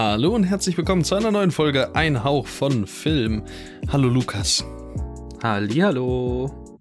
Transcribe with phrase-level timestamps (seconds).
[0.00, 3.42] Hallo und herzlich willkommen zu einer neuen Folge Ein Hauch von Film.
[3.88, 4.64] Hallo Lukas.
[5.42, 6.78] Hallihallo.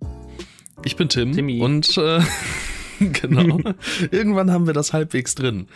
[0.85, 1.59] Ich bin Tim Timmy.
[1.59, 2.19] und äh,
[2.99, 3.59] genau,
[4.11, 5.67] irgendwann haben wir das halbwegs drin.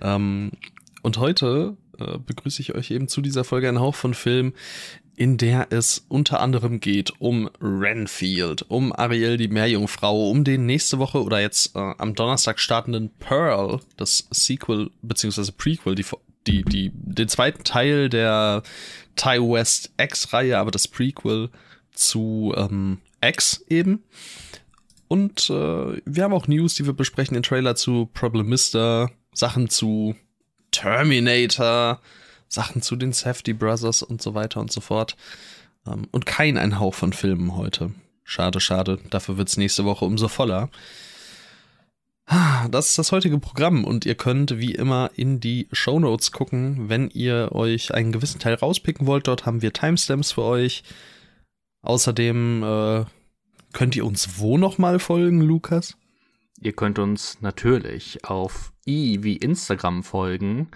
[0.00, 0.52] Ähm,
[1.02, 4.52] und heute äh, begrüße ich euch eben zu dieser Folge Ein Hauch von Film,
[5.16, 10.98] in der es unter anderem geht um Renfield, um Ariel die Meerjungfrau, um den nächste
[10.98, 16.04] Woche oder jetzt äh, am Donnerstag startenden Pearl, das Sequel beziehungsweise Prequel, die,
[16.46, 18.62] die, die, den zweiten Teil der
[19.16, 21.50] Ty West X-Reihe, aber das Prequel
[21.92, 24.02] zu ähm, X eben.
[25.08, 30.16] Und äh, wir haben auch News, die wir besprechen, den Trailer zu Problemista, Sachen zu
[30.70, 32.00] Terminator,
[32.48, 35.16] Sachen zu den Safety Brothers und so weiter und so fort.
[35.86, 37.92] Ähm, und kein ein Hauch von Filmen heute.
[38.24, 38.98] Schade, schade.
[39.10, 40.70] Dafür wird's nächste Woche umso voller.
[42.26, 46.88] Das ist das heutige Programm und ihr könnt wie immer in die Show Notes gucken,
[46.88, 49.28] wenn ihr euch einen gewissen Teil rauspicken wollt.
[49.28, 50.82] Dort haben wir Timestamps für euch.
[51.82, 53.04] Außerdem äh,
[53.74, 55.96] könnt ihr uns wo nochmal folgen, Lukas?
[56.60, 60.70] Ihr könnt uns natürlich auf i wie Instagram folgen.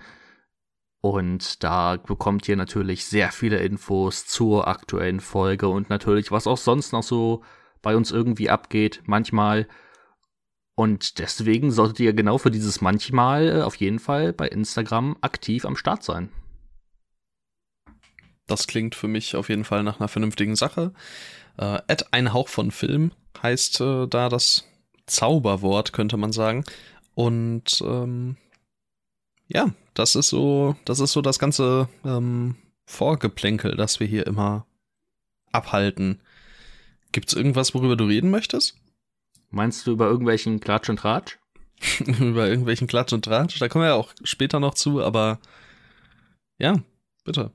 [1.01, 6.59] Und da bekommt ihr natürlich sehr viele Infos zur aktuellen Folge und natürlich, was auch
[6.59, 7.43] sonst noch so
[7.81, 9.67] bei uns irgendwie abgeht, manchmal.
[10.79, 15.65] Und deswegen solltet ihr genau für dieses manchmal äh, auf jeden Fall bei Instagram aktiv
[15.65, 16.29] am Start sein.
[18.47, 20.93] Das klingt für mich auf jeden Fall nach einer vernünftigen Sache.
[21.57, 21.81] Äh,
[22.13, 23.11] ein Hauch von Film
[23.43, 24.69] heißt äh, da das
[25.07, 26.63] Zauberwort, könnte man sagen.
[27.17, 28.37] Und ähm,
[29.49, 32.55] ja, das ist so, das ist so das ganze ähm,
[32.87, 34.65] Vorgeplänkel, das wir hier immer
[35.51, 36.21] abhalten.
[37.11, 38.77] Gibt's irgendwas, worüber du reden möchtest?
[39.51, 41.39] Meinst du über irgendwelchen Klatsch und Tratsch?
[42.21, 43.61] Über irgendwelchen Klatsch und Tratsch?
[43.61, 45.39] Da kommen wir ja auch später noch zu, aber
[46.59, 46.75] ja,
[47.25, 47.53] bitte.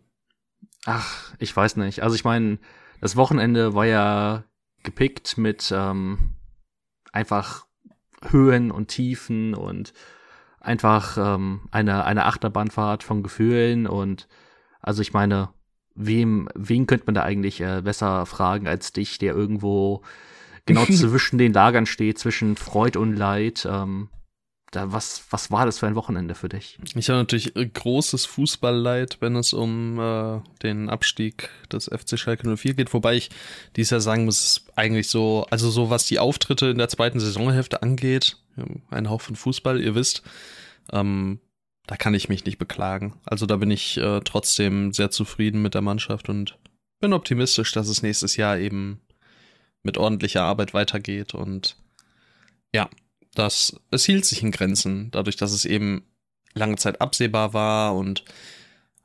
[0.85, 2.03] Ach, ich weiß nicht.
[2.03, 2.57] Also ich meine,
[3.01, 4.45] das Wochenende war ja
[4.83, 6.35] gepickt mit ähm,
[7.11, 7.65] einfach
[8.29, 9.93] Höhen und Tiefen und
[10.59, 14.27] einfach ähm, eine, eine Achterbahnfahrt von Gefühlen und
[14.81, 15.49] also ich meine,
[15.95, 20.01] wem, wen könnte man da eigentlich äh, besser fragen als dich, der irgendwo
[20.65, 23.67] genau zwischen den Lagern steht, zwischen Freud und Leid.
[23.69, 24.09] Ähm,
[24.71, 26.79] da, was, was war das für ein Wochenende für dich?
[26.95, 32.55] Ich habe natürlich äh, großes Fußballleid, wenn es um äh, den Abstieg des FC Schalke
[32.57, 33.29] 04 geht, wobei ich
[33.75, 36.89] dies Jahr sagen muss, es ist eigentlich so, also so was die Auftritte in der
[36.89, 38.37] zweiten Saisonhälfte angeht,
[38.89, 40.23] ein Hauch von Fußball, ihr wisst,
[40.91, 41.39] ähm,
[41.85, 43.19] da kann ich mich nicht beklagen.
[43.25, 46.57] Also da bin ich äh, trotzdem sehr zufrieden mit der Mannschaft und
[46.99, 49.01] bin optimistisch, dass es nächstes Jahr eben
[49.83, 51.77] mit ordentlicher Arbeit weitergeht und
[52.73, 52.89] ja,
[53.35, 56.03] das, es hielt sich in Grenzen, dadurch, dass es eben
[56.53, 58.23] lange Zeit absehbar war und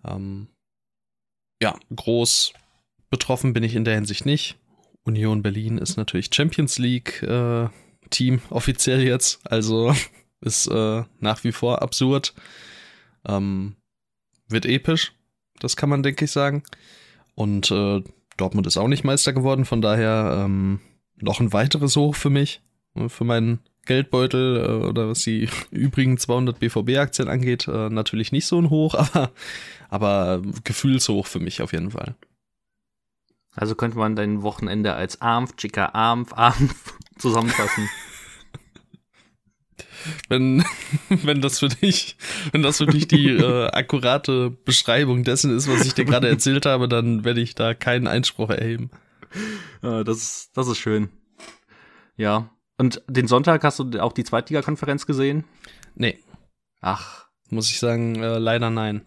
[0.04, 0.48] ähm,
[1.60, 2.52] ja, groß
[3.10, 4.56] betroffen bin ich in der Hinsicht nicht.
[5.04, 7.68] Union Berlin ist natürlich Champions League äh,
[8.10, 9.94] Team offiziell jetzt, also
[10.40, 12.34] ist äh, nach wie vor absurd.
[13.26, 13.76] Ähm,
[14.48, 15.14] wird episch,
[15.58, 16.62] das kann man, denke ich, sagen.
[17.34, 18.02] Und äh,
[18.38, 20.80] Dortmund ist auch nicht Meister geworden, von daher ähm,
[21.16, 22.62] noch ein weiteres Hoch für mich,
[22.94, 28.46] äh, für meinen Geldbeutel äh, oder was die übrigen 200 BVB-Aktien angeht, äh, natürlich nicht
[28.46, 29.30] so ein Hoch, aber,
[29.90, 32.14] aber Gefühlshoch für mich auf jeden Fall.
[33.54, 37.88] Also könnte man dein Wochenende als Armf, Chica, Armf, Armf zusammenfassen.
[40.28, 40.64] Wenn,
[41.08, 42.16] wenn das für dich,
[42.52, 46.66] wenn das für dich die äh, akkurate Beschreibung dessen ist, was ich dir gerade erzählt
[46.66, 48.90] habe, dann werde ich da keinen Einspruch erheben.
[49.82, 51.10] Ja, das, das ist schön.
[52.16, 52.50] Ja.
[52.78, 55.44] Und den Sonntag hast du auch die Zweitliga-Konferenz gesehen?
[55.94, 56.18] Nee,
[56.80, 59.02] Ach, muss ich sagen, äh, leider nein.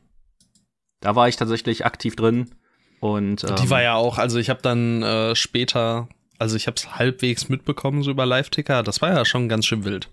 [1.00, 2.52] da war ich tatsächlich aktiv drin.
[3.00, 6.08] Und ähm, Die war ja auch, also ich habe dann äh, später,
[6.38, 9.86] also ich habe es halbwegs mitbekommen, so über Live-Ticker, das war ja schon ganz schön
[9.86, 10.10] wild.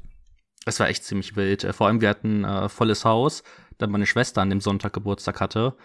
[0.64, 1.64] Es war echt ziemlich wild.
[1.64, 3.42] Äh, Vor allem, wir hatten äh, volles Haus,
[3.78, 5.76] da meine Schwester an dem Sonntag Geburtstag hatte.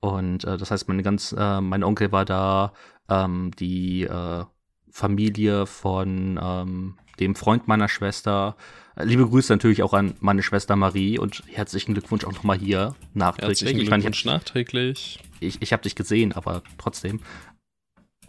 [0.00, 2.72] Und äh, das heißt, meine ganz, äh, mein Onkel war da,
[3.08, 4.44] ähm, die äh,
[4.90, 8.56] Familie von ähm, dem Freund meiner Schwester.
[8.96, 12.94] Äh, Liebe Grüße natürlich auch an meine Schwester Marie und herzlichen Glückwunsch auch nochmal hier
[13.14, 13.60] nachträglich.
[13.60, 15.20] Herzlichen ich meine, ich Glückwunsch nachträglich.
[15.40, 17.20] ich, ich habe dich gesehen, aber trotzdem.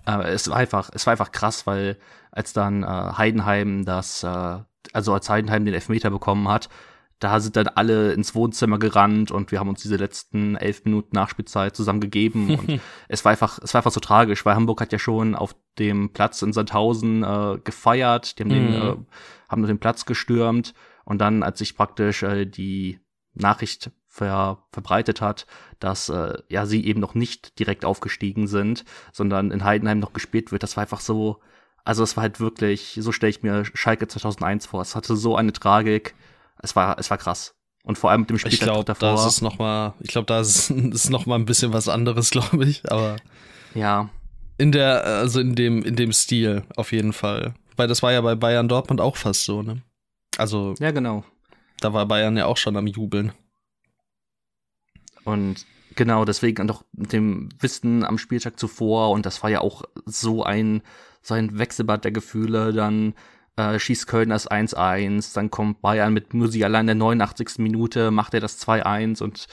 [0.05, 1.97] Aber es war einfach, es war einfach krass, weil
[2.31, 4.59] als dann äh, Heidenheim das, äh,
[4.93, 6.69] also als Heidenheim den Elfmeter bekommen hat,
[7.19, 11.15] da sind dann alle ins Wohnzimmer gerannt und wir haben uns diese letzten elf Minuten
[11.15, 12.57] Nachspielzeit zusammen gegeben.
[12.57, 12.79] und
[13.09, 16.13] es war einfach, es war einfach so tragisch, weil Hamburg hat ja schon auf dem
[16.13, 18.81] Platz in Sandhausen äh, gefeiert, die haben, den, Mhm.
[18.81, 18.95] äh,
[19.49, 20.73] haben den Platz gestürmt
[21.03, 22.99] und dann, als ich praktisch äh, die
[23.33, 25.45] Nachricht ver verbreitet hat,
[25.79, 30.51] dass äh, ja sie eben noch nicht direkt aufgestiegen sind, sondern in Heidenheim noch gespielt
[30.51, 30.63] wird.
[30.63, 31.39] Das war einfach so,
[31.83, 34.81] also es war halt wirklich, so stelle ich mir Schalke 2001 vor.
[34.81, 36.15] Es hatte so eine Tragik.
[36.61, 37.55] Es war, es war krass.
[37.83, 39.09] Und vor allem mit dem Spiel ich glaub, davor.
[39.09, 41.87] Da ist es noch mal, ich glaube, da ist, es noch mal ein bisschen was
[41.87, 42.89] anderes, glaube ich.
[42.91, 43.17] Aber
[43.73, 44.09] ja,
[44.57, 47.53] in der, also in dem, in dem Stil auf jeden Fall.
[47.77, 49.81] Weil das war ja bei Bayern Dortmund auch fast so, ne?
[50.37, 50.75] Also.
[50.79, 51.23] Ja, genau.
[51.79, 53.31] Da war Bayern ja auch schon am Jubeln.
[55.23, 55.65] Und
[55.95, 60.43] genau, deswegen doch mit dem Wissen am Spieltag zuvor und das war ja auch so
[60.43, 60.81] ein,
[61.21, 63.13] so ein Wechselbad der Gefühle, dann
[63.55, 67.59] äh, schießt Köln das 1-1, dann kommt Bayern mit Musiala in der 89.
[67.59, 69.47] Minute, macht er das 2-1 und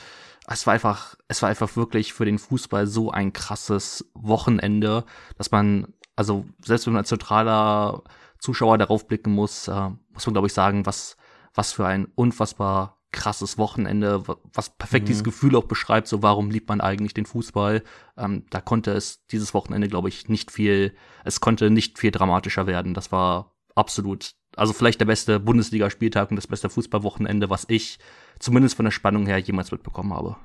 [0.49, 5.05] es war einfach, es war einfach wirklich für den Fußball so ein krasses Wochenende,
[5.39, 8.03] dass man, also selbst wenn man als neutraler
[8.39, 11.17] Zuschauer darauf blicken muss, äh, muss man glaube ich sagen, was,
[11.55, 15.07] was für ein unfassbar krasses Wochenende, was perfekt mhm.
[15.07, 17.83] dieses Gefühl auch beschreibt, so warum liebt man eigentlich den Fußball.
[18.17, 20.95] Ähm, da konnte es dieses Wochenende, glaube ich, nicht viel,
[21.25, 22.95] es konnte nicht viel dramatischer werden.
[22.95, 27.99] Das war absolut, also vielleicht der beste Bundesligaspieltag und das beste Fußballwochenende, was ich
[28.39, 30.37] zumindest von der Spannung her jemals mitbekommen habe.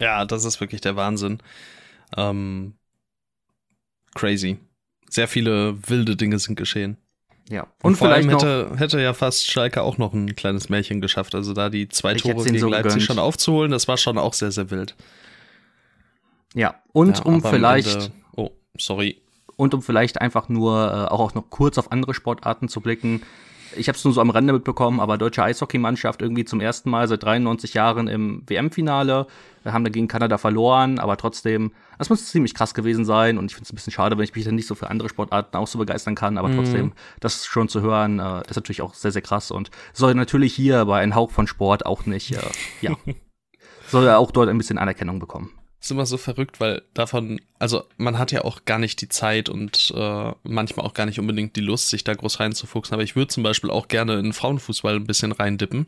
[0.00, 1.38] Ja, das ist wirklich der Wahnsinn.
[2.16, 2.74] Ähm,
[4.14, 4.58] crazy.
[5.08, 6.98] Sehr viele wilde Dinge sind geschehen.
[7.48, 7.62] Ja.
[7.82, 11.34] Und, und vielleicht hätte, hätte ja fast Schalke auch noch ein kleines Märchen geschafft.
[11.34, 13.02] Also da die zwei Tore gegen so Leipzig gegönnt.
[13.02, 14.96] schon aufzuholen, das war schon auch sehr, sehr wild.
[16.54, 17.94] Ja, und ja, um vielleicht.
[17.94, 19.20] Ende, oh, sorry.
[19.56, 23.22] Und um vielleicht einfach nur äh, auch noch kurz auf andere Sportarten zu blicken
[23.74, 27.08] ich habe es nur so am Rande mitbekommen, aber deutsche Eishockeymannschaft irgendwie zum ersten Mal
[27.08, 29.26] seit 93 Jahren im WM-Finale.
[29.62, 33.54] Wir haben dagegen Kanada verloren, aber trotzdem, das muss ziemlich krass gewesen sein und ich
[33.54, 35.66] finde es ein bisschen schade, wenn ich mich dann nicht so für andere Sportarten auch
[35.66, 36.56] so begeistern kann, aber mhm.
[36.56, 40.54] trotzdem, das schon zu hören, äh, ist natürlich auch sehr, sehr krass und soll natürlich
[40.54, 42.40] hier bei einem Hauch von Sport auch nicht, äh,
[42.80, 42.94] ja,
[43.88, 45.50] soll ja auch dort ein bisschen Anerkennung bekommen
[45.86, 49.48] ist immer so verrückt, weil davon, also man hat ja auch gar nicht die Zeit
[49.48, 52.92] und äh, manchmal auch gar nicht unbedingt die Lust, sich da groß reinzufuchsen.
[52.92, 55.86] Aber ich würde zum Beispiel auch gerne in Frauenfußball ein bisschen reindippen.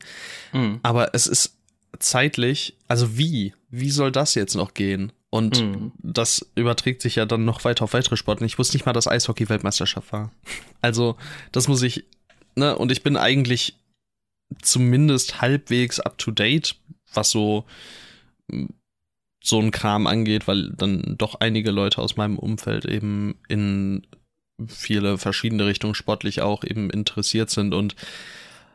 [0.52, 0.78] Mhm.
[0.82, 1.56] Aber es ist
[1.98, 3.54] zeitlich, also wie?
[3.70, 5.12] Wie soll das jetzt noch gehen?
[5.30, 5.92] Und mhm.
[5.98, 8.44] das überträgt sich ja dann noch weiter auf weitere Sporten.
[8.44, 10.30] Ich wusste nicht mal, dass Eishockey-Weltmeisterschaft war.
[10.80, 11.16] Also,
[11.50, 12.04] das muss ich,
[12.54, 13.74] ne, und ich bin eigentlich
[14.62, 16.76] zumindest halbwegs up to date,
[17.12, 17.64] was so
[19.40, 24.06] so ein Kram angeht, weil dann doch einige Leute aus meinem Umfeld eben in
[24.66, 27.94] viele verschiedene Richtungen sportlich auch eben interessiert sind und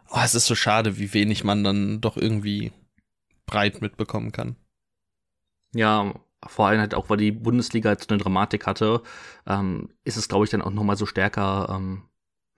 [0.10, 2.72] oh, es ist so schade, wie wenig man dann doch irgendwie
[3.46, 4.56] breit mitbekommen kann.
[5.74, 6.14] Ja,
[6.46, 9.02] vor allem halt auch, weil die Bundesliga jetzt eine Dramatik hatte,
[9.48, 12.04] ähm, ist es, glaube ich, dann auch nochmal so stärker ähm,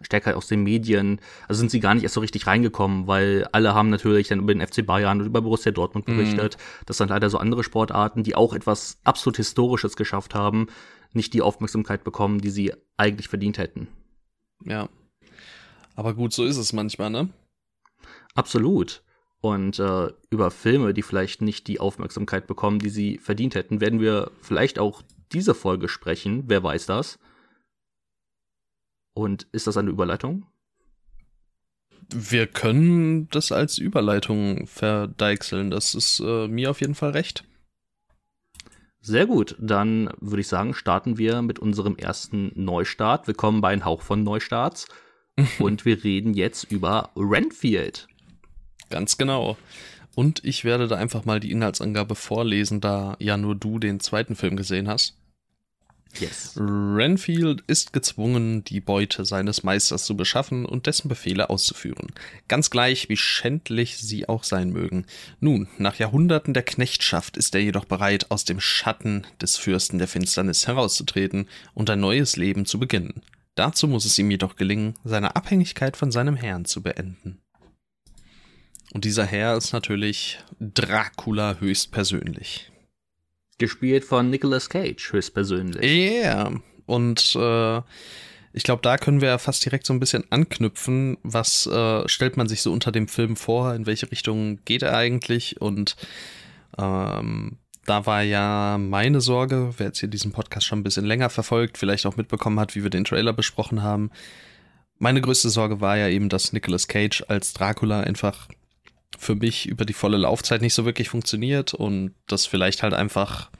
[0.01, 3.73] stärker aus den Medien, also sind sie gar nicht erst so richtig reingekommen, weil alle
[3.73, 6.17] haben natürlich dann über den FC Bayern und über Borussia Dortmund mhm.
[6.17, 6.57] berichtet.
[6.57, 6.83] Mm.
[6.85, 10.67] Das sind leider so andere Sportarten, die auch etwas absolut Historisches geschafft haben,
[11.13, 13.87] nicht die Aufmerksamkeit bekommen, die sie eigentlich verdient hätten.
[14.63, 14.89] Ja.
[15.95, 17.29] Aber gut, so ist es manchmal, ne?
[18.33, 19.01] Absolut.
[19.39, 24.01] Und äh, über Filme, die vielleicht nicht die Aufmerksamkeit bekommen, die sie verdient hätten, werden
[24.01, 26.43] wir vielleicht auch diese Folge sprechen.
[26.47, 27.17] Wer weiß das?
[29.15, 30.45] Und ist das eine Überleitung?
[32.13, 35.71] Wir können das als Überleitung verdeichseln.
[35.71, 37.45] Das ist äh, mir auf jeden Fall recht.
[38.99, 43.27] Sehr gut, dann würde ich sagen, starten wir mit unserem ersten Neustart.
[43.27, 44.87] Willkommen bei Ein Hauch von Neustarts.
[45.59, 48.07] Und wir reden jetzt über Renfield.
[48.89, 49.57] Ganz genau.
[50.13, 54.35] Und ich werde da einfach mal die Inhaltsangabe vorlesen, da ja nur du den zweiten
[54.35, 55.17] Film gesehen hast.
[56.19, 56.53] Yes.
[56.57, 62.11] Renfield ist gezwungen, die Beute seines Meisters zu beschaffen und dessen Befehle auszuführen.
[62.47, 65.05] Ganz gleich, wie schändlich sie auch sein mögen.
[65.39, 70.07] Nun, nach Jahrhunderten der Knechtschaft ist er jedoch bereit, aus dem Schatten des Fürsten der
[70.07, 73.21] Finsternis herauszutreten und ein neues Leben zu beginnen.
[73.55, 77.39] Dazu muss es ihm jedoch gelingen, seine Abhängigkeit von seinem Herrn zu beenden.
[78.93, 82.71] Und dieser Herr ist natürlich Dracula höchstpersönlich.
[83.57, 85.83] Gespielt von Nicolas Cage höchstpersönlich.
[85.83, 86.61] Ja, yeah.
[86.85, 87.81] und äh,
[88.51, 91.17] ich glaube, da können wir fast direkt so ein bisschen anknüpfen.
[91.23, 93.73] Was äh, stellt man sich so unter dem Film vor?
[93.75, 95.59] In welche Richtung geht er eigentlich?
[95.59, 95.97] Und
[96.77, 101.29] ähm, da war ja meine Sorge, wer jetzt hier diesen Podcast schon ein bisschen länger
[101.29, 104.09] verfolgt, vielleicht auch mitbekommen hat, wie wir den Trailer besprochen haben.
[104.99, 108.47] Meine größte Sorge war ja eben, dass Nicolas Cage als Dracula einfach
[109.17, 113.51] für mich über die volle Laufzeit nicht so wirklich funktioniert und das vielleicht halt einfach,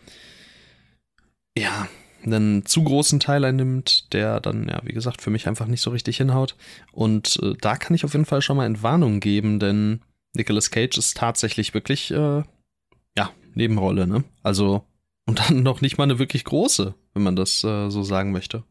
[1.58, 1.88] ja,
[2.24, 5.92] einen zu großen Teil einnimmt, der dann, ja, wie gesagt, für mich einfach nicht so
[5.92, 6.56] richtig hinhaut.
[6.92, 10.02] Und äh, da kann ich auf jeden Fall schon mal Entwarnung geben, denn
[10.34, 12.42] Nicolas Cage ist tatsächlich wirklich äh,
[13.56, 14.24] Nebenrolle, ne?
[14.44, 14.84] Also,
[15.26, 18.64] und dann noch nicht mal eine wirklich große, wenn man das äh, so sagen möchte.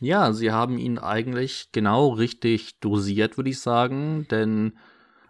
[0.00, 4.26] Ja, sie haben ihn eigentlich genau richtig dosiert, würde ich sagen.
[4.30, 4.78] Denn,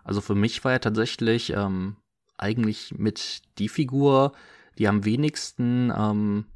[0.07, 1.97] also für mich war er tatsächlich ähm,
[2.39, 4.33] eigentlich mit die Figur,
[4.79, 6.47] die am wenigsten, ähm,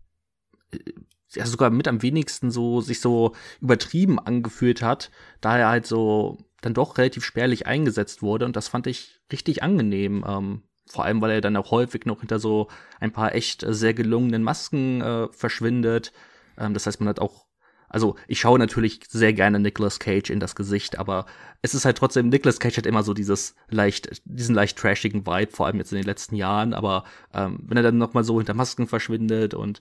[1.35, 6.39] ja sogar mit am wenigsten so sich so übertrieben angefühlt hat, da er halt so
[6.61, 10.25] dann doch relativ spärlich eingesetzt wurde und das fand ich richtig angenehm.
[10.27, 12.69] Ähm, vor allem, weil er dann auch häufig noch hinter so
[13.01, 16.13] ein paar echt sehr gelungenen Masken äh, verschwindet.
[16.57, 17.47] Ähm, das heißt, man hat auch
[17.91, 21.27] also ich schaue natürlich sehr gerne Nicolas Cage in das Gesicht, aber
[21.61, 25.53] es ist halt trotzdem, Nicolas Cage hat immer so dieses leicht, diesen leicht trashigen Vibe,
[25.53, 27.05] vor allem jetzt in den letzten Jahren, aber
[27.35, 29.81] ähm, wenn er dann noch mal so hinter Masken verschwindet und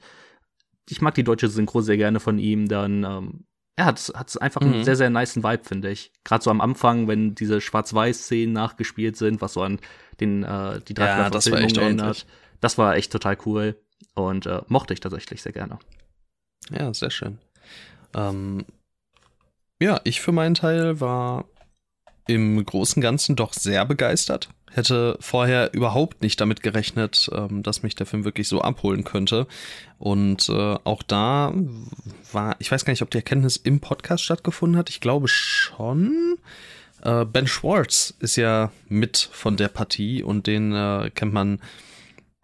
[0.90, 4.60] ich mag die deutsche Synchro sehr gerne von ihm, dann ähm, er hat es einfach
[4.60, 4.74] mhm.
[4.74, 6.12] einen sehr, sehr niceen Vibe, finde ich.
[6.26, 9.80] Gerade so am Anfang, wenn diese Schwarz-Weiß-Szenen nachgespielt sind, was so an
[10.20, 12.26] den, äh, die drei ja, das war echt erinnert.
[12.60, 13.80] Das war echt total cool
[14.16, 15.80] und äh, mochte ich tatsächlich sehr gerne.
[16.72, 17.38] Ja, sehr schön.
[18.16, 18.66] Ähm,
[19.82, 21.46] ja, ich für meinen Teil war
[22.28, 24.50] im Großen und Ganzen doch sehr begeistert.
[24.72, 29.48] Hätte vorher überhaupt nicht damit gerechnet, ähm, dass mich der Film wirklich so abholen könnte.
[29.98, 31.54] Und äh, auch da
[32.32, 34.90] war, ich weiß gar nicht, ob die Erkenntnis im Podcast stattgefunden hat.
[34.90, 36.38] Ich glaube schon.
[37.02, 41.60] Äh, ben Schwartz ist ja mit von der Partie und den äh, kennt man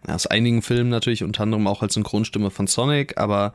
[0.07, 3.53] aus einigen Filmen natürlich, unter anderem auch als Synchronstimme von Sonic, aber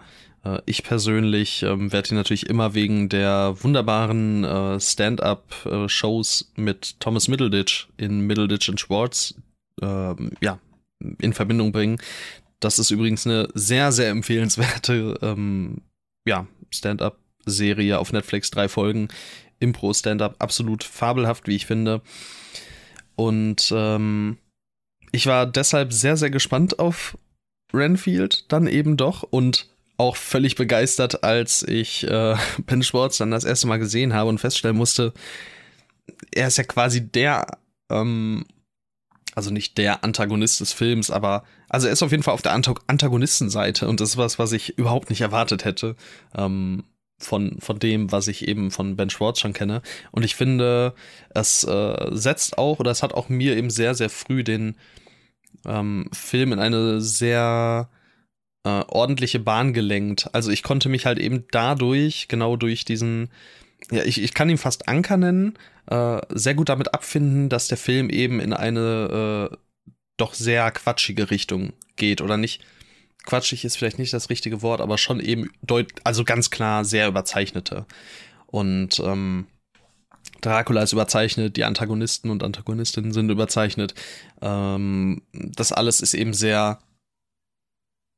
[0.67, 7.89] ich persönlich ähm, werde ihn natürlich immer wegen der wunderbaren äh, Stand-up-Shows mit Thomas Middleditch
[7.99, 9.35] in Middleditch und Schwartz
[9.83, 10.59] ähm, ja,
[11.21, 12.01] in Verbindung bringen.
[12.59, 15.83] Das ist übrigens eine sehr, sehr empfehlenswerte ähm,
[16.27, 19.09] ja, Stand-up-Serie auf Netflix, drei Folgen.
[19.59, 22.01] Impro-Stand-up, absolut fabelhaft, wie ich finde.
[23.15, 24.39] Und ähm,
[25.13, 27.19] ich war deshalb sehr, sehr gespannt auf
[27.73, 29.69] Renfield dann eben doch und
[30.00, 32.35] auch völlig begeistert, als ich äh,
[32.66, 35.12] Ben Schwartz dann das erste Mal gesehen habe und feststellen musste,
[36.35, 37.59] er ist ja quasi der,
[37.90, 38.47] ähm,
[39.35, 42.52] also nicht der Antagonist des Films, aber also er ist auf jeden Fall auf der
[42.52, 45.97] Ant Antagonistenseite und das ist was, was ich überhaupt nicht erwartet hätte.
[46.35, 46.85] Ähm,
[47.19, 49.83] von, von dem, was ich eben von Ben Schwartz schon kenne.
[50.11, 50.95] Und ich finde,
[51.28, 54.75] es äh, setzt auch, oder es hat auch mir eben sehr, sehr früh den
[55.66, 57.90] ähm, Film in eine sehr
[58.64, 60.29] äh, ordentliche Bahn gelenkt.
[60.33, 63.31] Also ich konnte mich halt eben dadurch, genau durch diesen,
[63.90, 67.79] ja, ich, ich kann ihn fast Anker nennen, äh, sehr gut damit abfinden, dass der
[67.79, 69.57] Film eben in eine äh,
[70.17, 72.62] doch sehr quatschige Richtung geht oder nicht.
[73.25, 77.09] Quatschig ist vielleicht nicht das richtige Wort, aber schon eben deut also ganz klar sehr
[77.09, 77.87] überzeichnete.
[78.47, 79.47] Und ähm,
[80.40, 83.95] Dracula ist überzeichnet, die Antagonisten und Antagonistinnen sind überzeichnet.
[84.40, 86.79] Ähm, das alles ist eben sehr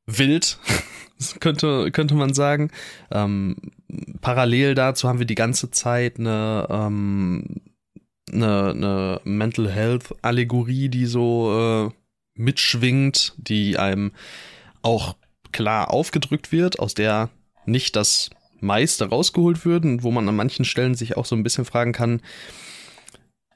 [0.05, 0.57] wild,
[1.39, 2.71] könnte, könnte man sagen.
[3.11, 3.55] Ähm,
[4.21, 7.61] parallel dazu haben wir die ganze Zeit eine, ähm,
[8.31, 11.93] eine, eine Mental Health Allegorie, die so äh,
[12.35, 14.11] mitschwingt, die einem
[14.81, 15.15] auch
[15.51, 17.29] klar aufgedrückt wird, aus der
[17.65, 18.29] nicht das
[18.59, 21.91] meiste rausgeholt wird und wo man an manchen Stellen sich auch so ein bisschen fragen
[21.91, 22.21] kann,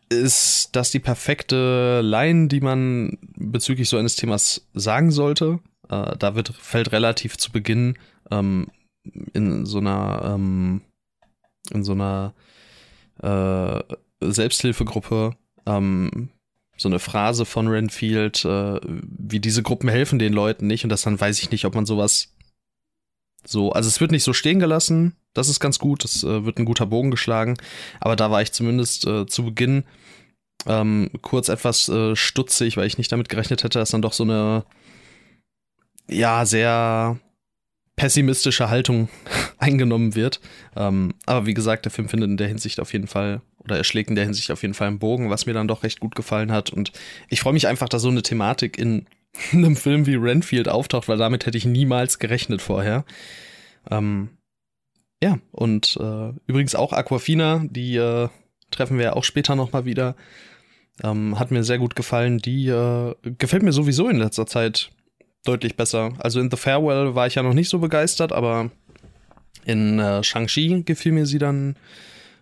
[0.10, 5.60] ist das die perfekte Line, die man bezüglich so eines Themas sagen sollte?
[5.90, 7.98] Äh, da wird, fällt relativ zu Beginn
[8.32, 8.68] ähm,
[9.34, 10.82] in so einer, ähm,
[11.72, 12.34] in so einer
[13.22, 13.84] äh,
[14.22, 16.30] Selbsthilfegruppe ähm,
[16.78, 21.02] so eine Phrase von Renfield, äh, wie diese Gruppen helfen den Leuten nicht und das
[21.02, 22.34] dann weiß ich nicht, ob man sowas
[23.46, 26.60] so, also es wird nicht so stehen gelassen, das ist ganz gut, es äh, wird
[26.60, 27.58] ein guter Bogen geschlagen,
[28.00, 29.86] aber da war ich zumindest äh, zu Beginn
[30.66, 34.24] ähm, kurz etwas äh, stutzig, weil ich nicht damit gerechnet hätte, dass dann doch so
[34.24, 34.66] eine
[36.10, 37.20] ja, sehr
[37.96, 39.10] pessimistische Haltung
[39.58, 40.40] eingenommen wird.
[40.76, 43.84] Ähm, aber wie gesagt, der Film findet in der Hinsicht auf jeden Fall, oder er
[43.84, 46.16] schlägt in der Hinsicht auf jeden Fall einen Bogen, was mir dann doch recht gut
[46.16, 46.72] gefallen hat.
[46.72, 46.92] Und
[47.28, 49.08] ich freue mich einfach, dass so eine Thematik in
[49.52, 53.04] einem Film wie Renfield auftaucht, weil damit hätte ich niemals gerechnet vorher.
[53.90, 54.30] Ähm,
[55.22, 58.30] ja, und äh, übrigens auch Aquafina, die äh,
[58.70, 60.16] treffen wir auch später nochmal wieder.
[61.04, 62.38] Ähm, hat mir sehr gut gefallen.
[62.38, 64.92] Die äh, gefällt mir sowieso in letzter Zeit
[65.48, 66.14] deutlich besser.
[66.20, 68.72] Also in The Farewell war ich ja noch nicht so begeistert, aber
[69.66, 71.76] in äh, Shang-Chi gefiel mir sie dann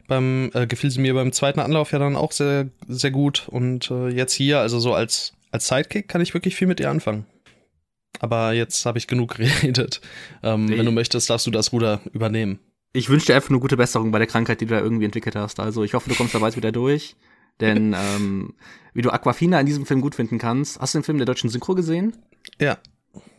[0.08, 3.48] beim, äh, gefiel sie mir beim zweiten Anlauf ja dann auch sehr, sehr gut.
[3.48, 6.90] Und äh, jetzt hier, also so als, als Sidekick, kann ich wirklich viel mit ihr
[6.90, 7.26] anfangen.
[8.20, 10.02] Aber jetzt habe ich genug geredet.
[10.44, 10.78] Ähm, nee.
[10.78, 12.60] Wenn du möchtest, darfst du das Ruder übernehmen.
[12.94, 15.36] Ich wünsche dir einfach eine gute Besserung bei der Krankheit, die du da irgendwie entwickelt
[15.36, 15.60] hast.
[15.60, 17.16] Also ich hoffe, du kommst da bald wieder durch.
[17.60, 18.54] Denn ähm,
[18.94, 21.50] wie du Aquafina in diesem Film gut finden kannst, hast du den Film der deutschen
[21.50, 22.16] Synchro gesehen?
[22.60, 22.78] Ja.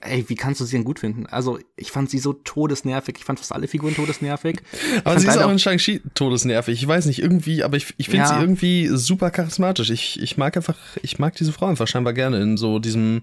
[0.00, 1.26] Ey, wie kannst du sie denn gut finden?
[1.26, 3.16] Also, ich fand sie so todesnervig.
[3.18, 4.62] Ich fand fast alle Figuren todesnervig.
[5.04, 6.80] Aber sie ist auch in Shang-Chi todesnervig.
[6.80, 8.35] Ich weiß nicht, irgendwie, aber ich, ich finde ja.
[8.35, 9.90] sie irgendwie super charismatisch.
[9.90, 13.23] Ich, ich mag einfach, ich mag diese Frau einfach scheinbar gerne in so diesem,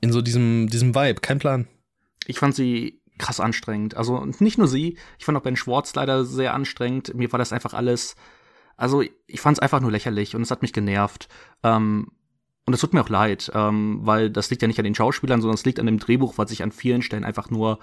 [0.00, 1.20] in so diesem, diesem Vibe.
[1.20, 1.66] Kein Plan.
[2.26, 3.96] Ich fand sie krass anstrengend.
[3.96, 4.96] Also, nicht nur sie.
[5.18, 7.14] Ich fand auch Ben Schwartz leider sehr anstrengend.
[7.14, 8.14] Mir war das einfach alles,
[8.76, 11.28] also, ich fand es einfach nur lächerlich und es hat mich genervt.
[11.64, 12.12] Ähm,
[12.68, 15.40] und es tut mir auch leid, ähm, weil das liegt ja nicht an den Schauspielern,
[15.40, 17.78] sondern es liegt an dem Drehbuch, was sich an vielen Stellen einfach nur,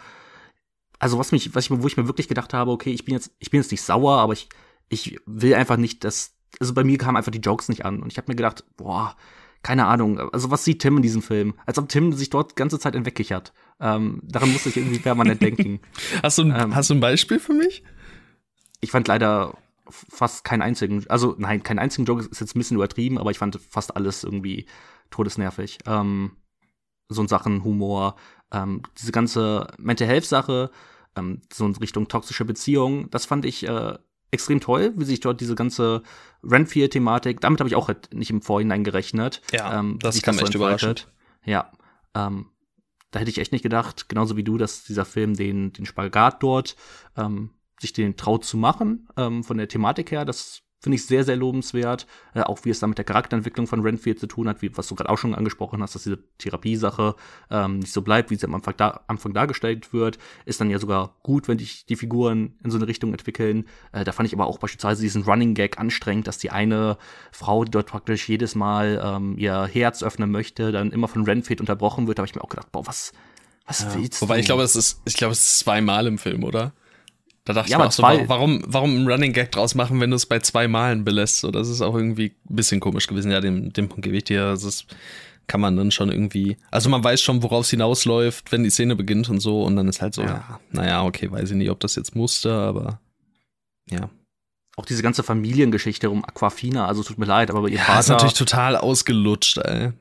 [1.00, 3.32] also was mich, was ich, wo ich mir wirklich gedacht habe, okay, ich bin jetzt,
[3.40, 4.48] ich bin jetzt nicht sauer, aber ich,
[4.90, 8.12] ich will einfach nicht, dass, also bei mir kamen einfach die Jokes nicht an und
[8.12, 9.16] ich habe mir gedacht, boah,
[9.64, 11.56] keine Ahnung, also was sieht Tim in diesem Film?
[11.66, 13.54] Als ob Tim sich dort ganze Zeit entwegkichert.
[13.80, 15.80] Ähm, daran musste ich irgendwie permanent denken.
[16.22, 17.84] Hast du, ein, ähm, hast du ein Beispiel für mich?
[18.82, 19.58] Ich fand leider
[19.90, 23.38] fast keinen einzigen, also nein, keinen einzigen Joke ist jetzt ein bisschen übertrieben, aber ich
[23.38, 24.66] fand fast alles irgendwie
[25.10, 25.80] todesnervig.
[25.86, 26.32] Ähm,
[27.08, 28.16] so in Sachen Humor,
[28.52, 30.72] ähm, diese ganze Mental Health Sache,
[31.16, 33.98] ähm, so in Richtung toxische Beziehungen, das fand ich äh,
[34.32, 36.04] extrem toll, wie sich dort diese ganze
[36.44, 39.42] Renfield-Thematik, damit habe ich auch halt nicht im Vorhinein gerechnet.
[39.52, 41.08] Ja, ähm, das kam das so echt überraschend.
[41.44, 41.72] Ja,
[42.16, 42.48] ähm,
[43.12, 46.44] da hätte ich echt nicht gedacht, genauso wie du, dass dieser Film den, den Spagat
[46.44, 46.76] dort
[47.16, 50.26] ähm, sich den traut zu machen, ähm, von der Thematik her.
[50.26, 52.06] Das finde ich sehr, sehr lobenswert.
[52.36, 54.88] Äh, auch wie es da mit der Charakterentwicklung von Renfield zu tun hat, wie was
[54.88, 57.16] du gerade auch schon angesprochen hast, dass diese Therapiesache
[57.50, 60.78] ähm, nicht so bleibt, wie sie am Anfang, da, Anfang dargestellt wird, ist dann ja
[60.78, 63.66] sogar gut, wenn sich die Figuren in so eine Richtung entwickeln.
[63.94, 66.98] Äh, da fand ich aber auch beispielsweise diesen Running Gag anstrengend, dass die eine
[67.32, 71.62] Frau, die dort praktisch jedes Mal ähm, ihr Herz öffnen möchte, dann immer von Renfield
[71.62, 72.20] unterbrochen wird.
[72.20, 73.12] Da habe ich mir auch gedacht, boah, was,
[73.66, 73.96] was ja.
[73.96, 74.42] willst Wobei du?
[74.42, 76.74] ich glaube, es ist, ich glaube, es ist zweimal im Film, oder?
[77.46, 80.10] Da dachte ja, ich mir auch so, warum, warum einen Running Gag draus machen, wenn
[80.10, 81.40] du es bei zwei Malen belässt?
[81.40, 83.32] So, das ist auch irgendwie ein bisschen komisch gewesen.
[83.32, 84.48] Ja, dem, dem Punkt gebe ich dir.
[84.48, 84.88] Das ist,
[85.46, 88.96] kann man dann schon irgendwie, also man weiß schon, worauf es hinausläuft, wenn die Szene
[88.96, 89.64] beginnt und so.
[89.64, 90.60] Und dann ist halt so, ja.
[90.72, 93.00] naja, okay, weiß ich nicht, ob das jetzt musste, aber
[93.90, 94.10] ja.
[94.76, 98.00] Auch diese ganze Familiengeschichte um Aquafina, also tut mir leid, aber ihr ja, Vater.
[98.00, 99.94] ist natürlich total ausgelutscht, ey.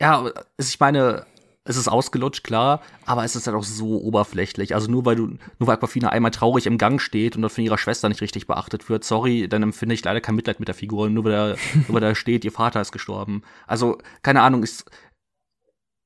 [0.00, 1.24] Ja, ich meine,
[1.66, 4.74] es ist ausgelutscht, klar, aber es ist halt auch so oberflächlich.
[4.74, 5.26] Also nur weil du,
[5.58, 8.46] nur weil Aquafina einmal traurig im Gang steht und dort von ihrer Schwester nicht richtig
[8.46, 11.46] beachtet wird, sorry, dann empfinde ich leider kein Mitleid mit der Figur, nur weil da,
[11.74, 13.42] nur weil da steht, ihr Vater ist gestorben.
[13.66, 14.90] Also, keine Ahnung, ist,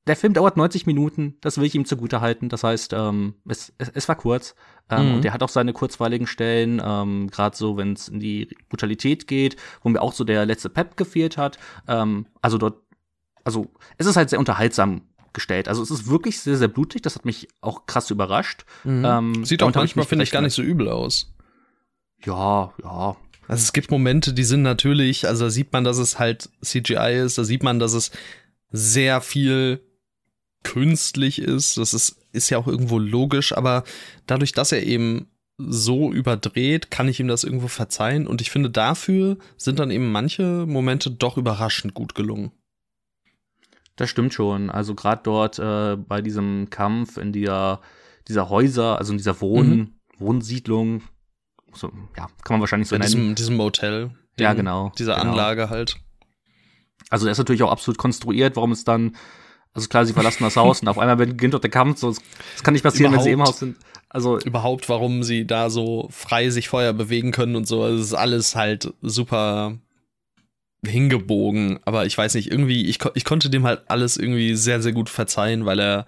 [0.06, 2.48] der Film dauert 90 Minuten, das will ich ihm zugute halten.
[2.48, 4.54] Das heißt, ähm, es, es, es war kurz.
[4.88, 5.14] Ähm, mhm.
[5.16, 9.26] Und er hat auch seine kurzweiligen Stellen, ähm, gerade so, wenn es in die Brutalität
[9.26, 11.58] geht, wo mir auch so der letzte Pep gefehlt hat.
[11.88, 12.80] Ähm, also dort,
[13.42, 13.66] also
[13.98, 15.02] es ist halt sehr unterhaltsam
[15.38, 15.68] gestellt.
[15.68, 17.02] Also es ist wirklich sehr, sehr blutig.
[17.02, 18.64] Das hat mich auch krass überrascht.
[18.82, 19.04] Mhm.
[19.04, 21.32] Ähm, Sieht auch manchmal, finde ich, gar nicht so übel aus.
[22.24, 23.16] Ja, ja.
[23.46, 27.22] Also es gibt Momente, die sind natürlich, also da sieht man, dass es halt CGI
[27.24, 28.10] ist, da sieht man, dass es
[28.70, 29.80] sehr viel
[30.64, 31.78] künstlich ist.
[31.78, 33.84] Das ist, ist ja auch irgendwo logisch, aber
[34.26, 38.26] dadurch, dass er eben so überdreht, kann ich ihm das irgendwo verzeihen.
[38.26, 42.52] Und ich finde, dafür sind dann eben manche Momente doch überraschend gut gelungen.
[43.98, 44.70] Das stimmt schon.
[44.70, 47.80] Also gerade dort äh, bei diesem Kampf in dieser,
[48.28, 49.94] dieser Häuser, also in dieser Wohn mhm.
[50.18, 51.02] Wohnsiedlung,
[51.72, 53.12] so, ja, kann man wahrscheinlich so in nennen.
[53.12, 54.10] Diesem, diesem Motel.
[54.38, 54.92] Den, ja, genau.
[54.96, 55.30] Dieser genau.
[55.30, 55.96] Anlage halt.
[57.10, 59.16] Also der ist natürlich auch absolut konstruiert, warum es dann,
[59.74, 62.62] also klar, sie verlassen das Haus und auf einmal beginnt dort der Kampf, so, das
[62.62, 63.76] kann nicht passieren, wenn sie im Haus sind.
[64.08, 68.06] Also überhaupt, warum sie da so frei sich vorher bewegen können und so, also es
[68.06, 69.78] ist alles halt super
[70.86, 74.92] hingebogen, aber ich weiß nicht, irgendwie, ich, ich konnte dem halt alles irgendwie sehr, sehr
[74.92, 76.06] gut verzeihen, weil er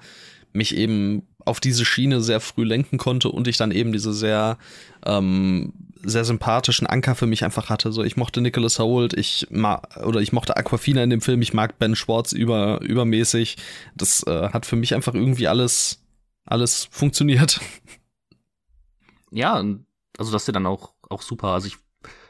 [0.52, 4.58] mich eben auf diese Schiene sehr früh lenken konnte und ich dann eben diese sehr,
[5.04, 7.92] ähm, sehr sympathischen Anker für mich einfach hatte.
[7.92, 11.52] So, ich mochte Nicholas Holt, ich mag, oder ich mochte Aquafina in dem Film, ich
[11.52, 13.56] mag Ben Schwartz über, übermäßig.
[13.96, 16.02] Das äh, hat für mich einfach irgendwie alles,
[16.44, 17.60] alles funktioniert.
[19.32, 19.54] Ja,
[20.18, 21.48] also das ist ja dann auch, auch super.
[21.48, 21.76] Also ich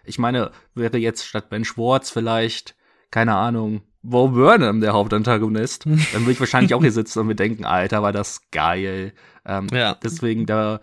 [0.05, 2.77] ich meine, wäre jetzt statt Ben Schwartz vielleicht,
[3.11, 7.35] keine Ahnung, Bo Burnham der Hauptantagonist, dann würde ich wahrscheinlich auch hier sitzen und mir
[7.35, 9.13] denken, Alter, war das geil.
[9.45, 9.97] Ähm, ja.
[10.03, 10.81] Deswegen da,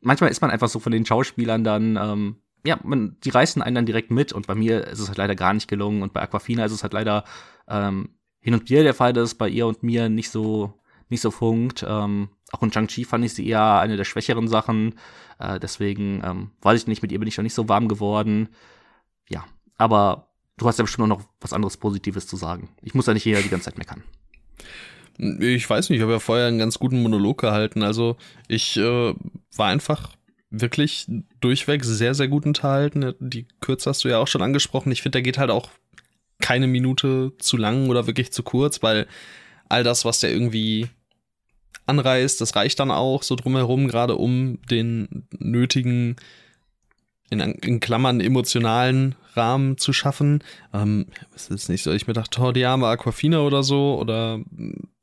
[0.00, 3.76] manchmal ist man einfach so von den Schauspielern dann, ähm, ja, man, die reißen einen
[3.76, 6.20] dann direkt mit und bei mir ist es halt leider gar nicht gelungen und bei
[6.20, 7.24] Aquafina ist es halt leider
[7.68, 10.74] ähm, hin und wieder der Fall, dass es bei ihr und mir nicht so
[11.08, 11.84] nicht so funkt.
[11.88, 14.94] Ähm, auch in Shang-Chi fand ich sie eher eine der schwächeren Sachen.
[15.38, 18.48] Äh, deswegen ähm, weiß ich nicht, mit ihr bin ich noch nicht so warm geworden.
[19.28, 19.44] Ja,
[19.76, 22.70] aber du hast ja bestimmt noch was anderes Positives zu sagen.
[22.82, 24.02] Ich muss ja nicht hier die ganze Zeit meckern.
[25.18, 27.82] Ich weiß nicht, ich habe ja vorher einen ganz guten Monolog gehalten.
[27.82, 29.14] Also ich äh,
[29.56, 30.16] war einfach
[30.50, 31.06] wirklich
[31.40, 33.14] durchweg sehr, sehr gut unterhalten.
[33.18, 34.92] Die Kürze hast du ja auch schon angesprochen.
[34.92, 35.70] Ich finde, der geht halt auch
[36.40, 39.06] keine Minute zu lang oder wirklich zu kurz, weil
[39.68, 40.88] all das, was der irgendwie
[41.88, 46.16] anreißt, das reicht dann auch so drumherum, gerade um den nötigen,
[47.30, 50.42] in, in Klammern, emotionalen Rahmen zu schaffen.
[50.72, 54.40] Ähm, es ist nicht so, ich mir dachte, oh, Aquafina oder so, oder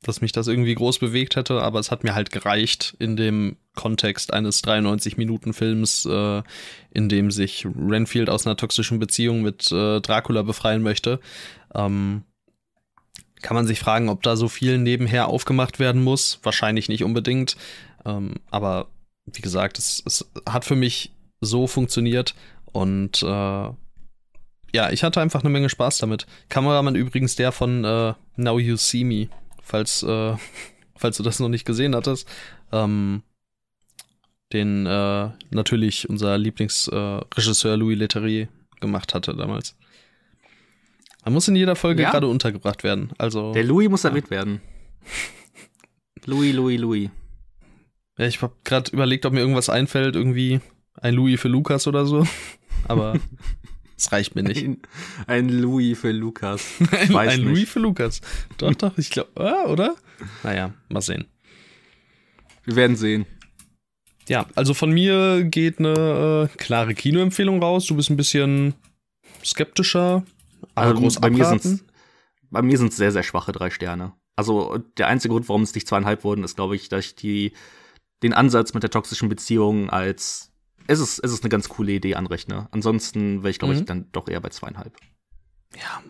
[0.02, 3.56] dass mich das irgendwie groß bewegt hätte, aber es hat mir halt gereicht in dem
[3.74, 6.42] Kontext eines 93-Minuten-Films, äh,
[6.90, 11.20] in dem sich Renfield aus einer toxischen Beziehung mit äh, Dracula befreien möchte.
[11.74, 12.22] Ähm,
[13.42, 16.40] kann man sich fragen, ob da so viel nebenher aufgemacht werden muss.
[16.42, 17.56] Wahrscheinlich nicht unbedingt.
[18.04, 18.88] Ähm, aber
[19.26, 22.34] wie gesagt, es, es hat für mich so funktioniert
[22.72, 23.70] und äh,
[24.72, 26.26] ja, ich hatte einfach eine Menge Spaß damit.
[26.48, 29.28] Kameramann übrigens der von äh, Now You See Me,
[29.62, 30.36] falls, äh,
[30.96, 32.28] falls du das noch nicht gesehen hattest.
[32.72, 33.22] Ähm,
[34.52, 38.48] den äh, natürlich unser Lieblingsregisseur äh, Louis Leterrier
[38.80, 39.76] gemacht hatte damals.
[41.26, 42.12] Er muss in jeder Folge ja?
[42.12, 43.10] gerade untergebracht werden.
[43.18, 44.60] Also, Der Louis muss erwähnt werden.
[46.24, 47.10] Louis, Louis, Louis.
[48.16, 50.60] Ja, ich habe gerade überlegt, ob mir irgendwas einfällt, irgendwie
[50.94, 52.24] ein Louis für Lukas oder so.
[52.86, 53.18] Aber
[53.96, 54.64] es reicht mir nicht.
[54.64, 54.78] Ein,
[55.26, 56.64] ein Louis für Lukas.
[56.92, 58.20] ein, ein Louis für Lukas.
[58.58, 59.96] Doch, doch, ich glaube, ah, oder?
[60.44, 61.24] Naja, mal sehen.
[62.62, 63.26] Wir werden sehen.
[64.28, 67.86] Ja, also von mir geht eine äh, klare Kinoempfehlung raus.
[67.86, 68.74] Du bist ein bisschen
[69.44, 70.22] skeptischer,
[70.76, 71.84] aber also groß bei mir sind's,
[72.50, 74.12] bei mir sind es sehr, sehr schwache drei Sterne.
[74.36, 77.52] Also der einzige Grund, warum es nicht zweieinhalb wurden, ist, glaube ich, dass ich die,
[78.22, 80.52] den Ansatz mit der toxischen Beziehung als
[80.86, 82.68] es ist, es ist eine ganz coole Idee anrechne.
[82.70, 83.80] Ansonsten wäre ich, glaube mhm.
[83.80, 84.92] ich, dann doch eher bei zweieinhalb.
[85.74, 86.02] Ja.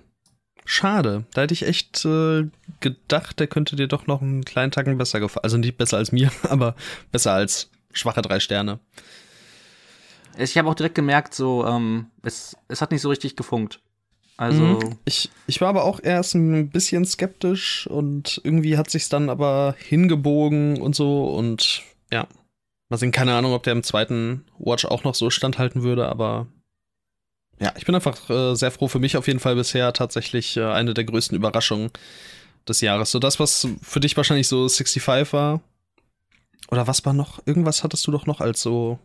[0.64, 1.24] Schade.
[1.32, 2.50] Da hätte ich echt äh,
[2.80, 5.44] gedacht, der könnte dir doch noch einen kleinen Tacken besser gefallen.
[5.44, 6.74] Also nicht besser als mir, aber
[7.12, 8.80] besser als schwache drei Sterne.
[10.36, 13.80] Ich habe auch direkt gemerkt, so, ähm, es, es hat nicht so richtig gefunkt.
[14.36, 14.62] Also.
[14.62, 14.98] Mhm.
[15.04, 19.74] Ich, ich war aber auch erst ein bisschen skeptisch und irgendwie hat sich's dann aber
[19.78, 22.26] hingebogen und so und ja.
[22.88, 26.46] Mal sehen, keine Ahnung, ob der im zweiten Watch auch noch so standhalten würde, aber
[27.58, 30.64] ja, ich bin einfach äh, sehr froh für mich auf jeden Fall bisher tatsächlich äh,
[30.64, 31.90] eine der größten Überraschungen
[32.68, 33.10] des Jahres.
[33.10, 35.62] So das, was für dich wahrscheinlich so 65 war.
[36.70, 37.40] Oder was war noch?
[37.46, 38.98] Irgendwas hattest du doch noch als so.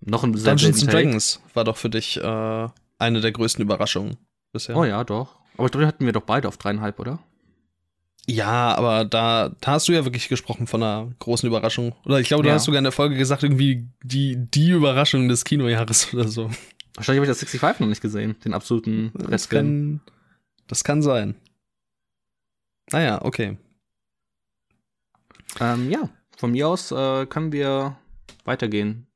[0.00, 4.16] Noch ein Dungeons Dragons war doch für dich äh, eine der größten Überraschungen
[4.52, 4.76] bisher.
[4.76, 5.36] Oh ja, doch.
[5.56, 7.18] Aber ich glaube, hatten wir doch beide auf dreieinhalb, oder?
[8.26, 11.94] Ja, aber da, da hast du ja wirklich gesprochen von einer großen Überraschung.
[12.04, 12.54] Oder ich glaube, du ja.
[12.54, 16.50] hast sogar in der Folge gesagt, irgendwie die, die Überraschung des Kinojahres oder so.
[16.94, 20.00] Wahrscheinlich habe ich das 65 noch nicht gesehen, den absoluten das kann,
[20.68, 21.34] das kann sein.
[22.90, 23.56] Naja, okay.
[25.58, 27.96] Ähm, ja, von mir aus äh, können wir
[28.44, 29.06] weitergehen.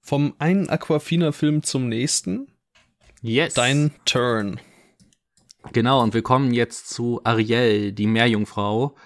[0.00, 2.49] Vom einen Aquafina-Film zum nächsten.
[3.22, 3.52] Yes.
[3.52, 4.60] Dein Turn.
[5.72, 8.96] Genau, und wir kommen jetzt zu Ariel, die Meerjungfrau.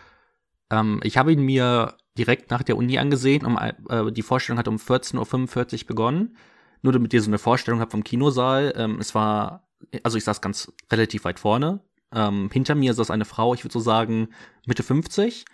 [0.70, 3.44] Ähm, ich habe ihn mir direkt nach der Uni angesehen.
[3.44, 6.37] Um, äh, die Vorstellung hat um 14.45 Uhr begonnen.
[6.83, 8.72] Nur damit ihr so eine Vorstellung habt vom Kinosaal.
[8.77, 9.66] Ähm, es war,
[10.05, 11.81] also ich saß ganz relativ weit vorne.
[12.12, 14.29] Ähm, hinter mir saß eine Frau, ich würde so sagen
[14.64, 15.44] Mitte 50.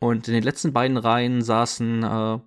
[0.00, 2.38] Und in den letzten beiden Reihen saßen, äh,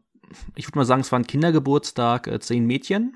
[0.55, 3.15] ich würde mal sagen, es war ein Kindergeburtstag, äh, zehn Mädchen.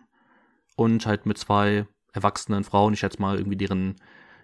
[0.77, 1.85] Und halt mit zwei
[2.15, 3.95] erwachsenen Frauen, ich schätze mal irgendwie deren,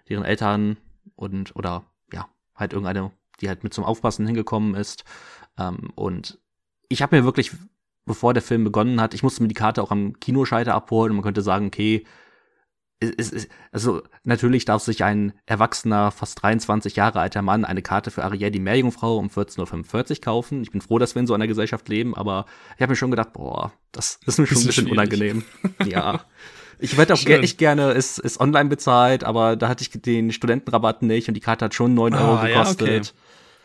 [0.08, 0.76] deren Eltern
[1.16, 5.04] und oder ja, halt irgendeine, die halt mit zum Aufpassen hingekommen ist.
[5.58, 6.38] Ähm, und
[6.88, 7.52] ich habe mir wirklich,
[8.04, 11.16] bevor der Film begonnen hat, ich musste mir die Karte auch am Kinoschalter abholen und
[11.16, 12.04] man könnte sagen, okay,
[13.00, 18.10] es, es, also natürlich darf sich ein erwachsener, fast 23 Jahre alter Mann eine Karte
[18.10, 20.62] für Ariel die Meerjungfrau um 14.45 Uhr kaufen.
[20.62, 23.10] Ich bin froh, dass wir in so einer Gesellschaft leben, aber ich habe mir schon
[23.10, 24.92] gedacht, boah, das, ist mir schon ein bisschen schwierig.
[24.92, 25.44] unangenehm.
[25.84, 26.24] ja.
[26.82, 31.02] Ich werde auch echt gerne, ist, ist online bezahlt, aber da hatte ich den Studentenrabatt
[31.02, 32.88] nicht und die Karte hat schon 9 Euro ah, gekostet.
[32.88, 33.10] Ja, okay.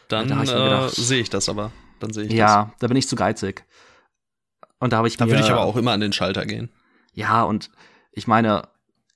[0.07, 1.71] Dann da äh, sehe ich das aber.
[1.99, 2.79] Dann sehe ich ja, das.
[2.79, 3.65] da bin ich zu geizig.
[4.79, 6.69] Und da habe ich Da würde ich aber auch immer an den Schalter gehen.
[7.13, 7.71] Ja, und
[8.11, 8.67] ich meine,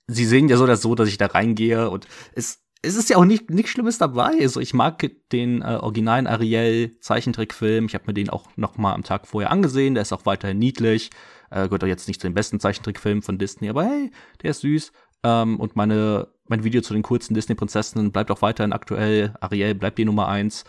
[0.07, 3.17] sie sehen ja so oder so, dass ich da reingehe und es es ist ja
[3.17, 4.31] auch nicht nichts Schlimmes dabei.
[4.41, 7.85] Also ich mag den äh, originalen Ariel Zeichentrickfilm.
[7.85, 9.93] Ich habe mir den auch noch mal am Tag vorher angesehen.
[9.93, 11.11] Der ist auch weiterhin niedlich.
[11.51, 14.11] Äh, gehört auch jetzt nicht zu den besten Zeichentrickfilmen von Disney, aber hey,
[14.41, 14.91] der ist süß.
[15.23, 19.35] Ähm, und meine, mein Video zu den kurzen Disney-Prinzessinnen bleibt auch weiterhin aktuell.
[19.39, 20.63] Ariel bleibt die Nummer eins.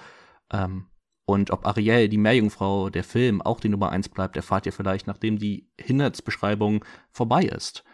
[0.53, 0.87] Ähm,
[1.25, 5.07] und ob Ariel, die Meerjungfrau, der Film, auch die Nummer eins bleibt, erfahrt ihr vielleicht,
[5.07, 7.85] nachdem die Inhaltsbeschreibung vorbei ist.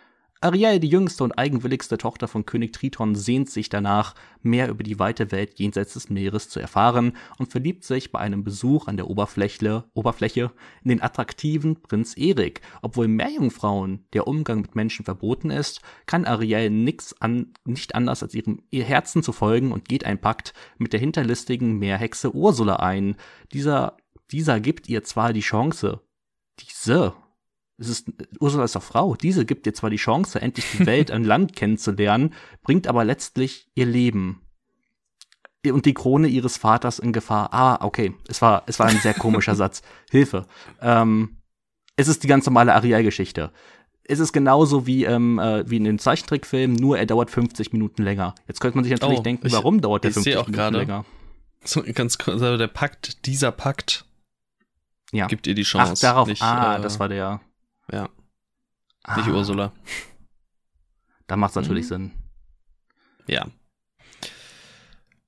[0.40, 5.00] Ariel, die jüngste und eigenwilligste Tochter von König Triton, sehnt sich danach, mehr über die
[5.00, 9.10] weite Welt jenseits des Meeres zu erfahren und verliebt sich bei einem Besuch an der
[9.10, 10.52] Oberfläche, Oberfläche
[10.84, 12.60] in den attraktiven Prinz Erik.
[12.82, 18.32] Obwohl Meerjungfrauen der Umgang mit Menschen verboten ist, kann Ariel nix an, nicht anders als
[18.32, 23.16] ihrem ihr Herzen zu folgen und geht ein Pakt mit der hinterlistigen Meerhexe Ursula ein.
[23.52, 23.96] Dieser,
[24.30, 26.00] dieser gibt ihr zwar die Chance,
[26.60, 27.14] diese
[27.78, 28.10] es ist,
[28.40, 29.14] Ursula ist doch Frau.
[29.14, 33.70] Diese gibt dir zwar die Chance, endlich die Welt an Land kennenzulernen, bringt aber letztlich
[33.74, 34.42] ihr Leben
[35.66, 37.52] und die Krone ihres Vaters in Gefahr.
[37.52, 38.14] Ah, okay.
[38.28, 39.82] Es war, es war ein sehr komischer Satz.
[40.10, 40.46] Hilfe.
[40.80, 41.38] Ähm,
[41.96, 43.52] es ist die ganz normale Ariel-Geschichte.
[44.04, 48.02] Es ist genauso wie, ähm, äh, wie in den Zeichentrickfilmen, nur er dauert 50 Minuten
[48.02, 48.34] länger.
[48.46, 51.04] Jetzt könnte man sich natürlich oh, denken, ich, warum dauert der 50 Minuten grade, länger?
[51.64, 54.06] So ganz kurz, also der Pakt, dieser Pakt
[55.12, 55.26] ja.
[55.26, 55.92] gibt ihr die Chance.
[55.96, 57.40] Ach, darauf, nicht, ah, äh, das war der.
[57.90, 58.08] Ja.
[59.04, 59.16] Ah.
[59.16, 59.72] Nicht Ursula.
[61.26, 61.88] Da macht es natürlich mhm.
[61.88, 62.12] Sinn.
[63.26, 63.46] Ja.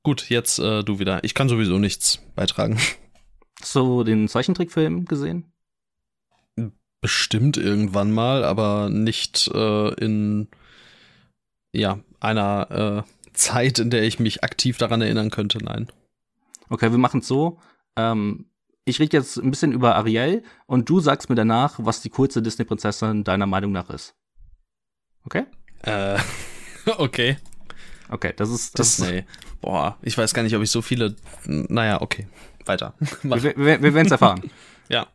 [0.02, 1.22] Gut, jetzt äh, du wieder.
[1.24, 2.78] Ich kann sowieso nichts beitragen.
[3.60, 5.52] Hast du den Zeichentrickfilm gesehen?
[7.02, 10.48] Bestimmt irgendwann mal, aber nicht äh, in
[11.72, 15.90] ja, einer äh, Zeit, in der ich mich aktiv daran erinnern könnte, nein.
[16.68, 17.58] Okay, wir machen es so.
[17.96, 18.49] Ähm,
[18.90, 22.42] ich rede jetzt ein bisschen über Ariel und du sagst mir danach, was die coolste
[22.42, 24.14] Disney-Prinzessin deiner Meinung nach ist.
[25.24, 25.44] Okay?
[25.82, 26.18] Äh,
[26.98, 27.38] okay.
[28.08, 28.78] Okay, das ist.
[28.78, 29.24] Das, das nee.
[29.60, 31.16] Boah, ich weiß gar nicht, ob ich so viele.
[31.46, 32.26] Naja, okay.
[32.66, 32.94] Weiter.
[33.22, 34.50] wir, wir, wir werden es erfahren.
[34.88, 35.06] ja.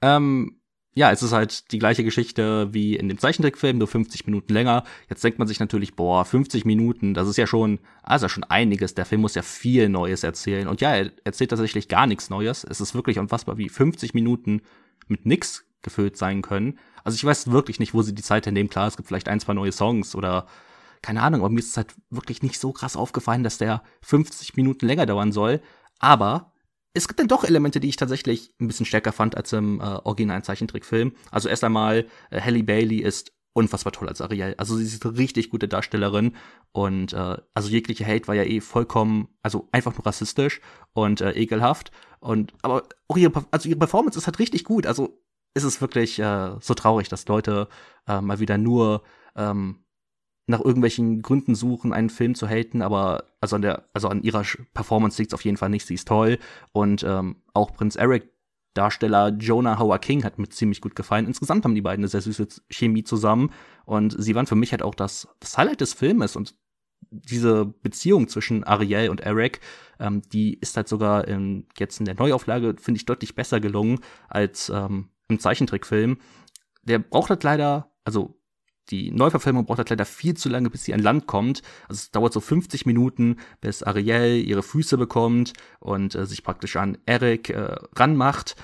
[0.00, 0.59] Ähm,
[0.94, 4.84] ja, es ist halt die gleiche Geschichte wie in dem Zeichentrickfilm, nur 50 Minuten länger.
[5.08, 8.94] Jetzt denkt man sich natürlich, boah, 50 Minuten, das ist ja schon, also schon einiges.
[8.94, 10.66] Der Film muss ja viel Neues erzählen.
[10.66, 12.64] Und ja, er erzählt tatsächlich gar nichts Neues.
[12.64, 14.62] Es ist wirklich unfassbar, wie 50 Minuten
[15.06, 16.78] mit nix gefüllt sein können.
[17.04, 18.68] Also ich weiß wirklich nicht, wo sie die Zeit hernehmen.
[18.68, 20.46] Klar, es gibt vielleicht ein, zwei neue Songs oder
[21.02, 24.56] keine Ahnung, aber mir ist es halt wirklich nicht so krass aufgefallen, dass der 50
[24.56, 25.60] Minuten länger dauern soll.
[25.98, 26.52] Aber
[26.92, 29.84] es gibt dann doch Elemente, die ich tatsächlich ein bisschen stärker fand als im äh,
[29.84, 31.12] originalen Zeichentrickfilm.
[31.30, 34.54] Also erst einmal, äh, Halle Bailey ist unfassbar toll als Ariel.
[34.58, 36.36] Also sie ist eine richtig gute Darstellerin
[36.72, 40.60] und äh, also jegliche Hate war ja eh vollkommen, also einfach nur rassistisch
[40.92, 41.90] und äh, ekelhaft.
[42.20, 44.86] Und aber auch ihre, also ihre Performance ist halt richtig gut.
[44.86, 45.20] Also
[45.54, 47.68] ist es wirklich äh, so traurig, dass Leute
[48.06, 49.02] äh, mal wieder nur
[49.36, 49.84] ähm,
[50.50, 54.44] nach irgendwelchen Gründen suchen, einen Film zu haten, aber also an der, also an ihrer
[54.74, 55.86] Performance liegt es auf jeden Fall nicht.
[55.86, 56.38] Sie ist toll.
[56.72, 58.30] Und ähm, auch Prinz Eric,
[58.74, 61.26] Darsteller Jonah Howard King, hat mir ziemlich gut gefallen.
[61.26, 63.50] Insgesamt haben die beiden eine sehr süße Chemie zusammen.
[63.84, 66.36] Und sie waren für mich halt auch das, das Highlight des Filmes.
[66.36, 66.54] Und
[67.10, 69.60] diese Beziehung zwischen Ariel und Eric,
[69.98, 74.00] ähm, die ist halt sogar in, jetzt in der Neuauflage, finde ich, deutlich besser gelungen
[74.28, 76.18] als ähm, im Zeichentrickfilm.
[76.82, 78.39] Der braucht halt leider, also
[78.90, 81.62] die Neuverfilmung braucht halt leider viel zu lange, bis sie an Land kommt.
[81.88, 86.76] Also es dauert so 50 Minuten, bis Ariel ihre Füße bekommt und äh, sich praktisch
[86.76, 88.56] an Eric äh, ranmacht.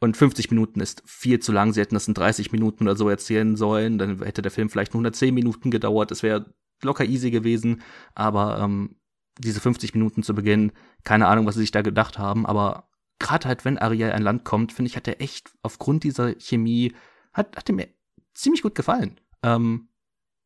[0.00, 1.72] Und 50 Minuten ist viel zu lang.
[1.72, 3.98] Sie hätten das in 30 Minuten oder so erzählen sollen.
[3.98, 6.10] Dann hätte der Film vielleicht nur 110 Minuten gedauert.
[6.10, 7.82] Es wäre locker easy gewesen.
[8.14, 8.96] Aber ähm,
[9.38, 10.72] diese 50 Minuten zu Beginn,
[11.04, 12.46] keine Ahnung, was sie sich da gedacht haben.
[12.46, 12.88] Aber
[13.20, 16.94] gerade halt, wenn Ariel an Land kommt, finde ich, hat er echt aufgrund dieser Chemie,
[17.32, 17.88] hat, hat er mir
[18.34, 19.20] ziemlich gut gefallen.
[19.42, 19.88] Ähm,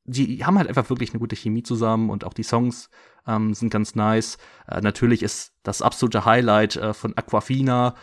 [0.05, 2.91] die haben halt einfach wirklich eine gute Chemie zusammen und auch die Songs
[3.27, 4.39] ähm, sind ganz nice.
[4.69, 7.95] Äh, natürlich ist das absolute Highlight äh, von Aquafina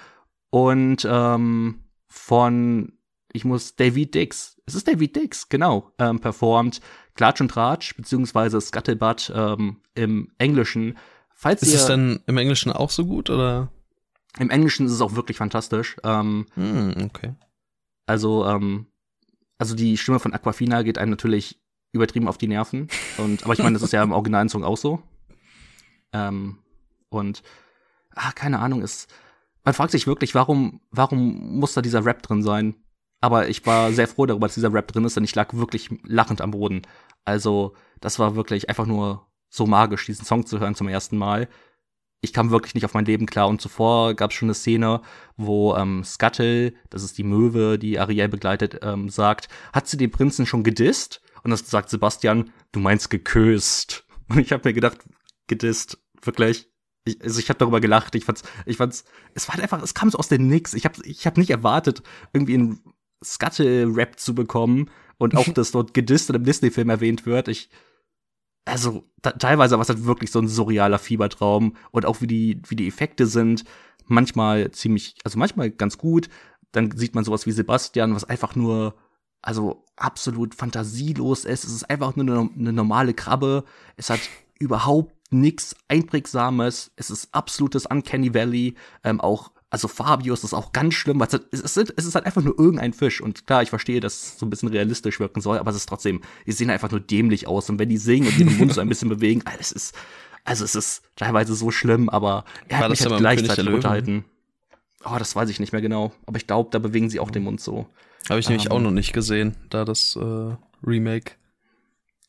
[0.49, 2.93] und ähm, von,
[3.32, 6.82] ich muss, David Dix, es ist David Dix, genau, ähm, performt
[7.15, 10.97] Klatsch und Tratsch, beziehungsweise Scuttlebutt ähm, im Englischen.
[11.34, 13.71] Falls ist es denn im Englischen auch so gut, oder?
[14.39, 15.97] Im Englischen ist es auch wirklich fantastisch.
[16.03, 17.34] Ähm, mm, okay.
[18.06, 18.88] Also, ähm,
[19.63, 21.58] also die Stimme von Aquafina geht einem natürlich
[21.93, 22.89] übertrieben auf die Nerven.
[23.17, 25.02] Und, aber ich meine, das ist ja im originalen Song auch so.
[26.12, 26.58] Ähm,
[27.08, 27.43] und,
[28.13, 29.10] ah, keine Ahnung, ist,
[29.63, 32.76] man fragt sich wirklich, warum, warum muss da dieser Rap drin sein?
[33.21, 35.89] Aber ich war sehr froh darüber, dass dieser Rap drin ist, denn ich lag wirklich
[36.04, 36.82] lachend am Boden.
[37.23, 41.47] Also, das war wirklich einfach nur so magisch, diesen Song zu hören zum ersten Mal
[42.23, 43.49] ich kam wirklich nicht auf mein Leben klar.
[43.49, 45.01] Und zuvor gab es schon eine Szene,
[45.36, 50.09] wo ähm, Scuttle, das ist die Möwe, die Ariel begleitet, ähm, sagt, hat sie den
[50.09, 51.21] Prinzen schon gedisst?
[51.43, 54.05] Und das sagt Sebastian, du meinst geküsst.
[54.29, 54.99] Und ich habe mir gedacht,
[55.47, 56.69] gedisst, wirklich.
[57.03, 58.15] Ich, also ich habe darüber gelacht.
[58.15, 60.73] Ich fand's, ich fand's, es war halt einfach, es kam so aus dem Nix.
[60.73, 62.79] Ich habe, ich hab nicht erwartet, irgendwie einen
[63.21, 67.49] Scuttle-Rap zu bekommen und auch, dass dort gedisst in einem Disney-Film erwähnt wird.
[67.49, 67.69] Ich,
[68.65, 72.76] also teilweise war es halt wirklich so ein surrealer Fiebertraum und auch wie die, wie
[72.76, 73.63] die Effekte sind,
[74.06, 76.30] manchmal ziemlich, also manchmal ganz gut.
[76.71, 78.95] Dann sieht man sowas wie Sebastian, was einfach nur
[79.43, 81.65] also absolut fantasielos ist.
[81.65, 83.65] Es ist einfach nur eine, eine normale Krabbe.
[83.97, 84.21] Es hat
[84.58, 86.91] überhaupt nichts Einprägsames.
[86.95, 88.76] Es ist absolutes Uncanny Valley.
[89.04, 92.43] Ähm, auch, also Fabius ist auch ganz schlimm, weil es, ist, es ist halt einfach
[92.43, 93.19] nur irgendein Fisch.
[93.21, 95.89] Und klar, ich verstehe, dass es so ein bisschen realistisch wirken soll, aber es ist
[95.89, 97.71] trotzdem, die sehen einfach nur dämlich aus.
[97.71, 99.95] Und wenn die singen und ihren Mund so ein bisschen bewegen, es ist,
[100.43, 104.25] also es ist teilweise so schlimm, aber er War hat mich halt gleichzeitig unterhalten.
[105.05, 106.13] Oh, das weiß ich nicht mehr genau.
[106.27, 107.88] Aber ich glaube, da bewegen sie auch den Mund so.
[108.29, 108.73] Habe ich nämlich Ähm.
[108.73, 110.55] auch noch nicht gesehen, da das äh,
[110.86, 111.31] Remake.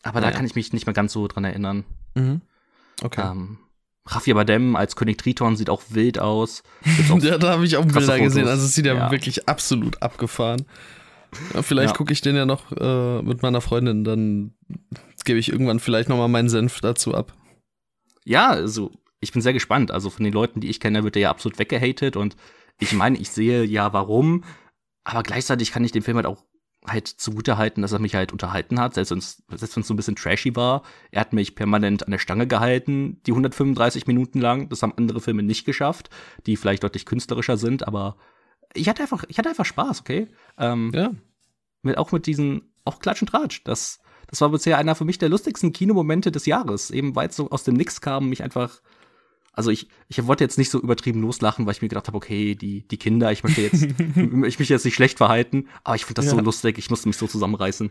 [0.02, 0.36] Aber da Naja.
[0.38, 1.84] kann ich mich nicht mehr ganz so dran erinnern.
[2.14, 2.40] Mhm.
[3.02, 3.20] Okay.
[3.30, 3.58] Ähm,
[4.10, 6.62] Javier Badem als König Triton sieht auch wild aus.
[7.10, 8.42] Auch ja, da habe ich auch Bilder gesehen.
[8.42, 8.50] Fotos.
[8.50, 9.10] Also es sieht ja, Ja.
[9.10, 10.66] wirklich absolut abgefahren.
[11.54, 14.52] Ja, vielleicht gucke ich den ja noch äh, mit meiner Freundin, dann
[15.24, 17.34] gebe ich irgendwann vielleicht noch mal meinen Senf dazu ab.
[18.24, 19.90] Ja, also ich bin sehr gespannt.
[19.90, 22.36] Also von den Leuten, die ich kenne, wird der ja absolut weggehatet und
[22.78, 24.44] ich meine, ich sehe ja warum,
[25.04, 26.44] aber gleichzeitig kann ich dem Film halt auch
[26.86, 29.94] halt zugute halten, dass er mich halt unterhalten hat, selbst wenn es selbst wenn's so
[29.94, 30.82] ein bisschen trashy war.
[31.10, 34.68] Er hat mich permanent an der Stange gehalten, die 135 Minuten lang.
[34.68, 36.10] Das haben andere Filme nicht geschafft,
[36.46, 38.16] die vielleicht deutlich künstlerischer sind, aber
[38.74, 40.28] ich hatte einfach, ich hatte einfach Spaß, okay?
[40.58, 41.10] Ähm, Ja.
[41.82, 43.62] mit, auch mit diesen, auch Klatsch und Tratsch.
[43.64, 46.90] Das, das war bisher einer für mich der lustigsten Kinomomente des Jahres.
[46.90, 48.80] Eben weil es so aus dem Nix kam, mich einfach.
[49.56, 52.54] Also ich, ich wollte jetzt nicht so übertrieben loslachen, weil ich mir gedacht habe, okay,
[52.54, 53.82] die, die Kinder, ich möchte jetzt,
[54.46, 56.42] ich mich jetzt nicht schlecht verhalten, aber ich finde das so Ja.
[56.42, 57.90] lustig, ich musste mich so zusammenreißen.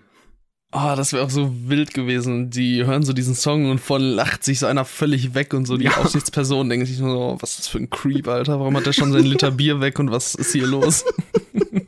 [0.75, 2.49] Oh, das wäre auch so wild gewesen.
[2.49, 5.77] Die hören so diesen Song und voll lacht sich so einer völlig weg und so
[5.77, 5.97] die Ja.
[5.97, 8.59] Aufsichtsperson denken sich nur so, oh, was ist das für ein Creep, Alter?
[8.59, 11.05] Warum hat der schon sein Liter Bier weg und was ist hier los?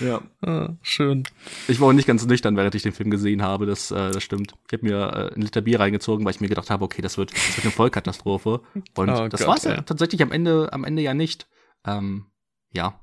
[0.00, 0.22] Ja.
[0.40, 1.24] Ah, schön.
[1.68, 4.22] Ich war auch nicht ganz nüchtern, während ich den Film gesehen habe, das, äh, das
[4.22, 4.54] stimmt.
[4.66, 4.96] Ich habe mir
[5.30, 7.64] äh, ein Liter Bier reingezogen, weil ich mir gedacht habe, okay, das wird, das wird
[7.66, 8.62] eine Vollkatastrophe.
[8.96, 9.82] Und Oh das war es ja ja.
[9.82, 11.48] tatsächlich am Ende, am Ende ja nicht.
[11.84, 12.26] Ähm,
[12.72, 13.00] ja.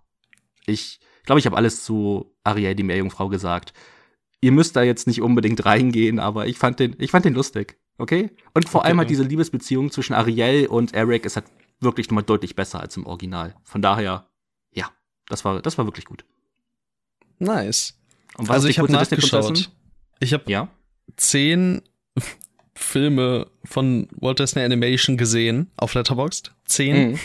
[0.65, 3.73] Ich glaube, ich habe alles zu Ariel, die Meerjungfrau, gesagt.
[4.41, 7.79] Ihr müsst da jetzt nicht unbedingt reingehen, aber ich fand den, ich fand den lustig.
[7.97, 8.29] Okay?
[8.53, 9.17] Und vor Okay, allem halt ja.
[9.17, 11.45] diese Liebesbeziehung zwischen Ariel und Eric ist halt
[11.79, 13.55] wirklich nochmal deutlich besser als im Original.
[13.63, 14.29] Von daher,
[14.71, 14.89] ja,
[15.27, 16.25] das war, das war wirklich gut.
[17.39, 17.97] Nice.
[18.37, 19.69] Und Also ich habe nachgeschaut.
[20.19, 20.69] Ich habe Ja.
[21.15, 21.81] zehn
[22.75, 26.53] Filme von Walt Disney Animation gesehen auf Letterboxd.
[26.65, 27.11] Zehn.
[27.11, 27.19] Mhm.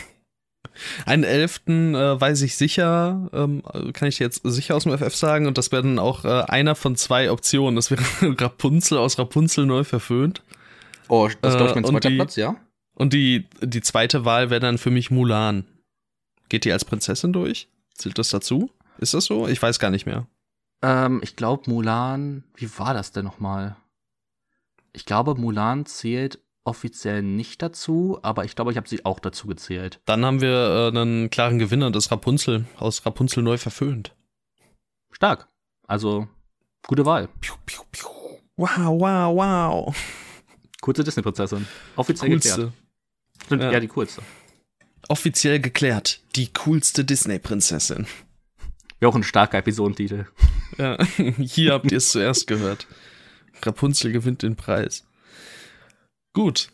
[1.05, 5.46] Einen elften äh, weiß ich sicher, ähm, kann ich jetzt sicher aus dem FF sagen,
[5.46, 7.77] und das wäre dann auch äh, einer von zwei Optionen.
[7.77, 8.03] Das wäre
[8.40, 10.42] Rapunzel aus Rapunzel neu verföhnt.
[11.09, 12.57] Oh, das ist, glaube ich, mein Äh, und zweiter die- Platz, ja?
[12.94, 15.64] Und die, die zweite Wahl wäre dann für mich Mulan.
[16.48, 17.68] Geht die als Prinzessin durch?
[17.94, 18.70] Zählt das dazu?
[19.02, 19.48] Ist das so?
[19.48, 20.28] Ich weiß gar nicht mehr.
[20.80, 23.76] Ähm, ich glaube, Mulan, wie war das denn nochmal?
[24.92, 29.48] Ich glaube, Mulan zählt offiziell nicht dazu, aber ich glaube, ich habe sie auch dazu
[29.48, 30.00] gezählt.
[30.04, 34.14] Dann haben wir äh, einen klaren Gewinner, das Rapunzel, aus Rapunzel neu verföhnt.
[35.10, 35.48] Stark.
[35.88, 36.28] Also,
[36.86, 37.28] gute Wahl.
[37.40, 38.06] Piu, piu, piu.
[38.56, 39.96] Wow, wow, wow.
[40.80, 41.66] Kurze Disney-Prinzessin.
[41.96, 42.56] Offiziell geklärt.
[42.56, 42.72] Coolste.
[43.46, 43.72] Stimmt, Ja.
[43.72, 43.80] ja.
[43.80, 44.22] die coolste.
[45.08, 46.20] Offiziell geklärt.
[46.36, 48.06] Die coolste Disney-Prinzessin.
[49.02, 50.26] Wäre auch ein starker Episodentitel.
[50.78, 50.96] Ja,
[51.40, 52.86] hier habt ihr es zuerst gehört.
[53.60, 55.04] Rapunzel gewinnt den Preis.
[56.32, 56.70] Gut.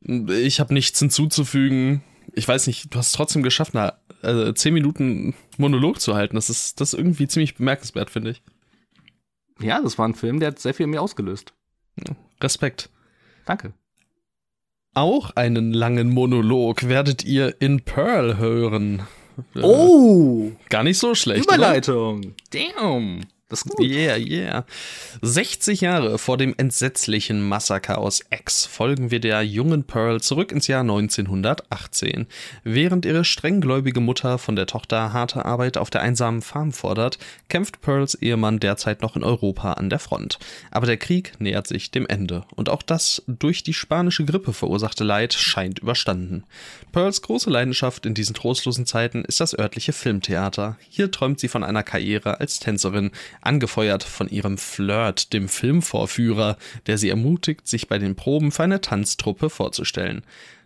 [0.00, 2.02] Ich habe nichts hinzuzufügen.
[2.32, 6.36] Ich weiß nicht, du hast es trotzdem geschafft, na, also zehn Minuten Monolog zu halten.
[6.36, 8.42] Das ist, das ist irgendwie ziemlich bemerkenswert, finde ich.
[9.60, 11.52] Ja, das war ein Film, der hat sehr viel in mir ausgelöst.
[12.42, 12.88] Respekt.
[13.44, 13.74] Danke.
[14.94, 19.02] Auch einen langen Monolog werdet ihr in Pearl hören.
[19.54, 20.52] Äh, Oh!
[20.68, 21.46] Gar nicht so schlecht.
[21.46, 21.56] oder?
[21.56, 22.34] Überleitung.
[22.50, 23.20] Damn.
[23.50, 23.62] Das.
[23.78, 24.64] Yeah, yeah.
[25.20, 30.66] 60 Jahre vor dem entsetzlichen Massaker aus X folgen wir der jungen Pearl zurück ins
[30.66, 32.26] Jahr 1918.
[32.62, 37.18] Während ihre strenggläubige Mutter von der Tochter harte Arbeit auf der einsamen Farm fordert,
[37.50, 40.38] kämpft Pearls Ehemann derzeit noch in Europa an der Front.
[40.70, 45.04] Aber der Krieg nähert sich dem Ende und auch das durch die spanische Grippe verursachte
[45.04, 46.44] Leid scheint überstanden.
[46.92, 50.78] Pearls große Leidenschaft in diesen trostlosen Zeiten ist das örtliche Filmtheater.
[50.88, 53.10] Hier träumt sie von einer Karriere als Tänzerin,
[53.46, 58.80] angefeuert von ihrem Flirt, dem Filmvorführer, der sie ermutigt, sich bei den Proben für eine
[58.80, 60.22] Tanztruppe vorzustellen.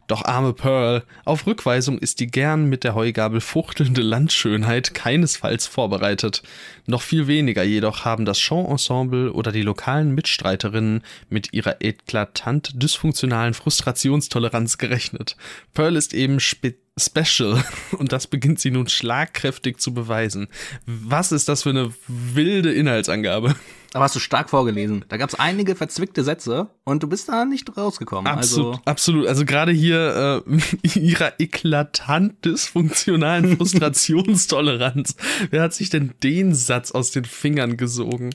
[0.09, 6.43] Doch arme Pearl, auf Rückweisung ist die gern mit der Heugabel fuchtelnde Landschönheit keinesfalls vorbereitet.
[6.87, 13.53] Noch viel weniger jedoch haben das Showensemble oder die lokalen Mitstreiterinnen mit ihrer eklatant dysfunktionalen
[13.53, 15.37] Frustrationstoleranz gerechnet.
[15.75, 17.63] Pearl ist eben spe Special.
[17.99, 20.49] Und das beginnt sie nun schlagkräftig zu beweisen.
[20.87, 23.55] Was ist das für eine wilde Inhaltsangabe?
[23.95, 25.05] Aber hast du stark vorgelesen.
[25.09, 28.31] Da gab es einige verzwickte Sätze und du bist da nicht rausgekommen.
[28.31, 29.27] Absolut, also absolut.
[29.27, 35.17] Also gerade hier äh, ihrer eklatant dysfunktionalen Frustrationstoleranz.
[35.51, 38.35] Wer hat sich denn den Satz aus den Fingern gesogen?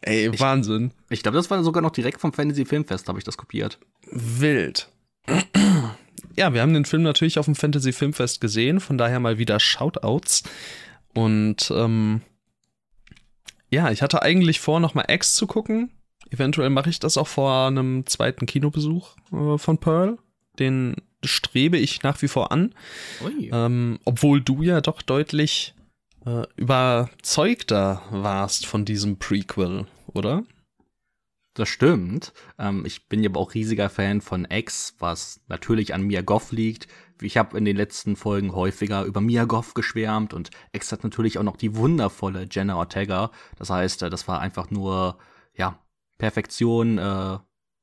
[0.00, 0.90] Ey, ich, Wahnsinn.
[1.08, 3.78] Ich glaube, das war sogar noch direkt vom Fantasy Filmfest, habe ich das kopiert.
[4.10, 4.88] Wild.
[6.36, 9.60] Ja, wir haben den Film natürlich auf dem Fantasy Filmfest gesehen, von daher mal wieder
[9.60, 10.42] Shoutouts.
[11.14, 12.22] Und ähm,
[13.70, 15.90] ja, ich hatte eigentlich vor, nochmal X zu gucken.
[16.30, 20.18] Eventuell mache ich das auch vor einem zweiten Kinobesuch äh, von Pearl.
[20.58, 22.74] Den strebe ich nach wie vor an.
[23.52, 25.74] Ähm, obwohl du ja doch deutlich
[26.26, 30.44] äh, überzeugter warst von diesem Prequel, oder?
[31.54, 32.32] Das stimmt.
[32.58, 36.50] Ähm, ich bin ja aber auch riesiger Fan von X, was natürlich an Mia Goff
[36.50, 36.88] liegt.
[37.20, 41.38] Ich habe in den letzten Folgen häufiger über Mia Goff geschwärmt und X hat natürlich
[41.38, 43.30] auch noch die wundervolle Jenna Ortega.
[43.56, 45.18] Das heißt, äh, das war einfach nur,
[45.54, 45.78] ja,
[46.18, 47.38] Perfektion, äh,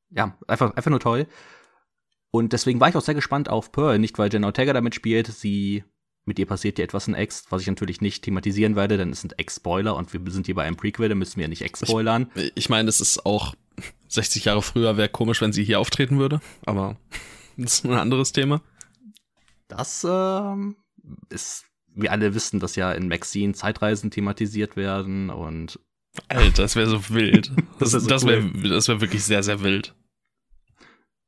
[0.10, 1.28] ja, einfach, einfach nur toll.
[2.30, 5.28] Und deswegen war ich auch sehr gespannt auf Pearl, nicht weil Jenna Ortega damit spielt,
[5.28, 5.86] sie
[6.26, 9.22] mit ihr passiert ja etwas in X, was ich natürlich nicht thematisieren werde, denn es
[9.22, 12.30] sind X-Spoiler und wir sind hier bei einem Prequel, da müssen wir ja nicht X-spoilern.
[12.36, 13.56] Ich, ich meine, es ist auch
[14.10, 16.98] 60 Jahre früher, wäre komisch, wenn sie hier auftreten würde, aber
[17.58, 18.62] das ist ein anderes Thema.
[19.68, 20.76] Das ähm,
[21.30, 21.66] ist,
[21.96, 25.80] wir alle wissen, dass ja in Maxine Zeitreisen thematisiert werden und
[26.28, 27.52] Alter, das wäre so wild.
[27.80, 28.70] Das, das, das wäre cool.
[28.70, 29.96] das wär wirklich sehr, sehr wild.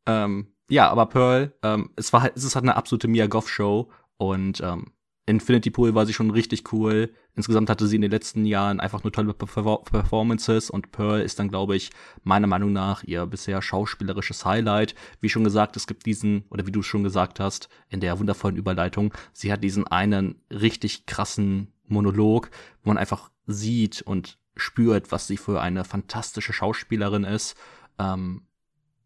[0.06, 3.50] Ähm, ja, aber Pearl, ähm, es war halt, es ist halt eine absolute Mia Goff
[3.50, 3.90] Show
[4.30, 4.94] und ähm,
[5.26, 7.14] Infinity Pool war sie schon richtig cool.
[7.36, 11.48] Insgesamt hatte sie in den letzten Jahren einfach nur tolle Performances und Pearl ist dann,
[11.48, 11.92] glaube ich,
[12.24, 14.96] meiner Meinung nach ihr bisher schauspielerisches Highlight.
[15.22, 18.58] Wie schon gesagt, es gibt diesen, oder wie du schon gesagt hast, in der wundervollen
[18.58, 22.50] Überleitung, sie hat diesen einen richtig krassen Monolog,
[22.84, 27.56] wo man einfach sieht und spürt, was sie für eine fantastische Schauspielerin ist,
[27.98, 28.44] ähm,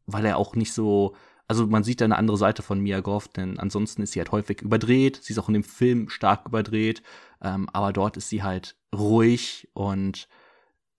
[0.07, 1.15] weil er auch nicht so
[1.47, 4.31] also man sieht da eine andere Seite von Mia Goff, denn ansonsten ist sie halt
[4.31, 5.19] häufig überdreht.
[5.21, 7.01] Sie ist auch in dem Film stark überdreht,
[7.41, 10.27] ähm, aber dort ist sie halt ruhig und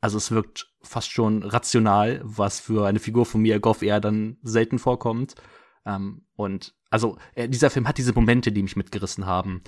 [0.01, 4.39] also es wirkt fast schon rational, was für eine Figur von Mia Goff eher dann
[4.43, 5.35] selten vorkommt.
[5.85, 9.63] Ähm, und also äh, dieser Film hat diese Momente, die mich mitgerissen haben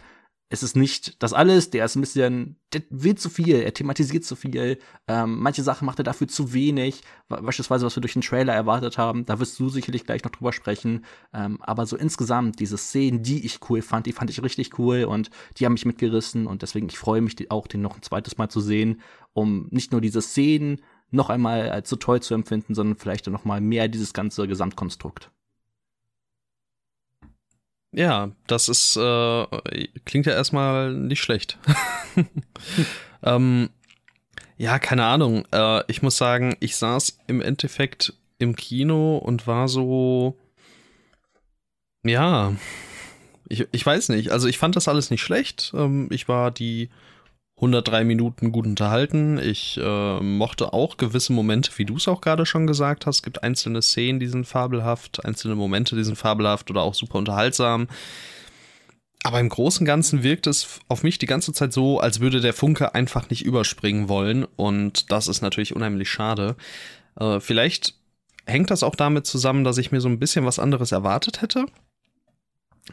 [0.52, 4.24] es ist nicht das alles, der ist ein bisschen, der will zu viel, er thematisiert
[4.24, 8.22] zu viel, ähm, manche Sachen macht er dafür zu wenig, beispielsweise was wir durch den
[8.22, 12.58] Trailer erwartet haben, da wirst du sicherlich gleich noch drüber sprechen, ähm, aber so insgesamt
[12.58, 15.86] diese Szenen, die ich cool fand, die fand ich richtig cool und die haben mich
[15.86, 19.00] mitgerissen und deswegen ich freue mich auch, den noch ein zweites Mal zu sehen,
[19.32, 20.82] um nicht nur diese Szenen
[21.12, 25.30] noch einmal als so toll zu empfinden, sondern vielleicht noch mal mehr dieses ganze Gesamtkonstrukt.
[27.92, 29.46] Ja, das ist, äh,
[30.04, 31.58] klingt ja erstmal nicht schlecht.
[33.22, 33.70] ähm,
[34.56, 35.44] ja, keine Ahnung.
[35.52, 40.38] Äh, ich muss sagen, ich saß im Endeffekt im Kino und war so,
[42.04, 42.54] ja,
[43.48, 44.30] ich, ich weiß nicht.
[44.30, 45.72] Also ich fand das alles nicht schlecht.
[45.74, 46.90] Ähm, ich war die
[47.60, 49.38] 103 Minuten gut unterhalten.
[49.38, 53.16] Ich äh, mochte auch gewisse Momente, wie du es auch gerade schon gesagt hast.
[53.16, 57.18] Es gibt einzelne Szenen, die sind fabelhaft, einzelne Momente, die sind fabelhaft oder auch super
[57.18, 57.86] unterhaltsam.
[59.22, 62.40] Aber im Großen und Ganzen wirkt es auf mich die ganze Zeit so, als würde
[62.40, 64.44] der Funke einfach nicht überspringen wollen.
[64.56, 66.56] Und das ist natürlich unheimlich schade.
[67.18, 67.94] Äh, vielleicht
[68.46, 71.66] hängt das auch damit zusammen, dass ich mir so ein bisschen was anderes erwartet hätte.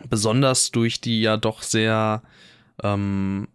[0.09, 2.21] Besonders durch die ja doch sehr
[2.83, 3.47] ähm,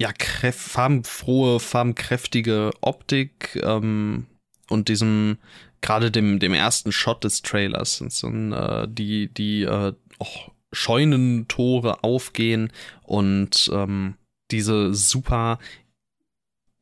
[0.00, 0.12] ja,
[0.52, 4.26] farbenfrohe, farbenkräftige Optik ähm,
[4.68, 5.38] und diesem,
[5.80, 12.04] gerade dem, dem ersten Shot des Trailers, sind so äh, die, die äh, oh, Scheunentore
[12.04, 12.72] aufgehen
[13.02, 14.14] und ähm,
[14.50, 15.58] diese super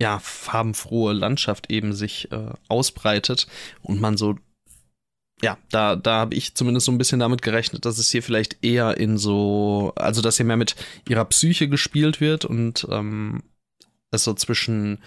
[0.00, 3.46] ja, farbenfrohe Landschaft eben sich äh, ausbreitet
[3.80, 4.36] und man so
[5.43, 8.64] ja, da, da habe ich zumindest so ein bisschen damit gerechnet, dass es hier vielleicht
[8.64, 10.76] eher in so, also dass hier mehr mit
[11.09, 13.43] ihrer Psyche gespielt wird und ähm,
[14.11, 15.03] es so zwischen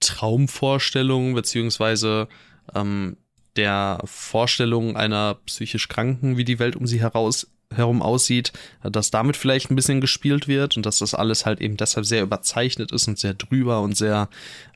[0.00, 2.28] Traumvorstellungen beziehungsweise
[2.74, 3.18] ähm,
[3.56, 9.36] der Vorstellung einer psychisch Kranken, wie die Welt um sie heraus herum aussieht, dass damit
[9.36, 13.08] vielleicht ein bisschen gespielt wird und dass das alles halt eben deshalb sehr überzeichnet ist
[13.08, 14.28] und sehr drüber und sehr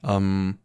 [0.03, 0.59] ähm,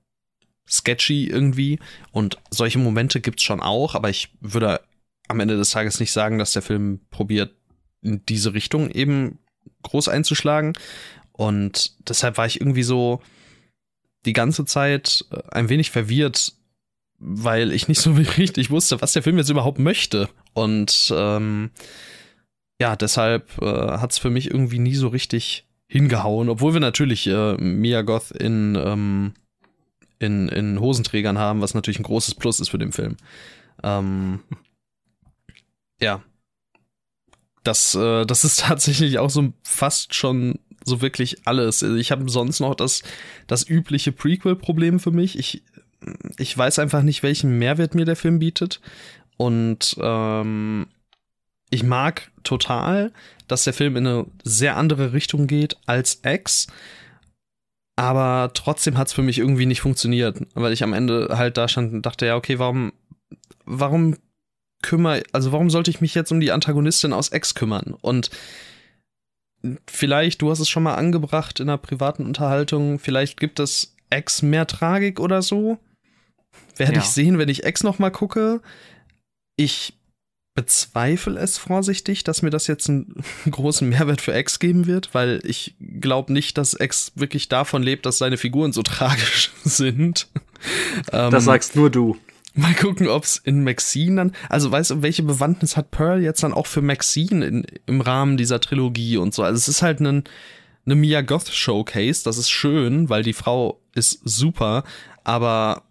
[0.69, 1.79] sketchy irgendwie.
[2.11, 4.81] Und solche Momente gibt es schon auch, aber ich würde
[5.27, 7.53] am Ende des Tages nicht sagen, dass der Film probiert,
[8.01, 9.39] in diese Richtung eben
[9.83, 10.73] groß einzuschlagen.
[11.31, 13.21] Und deshalb war ich irgendwie so
[14.25, 16.53] die ganze Zeit äh, ein wenig verwirrt,
[17.19, 20.29] weil ich nicht so richtig wusste, was der Film jetzt überhaupt möchte.
[20.53, 21.71] Und ähm,
[22.79, 27.27] ja, deshalb äh, hat es für mich irgendwie nie so richtig hingehauen, obwohl wir natürlich
[27.27, 29.33] äh, Mia Goth in, ähm,
[30.23, 33.17] in, in Hosenträgern haben, was natürlich ein großes Plus ist für den Film.
[33.83, 34.39] Ähm,
[36.01, 36.23] ja.
[37.63, 41.81] Das, äh, das ist tatsächlich auch so fast schon so wirklich alles.
[41.81, 43.03] Ich habe sonst noch das,
[43.47, 45.37] das übliche Prequel-Problem für mich.
[45.37, 45.63] Ich,
[46.37, 48.81] ich weiß einfach nicht, welchen Mehrwert mir der Film bietet.
[49.37, 50.87] Und ähm,
[51.69, 53.11] ich mag total,
[53.47, 56.67] dass der Film in eine sehr andere Richtung geht als X.
[57.95, 61.67] Aber trotzdem hat es für mich irgendwie nicht funktioniert, weil ich am Ende halt da
[61.67, 62.91] stand und dachte, ja, okay, warum,
[63.65, 64.17] warum
[64.81, 67.95] kümmere, also warum sollte ich mich jetzt um die Antagonistin aus X kümmern?
[68.01, 68.31] Und
[69.87, 74.41] vielleicht, du hast es schon mal angebracht in einer privaten Unterhaltung, vielleicht gibt es X
[74.41, 75.77] mehr Tragik oder so.
[76.75, 76.99] Werde ja.
[76.99, 78.61] ich sehen, wenn ich X noch mal gucke.
[79.55, 79.93] Ich
[80.55, 85.41] bezweifle es vorsichtig, dass mir das jetzt einen großen Mehrwert für X geben wird, weil
[85.43, 90.27] ich glaube nicht, dass X wirklich davon lebt, dass seine Figuren so tragisch sind.
[91.07, 92.17] Das ähm, sagst nur du.
[92.55, 96.43] Mal gucken, ob es in Maxine dann, also weißt du, welche Bewandtnis hat Pearl jetzt
[96.43, 99.41] dann auch für Maxine in, im Rahmen dieser Trilogie und so.
[99.41, 100.23] Also es ist halt ein,
[100.85, 104.83] eine Mia Goth Showcase, das ist schön, weil die Frau ist super,
[105.23, 105.81] aber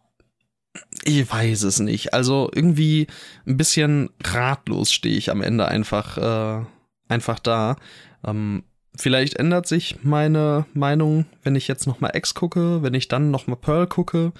[1.04, 2.14] ich weiß es nicht.
[2.14, 3.06] Also irgendwie
[3.46, 6.64] ein bisschen ratlos stehe ich am Ende einfach, äh,
[7.08, 7.76] einfach da.
[8.24, 8.64] Ähm,
[8.96, 13.30] vielleicht ändert sich meine Meinung, wenn ich jetzt noch mal X gucke, wenn ich dann
[13.30, 14.32] noch mal Pearl gucke.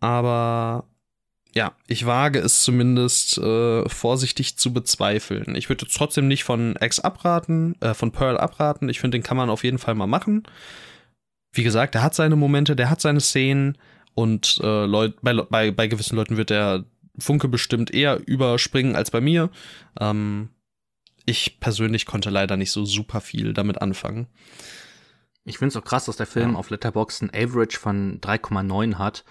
[0.00, 0.84] Aber
[1.54, 5.54] ja, ich wage es zumindest äh, vorsichtig zu bezweifeln.
[5.56, 8.88] Ich würde trotzdem nicht von X abraten, äh, von Pearl abraten.
[8.88, 10.44] Ich finde, den kann man auf jeden Fall mal machen.
[11.52, 13.76] Wie gesagt, der hat seine Momente, der hat seine Szenen.
[14.14, 16.84] Und äh, Leut, bei, bei, bei gewissen Leuten wird der
[17.18, 19.50] Funke bestimmt eher überspringen als bei mir.
[19.98, 20.50] Ähm,
[21.26, 24.26] ich persönlich konnte leider nicht so super viel damit anfangen.
[25.44, 26.56] Ich finde es auch krass, dass der Film ja.
[26.58, 29.24] auf Letterboxd ein Average von 3,9 hat.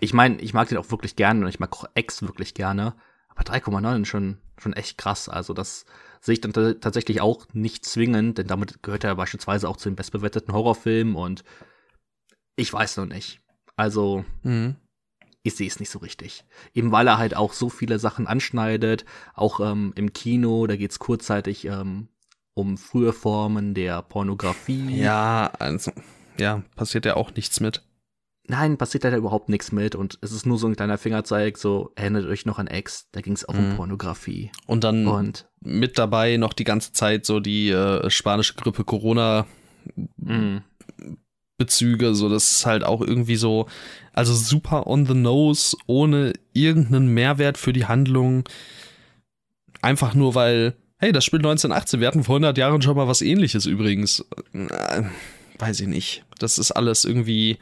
[0.00, 2.94] Ich meine, ich mag den auch wirklich gerne und ich mag auch X wirklich gerne.
[3.28, 5.28] Aber 3,9 ist schon, schon echt krass.
[5.28, 5.84] Also das
[6.20, 9.96] sehe ich dann tatsächlich auch nicht zwingend, denn damit gehört er beispielsweise auch zu den
[9.96, 11.44] bestbewerteten Horrorfilmen und
[12.56, 13.40] ich weiß noch nicht.
[13.78, 14.74] Also, mhm.
[15.44, 16.44] ich sehe es nicht so richtig.
[16.74, 19.04] Eben weil er halt auch so viele Sachen anschneidet,
[19.34, 22.08] auch ähm, im Kino, da geht es kurzzeitig ähm,
[22.54, 24.96] um frühe Formen der Pornografie.
[24.96, 25.92] Ja, also,
[26.40, 27.84] ja, passiert ja auch nichts mit.
[28.48, 31.92] Nein, passiert da überhaupt nichts mit und es ist nur so ein kleiner Fingerzeig, so
[31.94, 33.70] erinnert euch noch an Ex, da ging es auch mhm.
[33.72, 34.50] um Pornografie.
[34.66, 39.46] Und dann und, mit dabei noch die ganze Zeit so die äh, spanische Grippe Corona
[40.16, 40.62] mhm.
[41.58, 43.66] Bezüge, so das ist halt auch irgendwie so,
[44.12, 48.48] also super on the nose, ohne irgendeinen Mehrwert für die Handlung.
[49.82, 53.22] Einfach nur weil, hey, das Spiel 1918, wir hatten vor 100 Jahren schon mal was
[53.22, 54.24] ähnliches übrigens.
[54.52, 55.02] Äh,
[55.58, 56.24] weiß ich nicht.
[56.38, 57.58] Das ist alles irgendwie,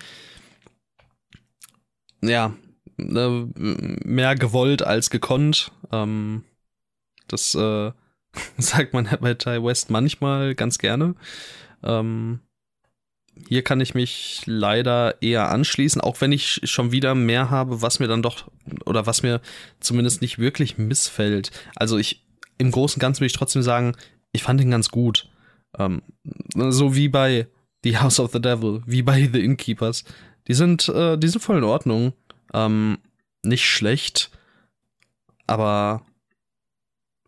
[2.22, 2.54] ja,
[2.98, 5.72] ne, mehr gewollt als gekonnt.
[5.90, 6.44] Ähm,
[7.28, 7.92] das äh,
[8.58, 11.14] sagt man bei Ty West manchmal ganz gerne.
[11.82, 12.40] Ähm,
[13.48, 17.98] hier kann ich mich leider eher anschließen, auch wenn ich schon wieder mehr habe, was
[17.98, 18.50] mir dann doch
[18.84, 19.40] oder was mir
[19.80, 21.50] zumindest nicht wirklich missfällt.
[21.74, 22.24] Also ich
[22.58, 23.94] im Großen und Ganzen will ich trotzdem sagen,
[24.32, 25.28] ich fand ihn ganz gut.
[25.78, 26.02] Ähm,
[26.54, 27.46] so wie bei
[27.84, 30.04] The House of the Devil, wie bei The Innkeepers.
[30.48, 32.14] Die sind, äh, die sind voll in Ordnung.
[32.54, 32.98] Ähm,
[33.42, 34.30] nicht schlecht,
[35.46, 36.04] aber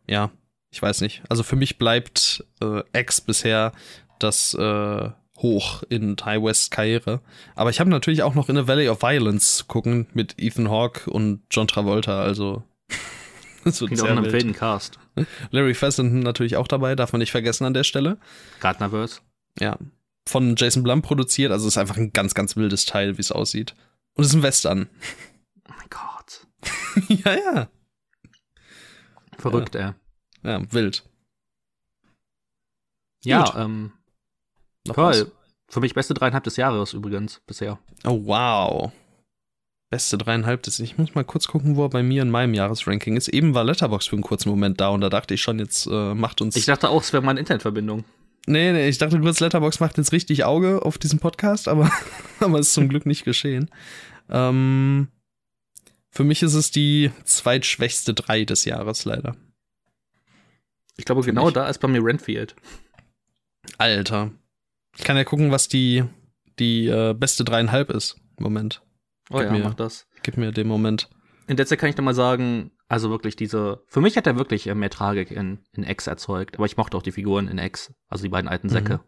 [0.08, 0.30] ja,
[0.70, 1.22] ich weiß nicht.
[1.28, 3.72] Also für mich bleibt äh, X bisher
[4.18, 7.20] das äh, hoch in Ty West Karriere.
[7.54, 11.10] Aber ich habe natürlich auch noch in A Valley of Violence gucken mit Ethan Hawke
[11.10, 12.62] und John Travolta, also
[13.64, 14.98] das wird auch einen wilden Cast.
[15.50, 18.18] Larry Fessenden natürlich auch dabei, darf man nicht vergessen an der Stelle.
[18.60, 19.20] Gardnerverse.
[19.58, 19.78] Ja.
[20.26, 23.74] Von Jason Blum produziert, also ist einfach ein ganz, ganz wildes Teil, wie es aussieht.
[24.14, 24.88] Und es ist ein Western.
[25.68, 26.46] Oh mein Gott.
[27.24, 27.68] ja, ja.
[29.38, 29.94] Verrückt, ja.
[30.42, 31.04] Ja, wild.
[33.24, 33.54] Ja, Gut.
[33.56, 33.92] ähm,
[34.88, 35.12] noch Toll.
[35.12, 35.26] Was?
[35.70, 37.78] Für mich beste dreieinhalb des Jahres übrigens bisher.
[38.04, 38.92] Oh, wow.
[39.90, 43.16] Beste dreieinhalb des Ich muss mal kurz gucken, wo er bei mir in meinem Jahresranking
[43.16, 43.28] ist.
[43.28, 46.14] Eben war Letterbox für einen kurzen Moment da und da dachte ich schon, jetzt äh,
[46.14, 46.56] macht uns.
[46.56, 48.04] Ich dachte auch, es wäre meine Internetverbindung.
[48.46, 51.90] Nee, nee, ich dachte kurz, Letterbox macht jetzt richtig Auge auf diesem Podcast, aber,
[52.40, 53.70] aber ist zum Glück nicht geschehen.
[54.30, 55.08] Ähm,
[56.10, 59.36] für mich ist es die zweitschwächste drei des Jahres, leider.
[60.96, 61.54] Ich glaube, für genau mich.
[61.54, 62.56] da ist bei mir Renfield.
[63.76, 64.32] Alter.
[64.96, 66.04] Ich kann ja gucken, was die,
[66.58, 68.16] die äh, beste dreieinhalb ist.
[68.38, 68.82] Moment.
[69.30, 70.06] Oh ja, mir, mach das.
[70.22, 71.08] Gib mir den Moment.
[71.46, 74.38] in der Zeit kann ich noch mal sagen, also wirklich diese, für mich hat er
[74.38, 77.58] wirklich äh, mehr Tragik in, in X erzeugt, aber ich mochte auch die Figuren in
[77.58, 78.94] X, also die beiden alten Säcke.
[78.98, 79.00] Mhm.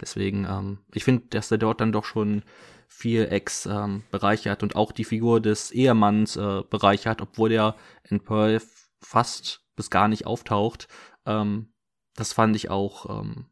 [0.00, 2.42] Deswegen, ähm, ich finde, dass er dort dann doch schon
[2.88, 7.76] viel X ähm, bereichert und auch die Figur des Ehemanns äh, bereichert, obwohl er
[8.08, 8.60] in Pearl
[9.00, 10.88] fast bis gar nicht auftaucht.
[11.26, 11.72] Ähm,
[12.16, 13.46] das fand ich auch, ähm,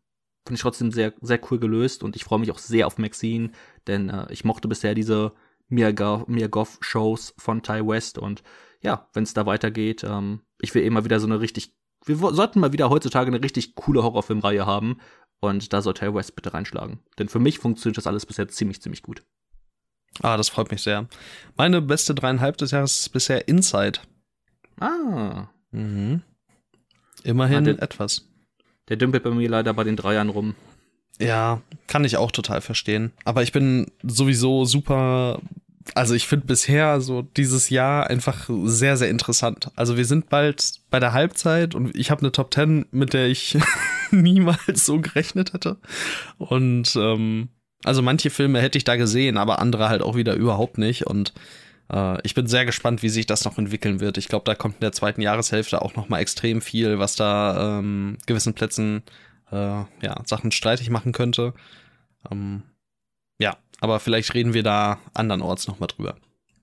[0.44, 3.50] fand ich trotzdem sehr, sehr cool gelöst und ich freue mich auch sehr auf Maxine,
[3.86, 5.32] denn äh, ich mochte bisher diese
[5.68, 8.42] Mia Goff-Shows von Ty West und
[8.82, 11.74] ja, wenn es da weitergeht, ähm, ich will immer wieder so eine richtig,
[12.04, 14.98] wir sollten mal wieder heutzutage eine richtig coole Horrorfilmreihe haben
[15.40, 17.00] und da soll Ty West bitte reinschlagen.
[17.18, 19.22] Denn für mich funktioniert das alles bisher ziemlich, ziemlich gut.
[20.20, 21.08] Ah, das freut mich sehr.
[21.56, 24.00] Meine beste dreieinhalb des Jahres ist bisher Inside.
[24.78, 25.48] Ah.
[25.70, 26.22] Mhm.
[27.24, 28.28] Immerhin der, etwas.
[28.88, 30.54] Der dümpelt bei mir leider bei den Dreiern rum.
[31.20, 33.12] Ja, kann ich auch total verstehen.
[33.24, 35.40] Aber ich bin sowieso super.
[35.94, 39.70] Also ich finde bisher so dieses Jahr einfach sehr, sehr interessant.
[39.76, 43.28] Also wir sind bald bei der Halbzeit und ich habe eine Top 10, mit der
[43.28, 43.58] ich
[44.10, 45.76] niemals so gerechnet hätte.
[46.38, 47.48] Und ähm,
[47.84, 51.06] also manche Filme hätte ich da gesehen, aber andere halt auch wieder überhaupt nicht.
[51.06, 51.32] Und
[52.22, 54.16] ich bin sehr gespannt, wie sich das noch entwickeln wird.
[54.16, 57.78] Ich glaube, da kommt in der zweiten Jahreshälfte auch noch mal extrem viel, was da
[57.78, 59.02] ähm, gewissen Plätzen
[59.50, 61.52] äh, ja, Sachen streitig machen könnte.
[62.30, 62.62] Ähm,
[63.38, 66.16] ja, aber vielleicht reden wir da andernorts noch mal drüber.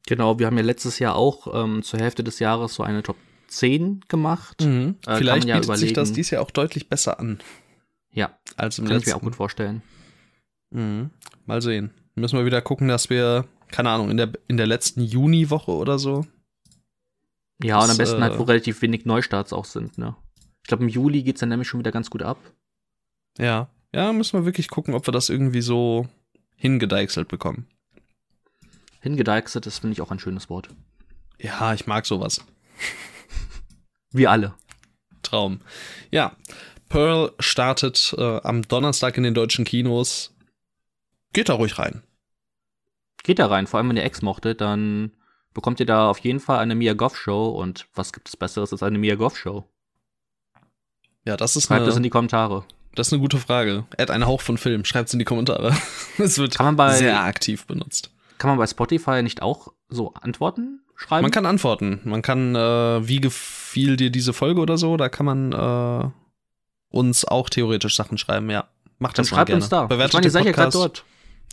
[0.08, 3.18] Genau, wir haben ja letztes Jahr auch ähm, zur Hälfte des Jahres so eine Top
[3.50, 4.62] 10 gemacht.
[4.62, 4.96] Mhm.
[5.06, 5.88] Äh, vielleicht ja bietet überlegen.
[5.88, 7.40] sich das dies Jahr auch deutlich besser an.
[8.12, 9.10] Ja, als im kann letzten.
[9.10, 9.84] ich mir auch gut vorstellen.
[10.72, 11.12] Mhm.
[11.46, 11.92] Mal sehen.
[12.16, 16.00] Müssen wir wieder gucken, dass wir keine Ahnung, in der, in der letzten Juniwoche oder
[16.00, 16.26] so.
[17.62, 20.16] Ja, das, und am besten halt, äh, halt, wo relativ wenig Neustarts auch sind, ne?
[20.64, 22.38] Ich glaube, im Juli geht's dann nämlich schon wieder ganz gut ab.
[23.38, 26.08] Ja, ja, müssen wir wirklich gucken, ob wir das irgendwie so
[26.56, 27.68] hingedeichselt bekommen.
[29.02, 30.70] Hingedeichselt ist, finde ich, auch ein schönes Wort.
[31.40, 32.44] Ja, ich mag sowas.
[34.12, 34.54] Wir alle.
[35.22, 35.62] Traum.
[36.12, 36.36] Ja,
[36.90, 40.36] Pearl startet äh, am Donnerstag in den deutschen Kinos.
[41.32, 42.02] Geht da ruhig rein
[43.24, 45.12] geht da rein, vor allem wenn ihr Ex mochtet, dann
[45.54, 48.72] bekommt ihr da auf jeden Fall eine Mia Goff Show und was gibt es Besseres
[48.72, 49.66] als eine Mia Goff Show?
[51.26, 52.64] Ja, das ist Schreibt eine, das in die Kommentare.
[52.96, 53.86] Das ist eine gute Frage.
[53.98, 55.76] Add einen Hauch von Film, schreibt es in die Kommentare.
[56.18, 58.12] Es wird bei, sehr aktiv benutzt.
[58.38, 61.24] Kann man bei Spotify nicht auch so Antworten schreiben?
[61.24, 62.02] Man kann antworten.
[62.04, 66.10] Man kann, äh, wie gefiel dir diese Folge oder so, da kann man äh,
[66.90, 68.68] uns auch theoretisch Sachen schreiben, ja.
[68.98, 69.62] Macht das Dann schreibt gerne.
[69.62, 69.86] uns da.
[69.86, 71.06] Bewertet ich meine, ihr seid ja gerade dort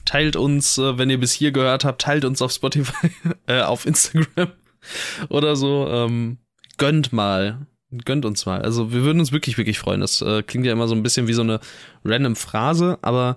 [0.05, 3.11] teilt uns, äh, wenn ihr bis hier gehört habt, teilt uns auf Spotify,
[3.47, 4.53] äh, auf Instagram
[5.28, 5.88] oder so.
[5.88, 6.38] Ähm,
[6.78, 7.66] gönnt mal.
[8.05, 8.62] Gönnt uns mal.
[8.62, 10.01] Also wir würden uns wirklich, wirklich freuen.
[10.01, 11.61] Das äh, klingt ja immer so ein bisschen wie so eine
[12.05, 13.36] random Phrase, aber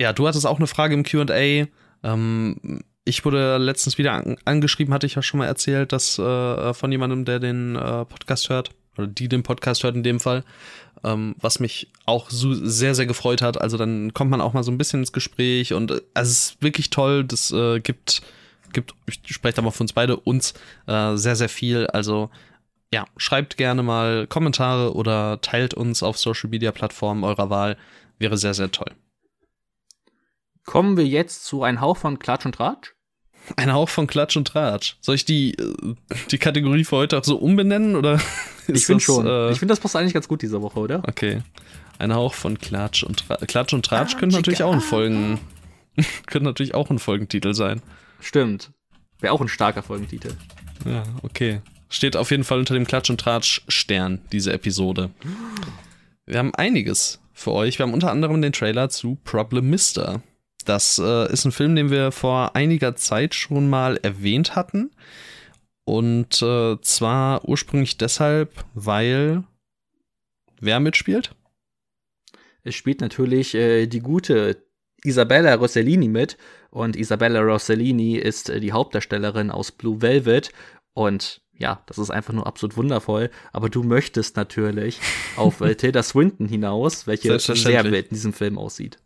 [0.00, 1.66] ja, du hattest auch eine Frage im QA.
[2.02, 6.74] Ähm, ich wurde letztens wieder an angeschrieben, hatte ich ja schon mal erzählt, dass äh,
[6.74, 10.44] von jemandem, der den äh, Podcast hört, oder die den Podcast hört in dem Fall,
[11.04, 13.60] ähm, was mich auch so sehr, sehr gefreut hat.
[13.60, 16.50] Also dann kommt man auch mal so ein bisschen ins Gespräch und äh, also es
[16.50, 17.24] ist wirklich toll.
[17.24, 18.22] Das äh, gibt,
[18.72, 20.54] gibt, ich spreche da mal für uns beide, uns
[20.86, 21.86] äh, sehr, sehr viel.
[21.88, 22.30] Also
[22.92, 27.76] ja, schreibt gerne mal Kommentare oder teilt uns auf Social Media Plattformen eurer Wahl.
[28.18, 28.92] Wäre sehr, sehr toll.
[30.64, 32.95] Kommen wir jetzt zu ein Hauch von Klatsch und Tratsch?
[33.54, 34.96] Ein Hauch von Klatsch und Tratsch.
[35.00, 35.94] Soll ich die, äh,
[36.30, 38.20] die Kategorie für heute auch so umbenennen oder?
[38.66, 39.26] ich finde schon.
[39.26, 41.02] Äh, ich finde, das passt eigentlich ganz gut diese Woche, oder?
[41.06, 41.42] Okay.
[41.98, 43.46] Ein Hauch von Klatsch und Tratsch.
[43.46, 45.38] Klatsch und Tratsch ah, könnte natürlich auch ein Folgen,
[46.26, 47.80] könnte natürlich auch ein Folgentitel sein.
[48.20, 48.72] Stimmt.
[49.20, 50.32] Wäre auch ein starker Folgentitel.
[50.84, 51.60] Ja, okay.
[51.88, 55.10] Steht auf jeden Fall unter dem Klatsch und Tratsch Stern, diese Episode.
[56.26, 57.78] Wir haben einiges für euch.
[57.78, 60.22] Wir haben unter anderem den Trailer zu Problem Mister.
[60.66, 64.90] Das äh, ist ein Film, den wir vor einiger Zeit schon mal erwähnt hatten.
[65.84, 69.44] Und äh, zwar ursprünglich deshalb, weil
[70.60, 71.34] wer mitspielt?
[72.64, 74.66] Es spielt natürlich äh, die gute
[75.04, 76.36] Isabella Rossellini mit.
[76.70, 80.50] Und Isabella Rossellini ist äh, die Hauptdarstellerin aus Blue Velvet.
[80.92, 83.30] Und ja, das ist einfach nur absolut wundervoll.
[83.52, 85.00] Aber du möchtest natürlich
[85.36, 88.98] auf äh, Tilda Swinton hinaus, welche sehr wild in diesem Film aussieht.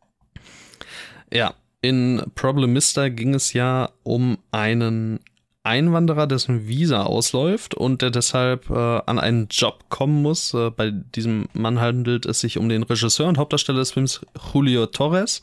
[1.32, 5.20] Ja, in Problemista ging es ja um einen
[5.62, 10.54] Einwanderer, dessen Visa ausläuft und der deshalb äh, an einen Job kommen muss.
[10.54, 14.20] Äh, bei diesem Mann handelt es sich um den Regisseur und Hauptdarsteller des Films
[14.52, 15.42] Julio Torres,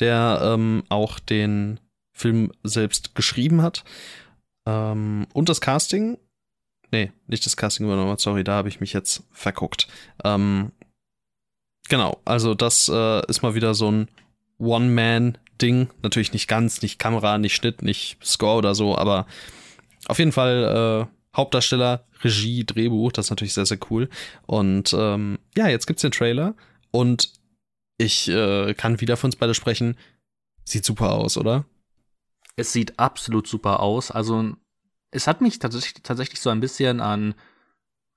[0.00, 1.78] der ähm, auch den
[2.12, 3.84] Film selbst geschrieben hat.
[4.66, 6.18] Ähm, und das Casting.
[6.90, 9.86] Nee, nicht das Casting übernommen, sorry, da habe ich mich jetzt verguckt.
[10.24, 10.72] Ähm,
[11.88, 14.08] genau, also das äh, ist mal wieder so ein
[14.58, 15.90] One-Man-Ding.
[16.02, 19.26] Natürlich nicht ganz, nicht Kamera, nicht Schnitt, nicht Score oder so, aber
[20.06, 24.08] auf jeden Fall äh, Hauptdarsteller, Regie, Drehbuch, das ist natürlich sehr, sehr cool.
[24.46, 26.54] Und ähm, ja, jetzt gibt's den Trailer
[26.90, 27.32] und
[27.98, 29.96] ich äh, kann wieder von uns beide sprechen.
[30.64, 31.64] Sieht super aus, oder?
[32.56, 34.10] Es sieht absolut super aus.
[34.10, 34.54] Also,
[35.10, 37.34] es hat mich tatsächlich, tatsächlich so ein bisschen an,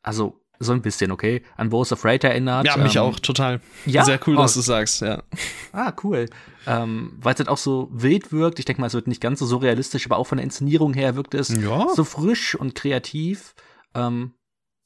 [0.02, 2.66] also so ein bisschen, okay, an Wo Afraid erinnert.
[2.68, 3.62] Ja, mich ähm, auch, total.
[3.86, 4.04] Ja?
[4.04, 4.42] Sehr cool, oh.
[4.42, 5.24] dass du sagst, ja.
[5.72, 6.26] Ah, cool.
[6.68, 8.60] Ähm, Weil es halt auch so wild wirkt.
[8.60, 11.16] Ich denke mal, es wird nicht ganz so surrealistisch, aber auch von der Inszenierung her
[11.16, 11.88] wirkt es ja.
[11.96, 13.56] so frisch und kreativ.
[13.96, 14.34] Ähm,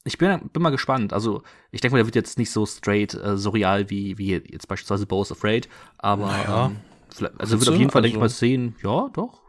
[0.04, 1.12] ich bin, bin mal gespannt.
[1.12, 4.68] Also, ich denke mal, der wird jetzt nicht so straight äh, surreal wie, wie jetzt
[4.68, 5.68] beispielsweise Bo Afraid,
[5.98, 6.66] aber naja.
[6.66, 6.76] ähm,
[7.38, 9.40] also wird auf jeden Fall, also, denke ich mal, sehen, ja, doch.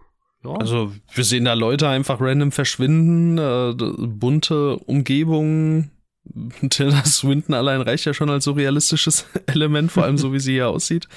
[0.44, 0.54] Ja.
[0.54, 3.74] Also, wir sehen da Leute einfach random verschwinden, äh,
[4.08, 5.92] bunte Umgebungen,
[6.70, 10.54] Tilda Swinton allein reicht ja schon als so realistisches Element, vor allem so wie sie
[10.54, 11.08] hier aussieht.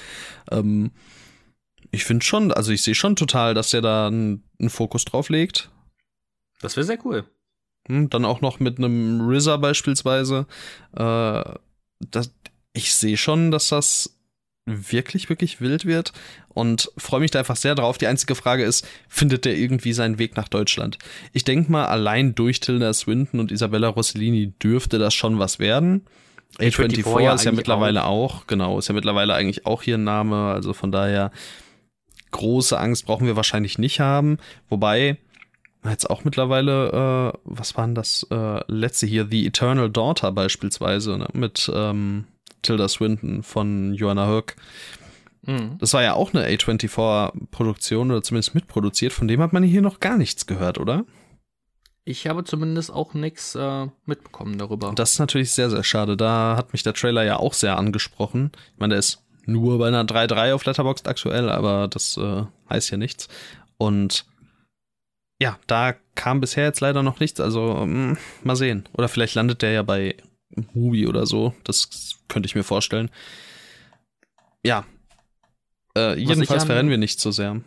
[0.51, 0.91] Ähm,
[1.91, 5.71] ich finde schon, also ich sehe schon total, dass der da einen, Fokus drauf legt.
[6.61, 7.25] Das wäre sehr cool.
[7.87, 10.45] Hm, dann auch noch mit einem RZA beispielsweise.
[10.95, 11.43] Äh,
[11.99, 12.33] das,
[12.73, 14.18] ich sehe schon, dass das
[14.65, 16.13] wirklich, wirklich wild wird
[16.49, 17.97] und freue mich da einfach sehr drauf.
[17.97, 20.97] Die einzige Frage ist, findet der irgendwie seinen Weg nach Deutschland?
[21.33, 26.05] Ich denke mal, allein durch Tilda Swinton und Isabella Rossellini dürfte das schon was werden.
[26.57, 28.41] A24 ja ist ja mittlerweile auch.
[28.41, 31.31] auch, genau, ist ja mittlerweile eigentlich auch hier ein Name, also von daher
[32.31, 34.37] große Angst brauchen wir wahrscheinlich nicht haben.
[34.67, 35.17] Wobei,
[35.85, 41.27] jetzt auch mittlerweile, äh, was waren das äh, letzte hier, The Eternal Daughter beispielsweise, ne?
[41.33, 42.25] mit ähm,
[42.61, 44.55] Tilda Swinton von Joanna Hook.
[45.43, 45.77] Mhm.
[45.79, 49.13] Das war ja auch eine A24-Produktion oder zumindest mitproduziert.
[49.13, 51.05] Von dem hat man hier noch gar nichts gehört, oder?
[52.05, 54.93] Ich habe zumindest auch nichts äh, mitbekommen darüber.
[54.95, 56.17] Das ist natürlich sehr, sehr schade.
[56.17, 58.51] Da hat mich der Trailer ja auch sehr angesprochen.
[58.73, 62.91] Ich meine, der ist nur bei einer 3.3 auf Letterboxd aktuell, aber das äh, heißt
[62.91, 63.27] ja nichts.
[63.77, 64.25] Und
[65.41, 67.39] ja, da kam bisher jetzt leider noch nichts.
[67.39, 68.89] Also mh, mm, mal sehen.
[68.93, 70.15] Oder vielleicht landet der ja bei
[70.73, 71.53] Movie oder so.
[71.63, 71.89] Das
[72.27, 73.09] könnte ich mir vorstellen.
[74.63, 74.85] Ja.
[75.97, 77.61] Äh, jedenfalls verrennen wir nicht so sehr.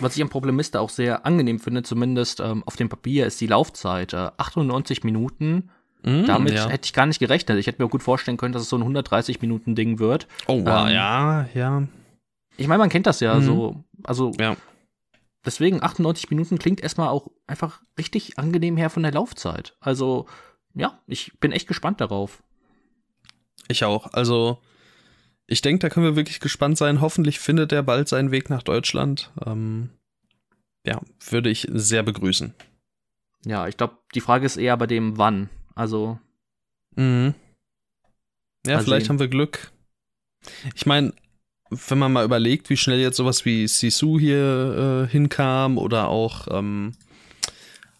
[0.00, 3.46] Was ich am Problemista auch sehr angenehm finde, zumindest ähm, auf dem Papier, ist die
[3.46, 4.12] Laufzeit.
[4.12, 5.70] Äh, 98 Minuten.
[6.02, 6.68] Mm, Damit ja.
[6.68, 7.58] hätte ich gar nicht gerechnet.
[7.58, 10.26] Ich hätte mir gut vorstellen können, dass es so ein 130 Minuten Ding wird.
[10.46, 11.88] Oh, wow, ähm, ja, ja.
[12.56, 13.42] Ich meine, man kennt das ja mhm.
[13.42, 13.84] so.
[14.04, 14.56] Also, ja.
[15.46, 19.76] deswegen 98 Minuten klingt erstmal auch einfach richtig angenehm her von der Laufzeit.
[19.80, 20.26] Also,
[20.74, 22.42] ja, ich bin echt gespannt darauf.
[23.68, 24.12] Ich auch.
[24.12, 24.60] Also,
[25.46, 27.00] ich denke, da können wir wirklich gespannt sein.
[27.00, 29.32] Hoffentlich findet er bald seinen Weg nach Deutschland.
[29.44, 29.90] Ähm,
[30.86, 32.54] ja, würde ich sehr begrüßen.
[33.46, 35.48] Ja, ich glaube, die Frage ist eher bei dem Wann.
[35.74, 36.18] Also.
[36.96, 37.34] Mhm.
[38.66, 39.10] Ja, vielleicht sehen.
[39.10, 39.70] haben wir Glück.
[40.74, 41.12] Ich meine,
[41.70, 46.48] wenn man mal überlegt, wie schnell jetzt sowas wie Sisu hier äh, hinkam oder auch
[46.50, 46.92] ähm,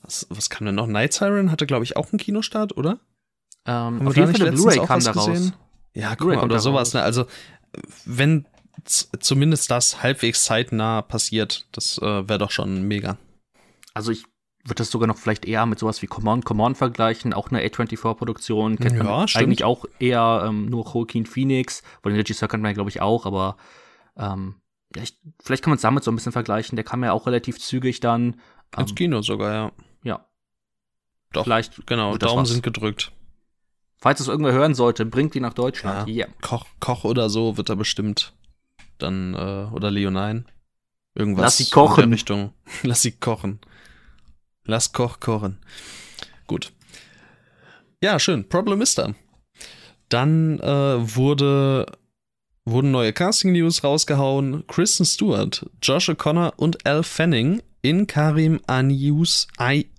[0.04, 0.86] was, was kam denn noch?
[0.86, 3.00] Night Siren hatte, glaube ich, auch einen Kinostart, oder?
[3.66, 5.52] Ähm, auf jeden Fall eine Blu-ray kam da raus.
[5.94, 6.92] Ja, guck mal, oder sowas.
[6.92, 7.02] Ne?
[7.02, 7.26] Also,
[8.04, 8.46] wenn
[8.84, 13.16] zumindest das halbwegs zeitnah passiert, das äh, wäre doch schon mega.
[13.94, 14.24] Also ich
[14.64, 17.32] würde das sogar noch vielleicht eher mit sowas wie Come On, Come On vergleichen.
[17.32, 19.44] Auch eine A24-Produktion kennt ja, man stimmt.
[19.44, 21.82] eigentlich auch eher ähm, nur Joaquin Phoenix.
[22.02, 23.56] Weil den Regisseur kennt man ja, glaube ich, auch, aber
[24.16, 24.56] ähm,
[24.96, 26.76] ja, ich, vielleicht kann man es damit so ein bisschen vergleichen.
[26.76, 28.40] Der kam ja auch relativ zügig dann.
[28.76, 29.72] Ähm, Ins Kino sogar, ja.
[30.04, 30.26] Ja.
[31.32, 33.10] Doch, vielleicht genau, Daumen sind gedrückt.
[33.96, 36.08] Falls es irgendwer hören sollte, bringt die nach Deutschland.
[36.08, 36.26] Ja.
[36.26, 36.34] Yeah.
[36.42, 38.34] Koch, Koch oder so wird er bestimmt
[38.98, 40.44] dann, äh, oder Leonine.
[41.14, 41.42] Irgendwas.
[41.42, 42.04] Lass sie kochen.
[42.04, 42.52] In Richtung.
[42.82, 43.60] Lass sie kochen.
[44.64, 45.58] Lass Koch kochen.
[46.46, 46.72] Gut.
[48.02, 48.48] Ja, schön.
[48.48, 49.14] Problem ist da.
[50.08, 51.86] Dann äh, wurde,
[52.64, 54.66] wurden neue Casting-News rausgehauen.
[54.66, 59.48] Kristen Stewart, Josh O'Connor und Al Fanning in Karim Anius,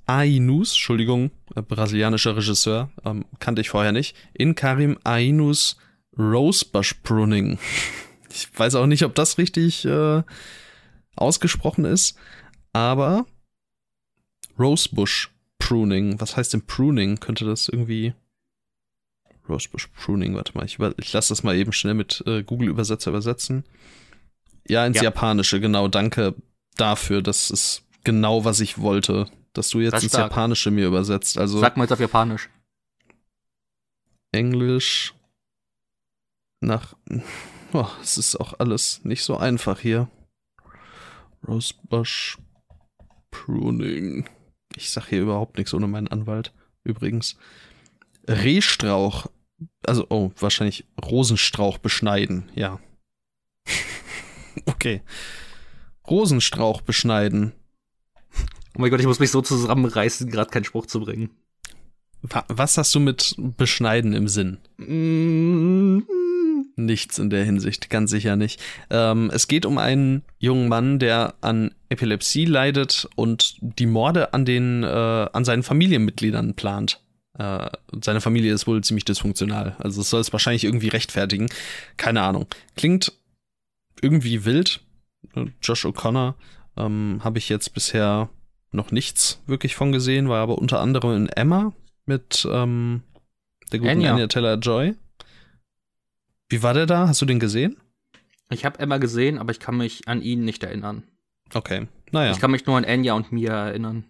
[0.08, 5.78] Ainus, Entschuldigung, äh, brasilianischer Regisseur, ähm, kannte ich vorher nicht, in Karim Ainus
[6.18, 7.58] Rosebush Pruning.
[8.38, 10.22] Ich weiß auch nicht, ob das richtig äh,
[11.16, 12.18] ausgesprochen ist,
[12.74, 13.26] aber
[14.60, 17.22] Rosebush Pruning, was heißt denn Pruning?
[17.22, 18.14] Könnte das irgendwie
[19.48, 23.64] Rosebush Pruning, warte mal, ich, ich lasse das mal eben schnell mit äh, Google-Übersetzer übersetzen.
[24.68, 25.04] Ja, ins ja.
[25.04, 26.36] Japanische, genau, danke
[26.76, 27.22] dafür.
[27.22, 29.28] Das ist genau, was ich wollte,
[29.58, 31.38] dass du jetzt ins Japanische mir übersetzt.
[31.38, 32.50] Also Sag mal jetzt auf Japanisch.
[34.32, 35.14] Englisch
[36.62, 36.96] nach.
[37.74, 40.08] Oh, es ist auch alles nicht so einfach hier.
[41.46, 42.38] Rosebush
[43.32, 44.30] Pruning.
[44.78, 46.54] Ich sag hier überhaupt nichts ohne meinen Anwalt.
[46.86, 47.38] Übrigens.
[48.30, 49.26] Rehstrauch.
[49.86, 52.50] Also, oh, wahrscheinlich Rosenstrauch beschneiden.
[52.56, 52.80] Ja.
[54.66, 55.02] okay.
[56.08, 57.52] Rosenstrauch beschneiden.
[58.76, 61.30] Oh mein Gott, ich muss mich so zusammenreißen, gerade keinen Spruch zu bringen.
[62.48, 64.58] Was hast du mit beschneiden im Sinn?
[64.78, 66.04] Mm.
[66.76, 68.62] Nichts in der Hinsicht, ganz sicher nicht.
[68.90, 74.44] Ähm, es geht um einen jungen Mann, der an Epilepsie leidet und die Morde an
[74.44, 77.00] den äh, an seinen Familienmitgliedern plant.
[77.38, 77.70] Äh,
[78.04, 81.48] seine Familie ist wohl ziemlich dysfunktional, also es soll es wahrscheinlich irgendwie rechtfertigen.
[81.96, 82.48] Keine Ahnung.
[82.76, 83.14] Klingt
[84.02, 84.82] irgendwie wild.
[85.62, 86.34] Josh O'Connor
[86.78, 88.30] ähm, habe ich jetzt bisher
[88.76, 91.74] noch nichts wirklich von gesehen, war aber unter anderem in Emma
[92.06, 93.04] mit ähm,
[93.72, 94.96] der guten Anya, Anya Taylor Joy.
[96.50, 97.08] Wie war der da?
[97.08, 97.78] Hast du den gesehen?
[98.50, 101.04] Ich habe Emma gesehen, aber ich kann mich an ihn nicht erinnern.
[101.54, 102.32] Okay, naja.
[102.32, 104.06] Ich kann mich nur an Anya und Mia erinnern.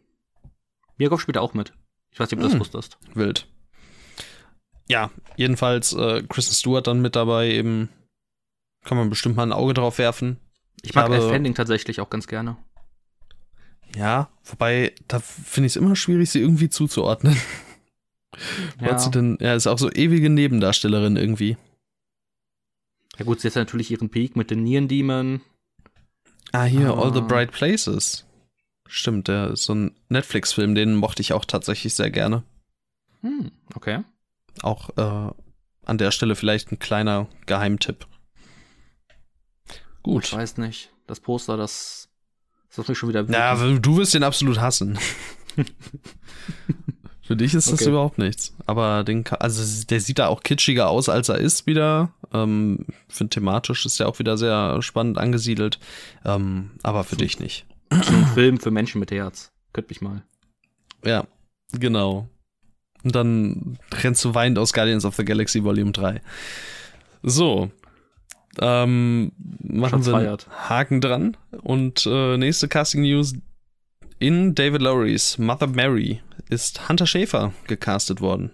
[0.98, 1.74] Mirkov spielt auch mit.
[2.12, 2.52] Ich weiß nicht, ob du hm.
[2.52, 2.98] das wusstest.
[3.14, 3.48] Wild.
[4.88, 7.90] Ja, jedenfalls äh, Kristen Stewart dann mit dabei eben.
[8.84, 10.38] Kann man bestimmt mal ein Auge drauf werfen.
[10.84, 12.58] Ich, ich mag Fending tatsächlich auch ganz gerne.
[13.96, 17.38] Ja, wobei, da finde ich es immer schwierig, sie irgendwie zuzuordnen.
[18.82, 19.00] Ja.
[19.00, 21.56] sie denn, ja, ist auch so ewige Nebendarstellerin irgendwie.
[23.18, 25.40] Ja gut, sie hat natürlich ihren Peak mit den Nieren Demon.
[26.52, 27.02] Ah, hier, ah.
[27.02, 28.26] All the Bright Places.
[28.88, 32.44] Stimmt, der ist so ein Netflix-Film, den mochte ich auch tatsächlich sehr gerne.
[33.22, 34.04] Hm, okay.
[34.62, 35.32] Auch äh,
[35.86, 38.06] an der Stelle vielleicht ein kleiner Geheimtipp.
[40.04, 40.26] Gut.
[40.26, 40.92] Ich weiß nicht.
[41.08, 42.10] Das Poster, das
[42.76, 43.24] das ist mich schon wieder.
[43.30, 44.98] Ja, du wirst den absolut hassen.
[47.26, 47.90] Für dich ist das okay.
[47.90, 48.54] überhaupt nichts.
[48.68, 52.12] Aber den, also der sieht da auch kitschiger aus, als er ist wieder.
[52.32, 55.80] Ähm, finde thematisch ist der auch wieder sehr spannend angesiedelt.
[56.24, 57.66] Ähm, aber für so, dich nicht.
[57.92, 59.52] So ein Film für Menschen mit Herz.
[59.74, 60.22] Könnt mich mal.
[61.04, 61.26] Ja,
[61.72, 62.30] genau.
[63.04, 66.22] Und dann rennst du weinend aus Guardians of the Galaxy Volume 3.
[67.24, 67.72] So,
[68.60, 70.38] ähm, machen Schatz wir einen
[70.70, 71.38] Haken dran.
[71.62, 73.34] Und äh, nächste Casting News.
[74.18, 78.52] In David Lowrys Mother Mary ist Hunter Schäfer gecastet worden.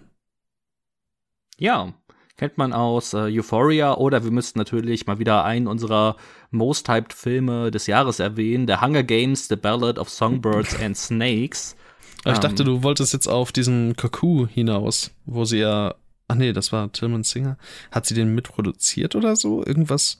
[1.56, 1.94] Ja,
[2.36, 6.16] kennt man aus äh, Euphoria oder wir müssten natürlich mal wieder einen unserer
[6.50, 11.76] most hyped Filme des Jahres erwähnen, The Hunger Games, The Ballad of Songbirds and Snakes.
[12.24, 15.94] ich ähm, dachte, du wolltest jetzt auf diesen Kaku hinaus, wo sie ja
[16.32, 17.58] Ach nee, das war Tillman Singer.
[17.90, 19.64] Hat sie den mitproduziert oder so?
[19.64, 20.18] Irgendwas?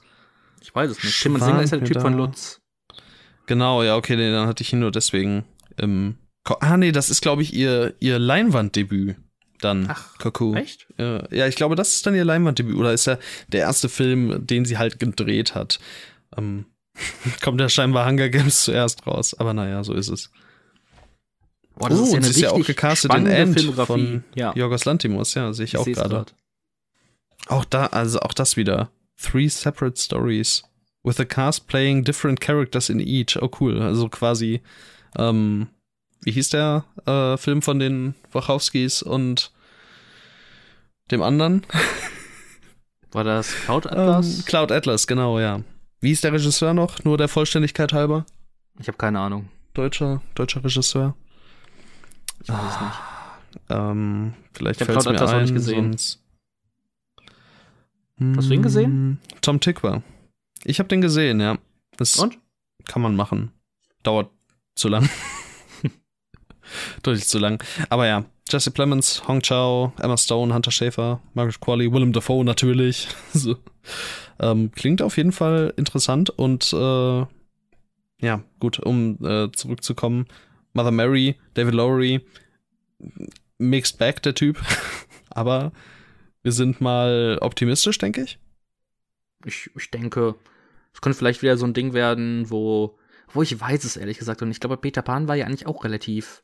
[0.61, 1.21] Ich weiß es nicht.
[1.21, 2.61] Tillman Singer ist ja der Typ von Lutz.
[3.47, 5.43] Genau, ja, okay, nee, dann hatte ich ihn nur deswegen
[5.77, 6.17] im.
[6.43, 9.15] Ko ah, nee, das ist, glaube ich, ihr, ihr Leinwanddebüt.
[9.59, 10.53] Dann, Ach, Koku.
[10.55, 10.87] Echt?
[10.97, 12.75] ja, ich glaube, das ist dann ihr Leinwanddebüt.
[12.75, 15.79] Oder ist ja der erste Film, den sie halt gedreht hat.
[16.37, 16.65] Ähm,
[17.41, 19.33] kommt ja scheinbar Hunger Games zuerst raus.
[19.33, 20.29] Aber naja, so ist es.
[21.75, 24.53] Boah, das oh, ist ja, eine ist ja auch gecastet in End von ja.
[24.55, 26.25] Jorgos Lantimos, ja, sehe ich, ich auch gerade.
[27.47, 28.91] Auch da, also auch das wieder.
[29.17, 30.63] Three separate stories
[31.03, 33.37] with a cast playing different characters in each.
[33.41, 34.61] Oh cool, also quasi,
[35.17, 35.67] ähm,
[36.21, 39.51] wie hieß der äh, Film von den Wachowskis und
[41.11, 41.65] dem anderen?
[43.11, 44.39] War das Cloud Atlas?
[44.39, 45.61] Ähm, Cloud Atlas, genau, ja.
[46.01, 47.03] Wie ist der Regisseur noch?
[47.03, 48.25] Nur der Vollständigkeit halber?
[48.79, 49.49] Ich habe keine Ahnung.
[49.73, 51.15] Deutscher, deutscher Regisseur.
[52.43, 52.99] Ich weiß es nicht.
[53.69, 55.91] Ähm, vielleicht fällt es mir ein, nicht gesehen.
[55.91, 56.19] Sonst...
[58.37, 58.91] Hast du ihn gesehen?
[58.91, 60.01] Hm, Tom Tickwer.
[60.63, 61.57] Ich habe den gesehen, ja.
[61.97, 62.37] Das Und?
[62.85, 63.51] Kann man machen.
[64.03, 64.29] Dauert
[64.75, 65.09] zu lang.
[67.03, 67.63] Deutlich zu lang.
[67.89, 73.07] Aber ja, Jesse Plemons, Hong Chao, Emma Stone, Hunter Schäfer, Margaret Qualley, Willem Dafoe natürlich.
[73.33, 73.57] so.
[74.39, 77.25] ähm, klingt auf jeden Fall interessant und äh,
[78.21, 80.27] ja, gut, um äh, zurückzukommen,
[80.73, 82.25] Mother Mary, David Lowery,
[83.57, 84.61] mixed back der Typ.
[85.29, 85.71] Aber
[86.41, 88.39] wir sind mal optimistisch, denke ich.
[89.45, 90.35] Ich, ich denke,
[90.93, 92.97] es könnte vielleicht wieder so ein Ding werden, wo,
[93.29, 95.83] wo ich weiß es ehrlich gesagt und ich glaube, Peter Pan war ja eigentlich auch
[95.83, 96.41] relativ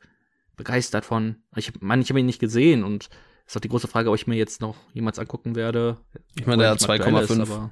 [0.56, 1.36] begeistert von.
[1.56, 3.08] Ich meine, ich habe ihn nicht gesehen und
[3.46, 5.98] ist auch die große Frage, ob ich mir jetzt noch jemals angucken werde.
[6.34, 7.70] Ich meine, der hat 2,5.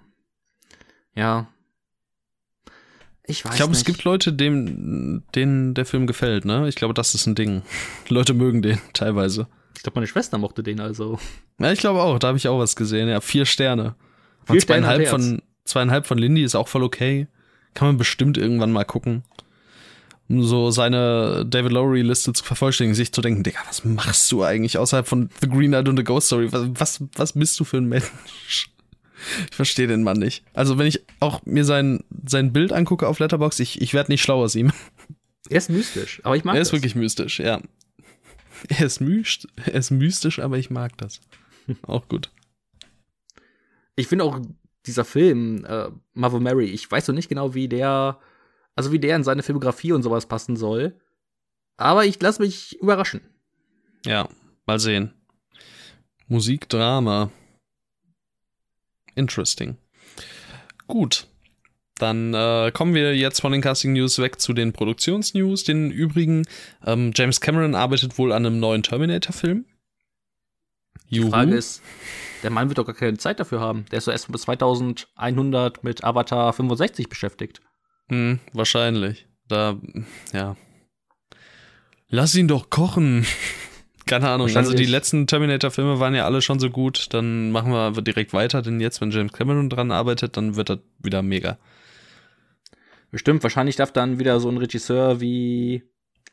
[1.14, 1.48] Ja,
[3.28, 6.66] ich weiß Ich glaube, es gibt Leute, dem, denen der Film gefällt, ne?
[6.66, 7.62] Ich glaube, das ist ein Ding.
[8.08, 9.46] Leute mögen den teilweise.
[9.76, 11.18] Ich glaube, meine Schwester mochte den also.
[11.60, 12.18] Ja, ich glaube auch.
[12.18, 13.08] Da habe ich auch was gesehen.
[13.08, 13.94] Ja, vier Sterne.
[14.46, 17.28] Vier Und zweieinhalb Sterne von, zweieinhalb von Lindy ist auch voll okay.
[17.74, 19.22] Kann man bestimmt irgendwann mal gucken.
[20.28, 24.78] Um so seine David Lowery-Liste zu vervollständigen, sich zu denken, Digga, was machst du eigentlich
[24.78, 26.50] außerhalb von The Green Knight und The Ghost Story?
[26.50, 28.70] Was, was, was bist du für ein Mensch?
[29.50, 30.44] Ich verstehe den Mann nicht.
[30.54, 34.22] Also, wenn ich auch mir sein, sein Bild angucke auf Letterbox, ich, ich werde nicht
[34.22, 34.72] schlau aus ihm.
[35.48, 36.68] Er ist mystisch, aber ich mag er das.
[36.68, 37.60] Er ist wirklich mystisch, ja.
[38.68, 41.20] Er ist, myst, er ist mystisch, aber ich mag das.
[41.82, 42.30] auch gut.
[43.96, 44.40] Ich finde auch
[44.86, 48.18] dieser Film, äh, Mother Mary, ich weiß noch nicht genau, wie der,
[48.74, 50.98] also wie der in seine Filmografie und sowas passen soll.
[51.76, 53.20] Aber ich lasse mich überraschen.
[54.04, 54.28] Ja,
[54.66, 55.14] mal sehen.
[56.26, 57.30] Musik, Drama.
[59.18, 59.76] Interesting.
[60.86, 61.26] Gut.
[61.98, 65.64] Dann äh, kommen wir jetzt von den Casting News weg zu den Produktionsnews.
[65.64, 66.46] Den übrigen,
[66.86, 69.64] ähm, James Cameron arbeitet wohl an einem neuen Terminator-Film.
[71.10, 71.82] Die Frage ist,
[72.42, 73.86] der Mann wird doch gar keine Zeit dafür haben.
[73.90, 77.60] Der ist so erst bis 2100 mit Avatar 65 beschäftigt.
[78.08, 79.26] Hm, wahrscheinlich.
[79.48, 79.80] Da,
[80.32, 80.56] ja.
[82.08, 83.26] Lass ihn doch kochen.
[84.08, 84.54] Keine Ahnung.
[84.56, 87.08] Also die letzten Terminator-Filme waren ja alle schon so gut.
[87.14, 90.78] Dann machen wir direkt weiter, denn jetzt, wenn James Cameron dran arbeitet, dann wird das
[90.98, 91.58] wieder mega.
[93.10, 95.82] Bestimmt, wahrscheinlich darf dann wieder so ein Regisseur wie,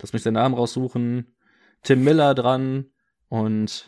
[0.01, 1.33] lass mich den Namen raussuchen,
[1.83, 2.87] Tim Miller dran
[3.29, 3.87] und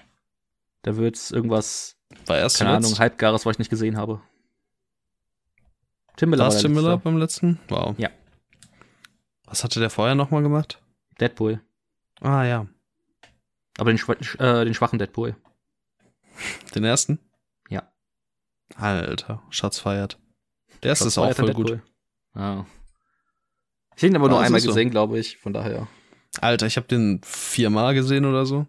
[0.84, 4.22] da wird's irgendwas, war erst keine Ahnung, halbgares, was ich nicht gesehen habe.
[6.16, 7.60] Tim Miller war Tim Miller beim letzten?
[7.68, 7.96] Wow.
[7.98, 8.10] Ja.
[9.46, 10.82] Was hatte der vorher nochmal gemacht?
[11.20, 11.62] Deadpool.
[12.22, 12.68] Ah, ja.
[13.78, 14.00] Aber den,
[14.40, 15.36] äh, den schwachen Deadpool.
[16.76, 17.20] Den ersten?
[17.70, 17.92] Ja.
[18.76, 20.20] Alter, Schatz feiert.
[20.84, 21.80] Der erste ist auch voll gut.
[22.36, 22.66] Ja.
[23.96, 24.68] Ich habe ihn aber nur einmal so.
[24.68, 25.88] gesehen, glaube ich, von daher.
[26.40, 28.68] Alter, ich habe den viermal gesehen oder so.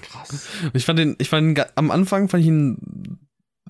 [0.00, 0.48] Krass.
[0.74, 3.18] Ich fand den, ich fand ihn, am Anfang fand ich ihn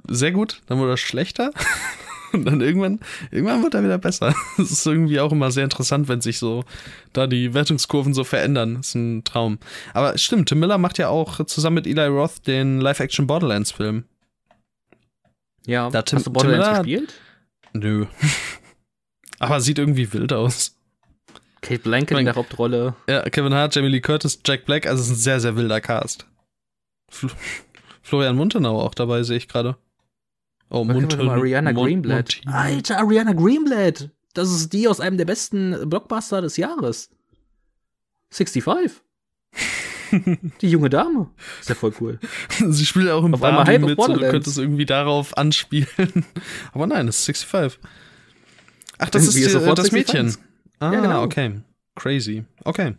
[0.07, 1.51] sehr gut, dann wurde er schlechter.
[2.33, 3.01] Und dann irgendwann,
[3.31, 4.35] irgendwann wird er wieder besser.
[4.57, 6.65] Das ist irgendwie auch immer sehr interessant, wenn sich so
[7.13, 8.77] da die Wertungskurven so verändern.
[8.77, 9.59] Das ist ein Traum.
[9.95, 14.05] Aber stimmt, Tim Miller macht ja auch zusammen mit Eli Roth den Live-Action Borderlands-Film.
[15.67, 17.15] Ja, da Tim, hast du Borderlands Tim Miller, gespielt?
[17.75, 18.07] Nö.
[19.39, 20.77] Aber sieht irgendwie wild aus.
[21.61, 22.95] Kate Blanket meine, in der Hauptrolle.
[23.09, 25.81] Ja, Kevin Hart, Jamie Lee Curtis, Jack Black, also es ist ein sehr, sehr wilder
[25.81, 26.27] Cast.
[27.11, 27.29] Fl
[28.03, 29.77] Florian Muntenau auch dabei, sehe ich gerade.
[30.71, 31.31] Oh, Muntenau.
[31.31, 32.41] Ariana Mon Greenblatt.
[32.47, 34.11] Alter, Ariana Greenblatt.
[34.35, 37.11] Das ist die aus einem der besten Blockbuster des Jahres.
[38.31, 38.93] 65.
[40.61, 41.31] die junge Dame.
[41.61, 42.19] Ist ja voll cool.
[42.69, 45.89] Sie spielt auch im Auf Barbie mit, so du könntest irgendwie darauf anspielen.
[46.73, 47.81] Aber nein, das ist 65.
[48.99, 50.37] Ach, das ist die, das Mädchen.
[50.81, 51.23] Ah, ja, genau.
[51.23, 51.61] okay.
[51.95, 52.45] Crazy.
[52.65, 52.95] Okay.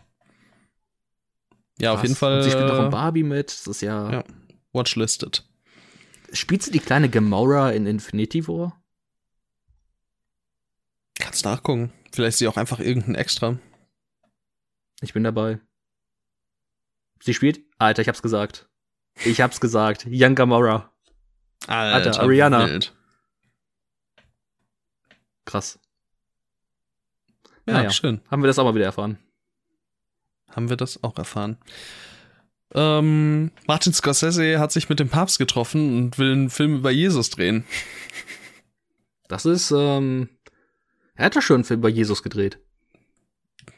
[1.80, 1.98] Ja, Krass.
[2.00, 2.38] auf jeden Fall.
[2.38, 3.48] Und sie spielt noch in Barbie mit.
[3.48, 4.12] Das ist ja.
[4.12, 4.24] Ja.
[4.74, 5.44] Watchlisted.
[6.34, 8.82] Spielt sie die kleine Gamora in Infinity War?
[11.20, 11.92] Kannst nachgucken.
[12.12, 13.60] Vielleicht ist sie auch einfach irgendein Extra.
[15.02, 15.60] Ich bin dabei.
[17.22, 17.62] Sie spielt.
[17.78, 18.70] Alter, ich hab's gesagt.
[19.26, 20.06] Ich hab's gesagt.
[20.10, 20.94] Young Gamora.
[21.68, 22.68] Alter, Alter Ariana.
[22.68, 22.96] Wild.
[25.46, 25.80] Krass.
[27.66, 28.22] Ja, naja, schön.
[28.30, 29.20] Haben wir das auch mal wieder erfahren.
[30.50, 31.58] Haben wir das auch erfahren.
[32.74, 37.30] Ähm, Martin Scorsese hat sich mit dem Papst getroffen und will einen Film über Jesus
[37.30, 37.66] drehen.
[39.28, 40.30] Das ist, ähm,
[41.16, 42.60] er hat ja schon einen Film über Jesus gedreht.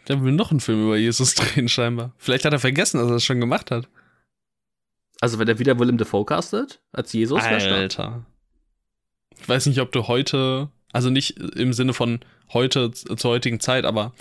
[0.07, 2.13] Der will noch einen Film über Jesus drehen, scheinbar.
[2.17, 3.87] Vielleicht hat er vergessen, dass er das schon gemacht hat.
[5.19, 8.25] Also, wenn er wieder Willem Dafoe castet, als Jesus, Alter.
[9.39, 12.21] Ich weiß nicht, ob du heute, also nicht im Sinne von
[12.53, 14.13] heute, zur heutigen Zeit, aber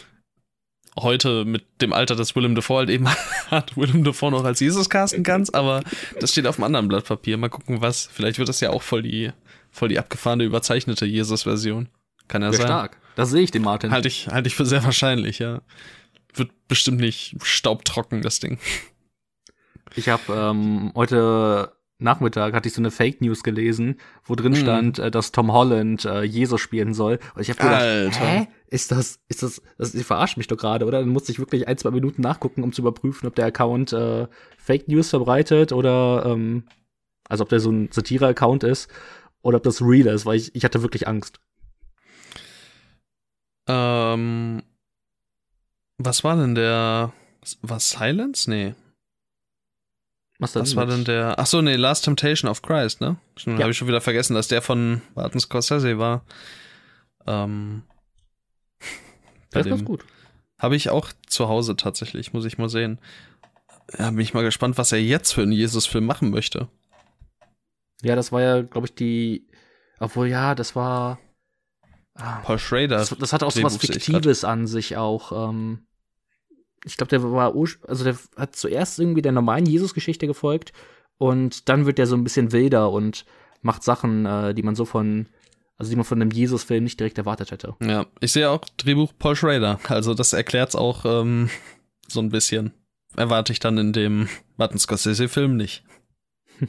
[0.99, 3.09] heute mit dem Alter, das Willem Dafoe halt eben
[3.51, 5.82] hat, Willem Dafoe noch als Jesus casten kannst, aber
[6.18, 7.36] das steht auf einem anderen Blatt Papier.
[7.36, 8.09] Mal gucken, was.
[8.12, 9.30] Vielleicht wird das ja auch voll die,
[9.70, 11.88] voll die abgefahrene, überzeichnete Jesus-Version.
[12.28, 12.66] Kann ja sein.
[12.66, 12.97] stark.
[13.16, 13.91] Das sehe ich den Martin.
[13.91, 15.62] Halte ich, halte ich für sehr wahrscheinlich, ja.
[16.34, 18.59] Wird bestimmt nicht staubtrocken, das Ding.
[19.97, 24.57] Ich habe ähm, heute Nachmittag hatte ich so eine Fake News gelesen, wo drin mhm.
[24.57, 25.11] stand, mm.
[25.11, 27.18] dass Tom Holland äh, Jesus spielen soll.
[27.34, 28.20] Und ich habe gedacht, Alter.
[28.20, 28.48] hä?
[28.68, 31.01] Ist das, ist das, das ihr verarscht mich doch gerade, oder?
[31.01, 34.28] Dann musste ich wirklich ein, zwei Minuten nachgucken, um zu überprüfen, ob der Account äh,
[34.59, 36.64] Fake News verbreitet oder, ähm,
[37.28, 38.88] also ob der so ein Satire-Account ist
[39.42, 41.40] oder ob das real ist, weil ich, ich hatte wirklich Angst.
[43.68, 44.62] Ähm,
[45.98, 47.12] was war denn der,
[47.62, 48.48] war Silence?
[48.48, 48.74] Nee.
[50.41, 51.38] Was, Was war denn der?
[51.38, 53.16] Ach so, nee, Last Temptation of Christ, ne?
[53.45, 53.59] Ja.
[53.59, 56.24] habe ich schon wieder vergessen, dass der von Martin Scorsese war.
[57.26, 57.82] Ähm,
[59.51, 60.05] das ist ganz gut.
[60.59, 63.01] Habe ich auch zu Hause tatsächlich, muss ich mal sehen.
[63.99, 66.68] Ja, bin ich mal gespannt, was er jetzt für einen Jesus-Film machen möchte.
[68.03, 69.47] Ja, das war ja, glaube ich, die.
[69.99, 71.18] Obwohl, ja, das war.
[72.14, 72.97] Ah, Paul Schrader.
[72.97, 75.51] Das, das hatte auch so was Fiktives an sich auch.
[75.51, 75.86] Ähm,
[76.85, 77.55] ich glaube, der war,
[77.87, 80.72] also der hat zuerst irgendwie der normalen Jesus-Geschichte gefolgt
[81.18, 83.24] und dann wird der so ein bisschen wilder und
[83.62, 85.26] macht Sachen, äh, die man so von,
[85.76, 87.74] also die man von einem Jesus-Film nicht direkt erwartet hätte.
[87.83, 91.51] Ja, ich sehe auch Drehbuch Paul Schrader, also das erklärt's auch ähm,
[92.09, 92.72] so ein bisschen.
[93.16, 95.85] Erwarte ich dann in dem Martin Scorsese-Film nicht.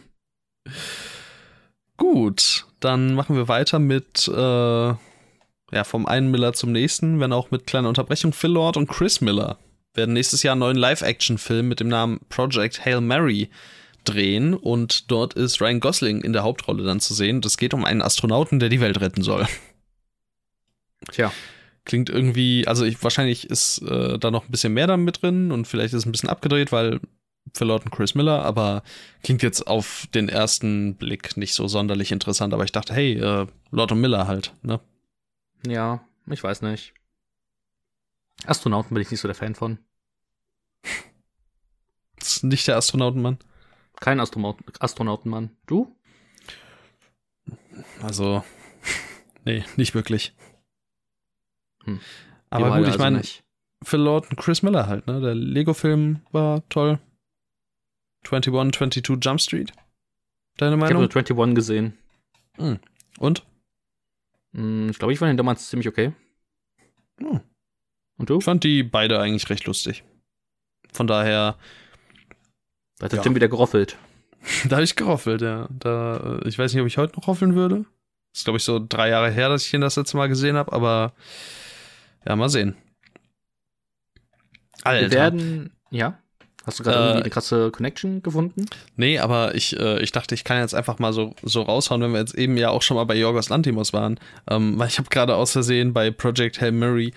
[1.97, 7.51] Gut, dann machen wir weiter mit äh, ja vom einen Miller zum nächsten, wenn auch
[7.51, 9.59] mit kleiner Unterbrechung Phil Lord und Chris Miller
[9.94, 13.50] werden nächstes Jahr einen neuen Live-Action-Film mit dem Namen Project Hail Mary
[14.04, 17.42] drehen und dort ist Ryan Gosling in der Hauptrolle dann zu sehen.
[17.42, 19.48] Das geht um einen Astronauten, der die Welt retten soll.
[21.12, 21.32] Tja.
[21.84, 25.68] Klingt irgendwie, also ich, wahrscheinlich ist äh, da noch ein bisschen mehr damit drin und
[25.68, 27.00] vielleicht ist es ein bisschen abgedreht, weil
[27.54, 28.84] verlorten Chris Miller, aber
[29.24, 32.54] klingt jetzt auf den ersten Blick nicht so sonderlich interessant.
[32.54, 34.80] Aber ich dachte, hey, äh, Lord und Miller halt, ne?
[35.68, 36.94] Ja, ich weiß nicht.
[38.46, 39.80] Astronauten bin ich nicht so der Fan von.
[42.18, 43.38] Das ist nicht der Astronautenmann.
[44.00, 45.56] Kein Astronauten Astronautenmann.
[45.66, 45.96] Du?
[48.02, 48.44] Also,
[49.46, 50.36] nee, nicht wirklich.
[51.84, 52.00] Hm.
[52.50, 53.22] Aber gut, ich also meine,
[53.84, 55.20] für Lord und Chris Miller halt, ne?
[55.22, 57.00] Der Lego-Film war toll.
[58.30, 59.74] 21, 22 Jump Street.
[60.58, 61.02] Deine Ich habe Meinung?
[61.04, 61.98] nur 21 gesehen.
[62.58, 62.80] Hm.
[63.18, 63.46] Und?
[64.54, 66.14] Hm, Ich glaube, ich fand den damals ziemlich okay.
[67.20, 67.42] Hm.
[68.22, 68.38] Und du?
[68.38, 70.03] Ich fand die beide eigentlich recht lustig.
[70.93, 71.57] Von daher,
[72.99, 73.24] Da hat der Ja.
[73.24, 73.97] Tim wieder geroffelt.
[74.69, 75.67] da habe ich geroffelt, ja.
[75.72, 77.86] Da, äh, ich weiß nicht, ob ich heute noch roffeln würde.
[78.36, 80.72] ist, glaube ich, so drei Jahre her, dass ich ihn das letzte Mal gesehen habe,
[80.72, 81.13] aber
[82.28, 82.76] ja, mal sehen.
[84.84, 85.01] Alter.
[85.01, 85.72] Wir werden.
[85.89, 86.19] Ja?
[86.65, 88.67] Hast du gerade Äh, irgendwie eine krasse Connection gefunden?
[88.95, 92.11] Nee, aber ich, äh, ich dachte, ich kann jetzt einfach mal so, so raushauen, wenn
[92.11, 94.19] wir jetzt eben ja auch schon mal bei Yorgos Lantimos waren.
[94.47, 97.13] Ähm, weil ich habe gerade aus Versehen bei Project Hail Mary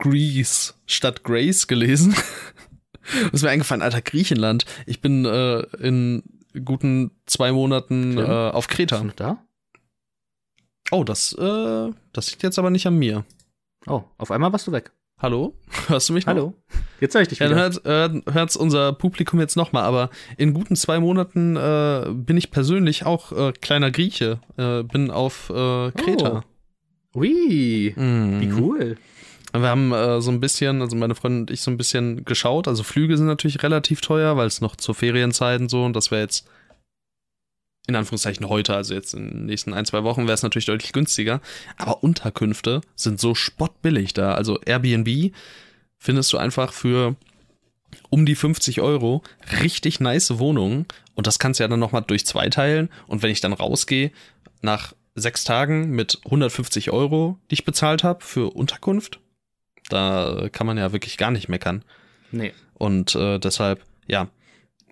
[0.00, 2.14] Greece statt Grace gelesen.
[3.32, 4.64] Ist mir eingefallen, Alter, Griechenland.
[4.86, 6.22] Ich bin äh, in
[6.64, 8.98] guten zwei Monaten äh, auf Bist Kreta.
[8.98, 9.38] du noch da?
[10.90, 13.24] Oh, das, äh, das liegt jetzt aber nicht an mir.
[13.86, 14.90] Oh, auf einmal warst du weg.
[15.18, 15.54] Hallo?
[15.88, 16.34] Hörst du mich noch?
[16.34, 16.54] Hallo?
[17.00, 17.82] Jetzt höre ich dich Ja, dann wieder.
[17.84, 22.50] hört, äh, hört's unser Publikum jetzt nochmal, aber in guten zwei Monaten äh, bin ich
[22.50, 24.40] persönlich auch äh, kleiner Grieche.
[24.56, 26.44] Äh, bin auf äh, Kreta.
[27.14, 28.40] Ui, Mhm.
[28.40, 28.96] wie cool.
[29.52, 32.68] Wir haben äh, so ein bisschen, also meine Freundin und ich so ein bisschen geschaut.
[32.68, 36.10] Also Flüge sind natürlich relativ teuer, weil es noch zur Ferienzeit und so und das
[36.10, 36.46] wäre jetzt
[37.86, 40.92] in Anführungszeichen heute, also jetzt in den nächsten ein, zwei Wochen wäre es natürlich deutlich
[40.92, 41.40] günstiger.
[41.76, 44.34] Aber Unterkünfte sind so spottbillig da.
[44.34, 45.32] Also Airbnb
[45.98, 47.16] findest du einfach für
[48.08, 49.22] um die 50 Euro
[49.62, 53.30] richtig nice Wohnungen und das kannst du ja dann nochmal durch zwei teilen und wenn
[53.30, 54.12] ich dann rausgehe
[54.62, 59.18] nach sechs Tagen mit 150 Euro, die ich bezahlt habe für Unterkunft,
[59.92, 61.84] da kann man ja wirklich gar nicht meckern.
[62.32, 62.52] Nee.
[62.74, 64.28] Und äh, deshalb, ja,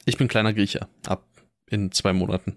[0.05, 0.87] ich bin kleiner Grieche.
[1.07, 1.25] Ab
[1.71, 2.57] in zwei Monaten.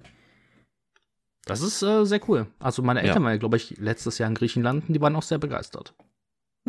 [1.46, 2.48] Das ist äh, sehr cool.
[2.60, 3.24] Also meine Eltern Ja.
[3.26, 5.94] waren ja, glaube ich, letztes Jahr in Griechenland und die waren auch sehr begeistert.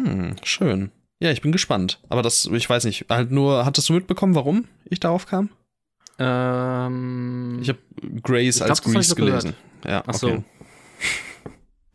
[0.01, 0.91] Hm, schön.
[1.21, 2.01] Ja, ich bin gespannt.
[2.09, 5.51] Aber das, ich weiß nicht, halt nur, hattest du mitbekommen, warum ich darauf kam?
[6.19, 7.79] Ähm, Ich habe
[8.23, 9.43] Grace Ich glaub, als Grease doch gehört.
[9.43, 9.57] gelesen.
[9.85, 10.29] Ja, Ach so.
[10.29, 10.43] okay.
[11.01, 11.32] ich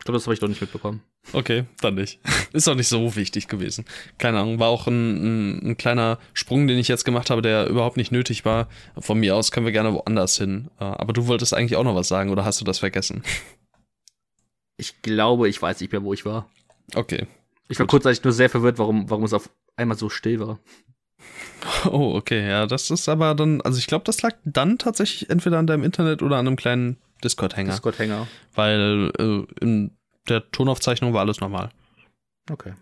[0.08, 1.02] glaube, das habe ich doch nicht mitbekommen.
[1.34, 2.20] Okay, dann nicht.
[2.54, 3.86] Ist auch nicht so wichtig gewesen.
[4.18, 4.94] Keine Ahnung, war auch ein,
[5.58, 8.68] ein, ein kleiner Sprung, den ich jetzt gemacht habe, der überhaupt nicht nötig war.
[8.98, 10.70] Von mir aus können wir gerne woanders hin.
[10.80, 13.24] Äh, Aber du wolltest eigentlich auch noch was sagen oder hast du das vergessen?
[14.80, 16.52] Ich glaube, ich weiß nicht mehr, wo ich war.
[16.94, 17.26] Okay.
[17.68, 17.92] Ich war Gut.
[17.92, 20.60] kurzzeitig nur sehr verwirrt, warum, warum es auf einmal so still war.
[21.86, 25.58] Oh, okay, ja, das ist aber dann, also ich glaube, das lag dann tatsächlich entweder
[25.58, 28.28] an deinem Internet oder an einem kleinen Discord-Hänger, Discord-Hänger.
[28.54, 29.97] weil äh, in
[30.30, 31.70] der Tonaufzeichnung war alles normal.
[32.52, 32.74] Okay.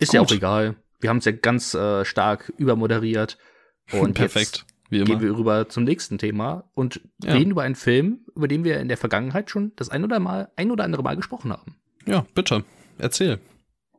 [0.00, 0.30] Ist ja Gut.
[0.30, 0.76] auch egal.
[1.00, 3.38] Wir haben es ja ganz äh, stark übermoderiert.
[3.92, 5.18] Und Perfekt, wie jetzt immer.
[5.18, 7.34] gehen wir rüber zum nächsten Thema und Ja.
[7.34, 10.50] reden über einen Film, über den wir in der Vergangenheit schon das ein oder, mal,
[10.56, 11.76] ein oder andere Mal gesprochen haben.
[12.06, 12.64] Ja, bitte,
[12.96, 13.40] erzähl.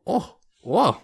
[0.03, 0.23] Oh,
[0.63, 0.95] oh.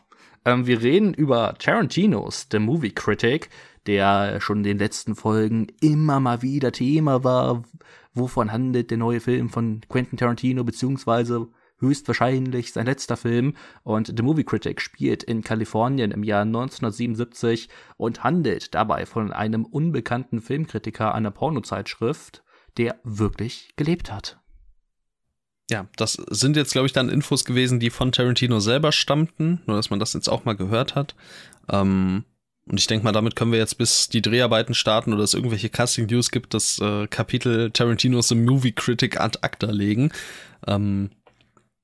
[0.45, 3.49] Ähm, wir reden über Tarantinos, The Movie Critic,
[3.85, 7.63] der schon in den letzten Folgen immer mal wieder Thema war.
[8.13, 11.47] Wovon handelt der neue Film von Quentin Tarantino, beziehungsweise
[11.79, 13.55] höchstwahrscheinlich sein letzter Film.
[13.83, 19.65] Und The Movie Critic spielt in Kalifornien im Jahr 1977 und handelt dabei von einem
[19.65, 22.43] unbekannten Filmkritiker einer Pornozeitschrift,
[22.77, 24.39] der wirklich gelebt hat.
[25.69, 29.77] Ja, das sind jetzt, glaube ich, dann Infos gewesen, die von Tarantino selber stammten, nur
[29.77, 31.15] dass man das jetzt auch mal gehört hat.
[31.69, 32.25] Ähm,
[32.67, 35.69] und ich denke mal, damit können wir jetzt, bis die Dreharbeiten starten oder es irgendwelche
[35.69, 40.11] Casting News gibt, das äh, Kapitel Tarantinos The Movie Critic ad acta legen.
[40.67, 41.09] Ähm,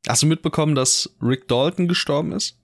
[0.07, 2.57] hast du mitbekommen, dass Rick Dalton gestorben ist?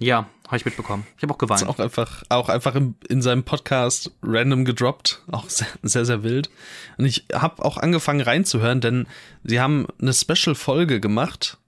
[0.00, 1.06] Ja, habe ich mitbekommen.
[1.16, 1.62] Ich habe auch Das geweint.
[1.62, 5.22] ist auch einfach, auch einfach in, in seinem Podcast random gedroppt.
[5.30, 6.50] Auch sehr, sehr, sehr wild.
[6.98, 9.06] Und ich habe auch angefangen reinzuhören, denn
[9.44, 11.58] sie haben eine Special-Folge gemacht,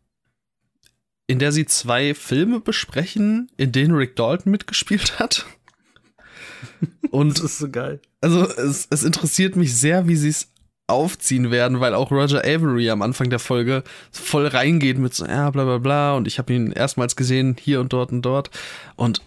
[1.29, 5.47] in der sie zwei Filme besprechen, in denen Rick Dalton mitgespielt hat.
[7.11, 8.01] Und ist so geil.
[8.21, 10.53] also es, es interessiert mich sehr, wie sie es
[10.89, 15.51] aufziehen werden, weil auch Roger Avery am Anfang der Folge voll reingeht mit so, ja,
[15.51, 16.15] bla bla bla.
[16.15, 18.51] Und ich habe ihn erstmals gesehen, hier und dort und dort.
[18.95, 19.21] Und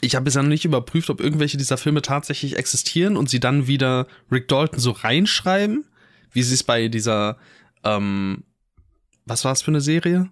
[0.00, 3.66] ich habe bisher noch nicht überprüft, ob irgendwelche dieser Filme tatsächlich existieren und sie dann
[3.66, 5.84] wieder Rick Dalton so reinschreiben,
[6.32, 7.36] wie sie es bei dieser,
[7.84, 8.44] ähm,
[9.26, 10.30] was war es für eine Serie,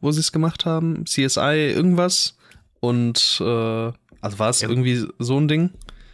[0.00, 1.04] wo sie es gemacht haben?
[1.06, 2.36] CSI irgendwas?
[2.80, 4.68] Und äh, also war es ja.
[4.68, 5.70] irgendwie so ein Ding?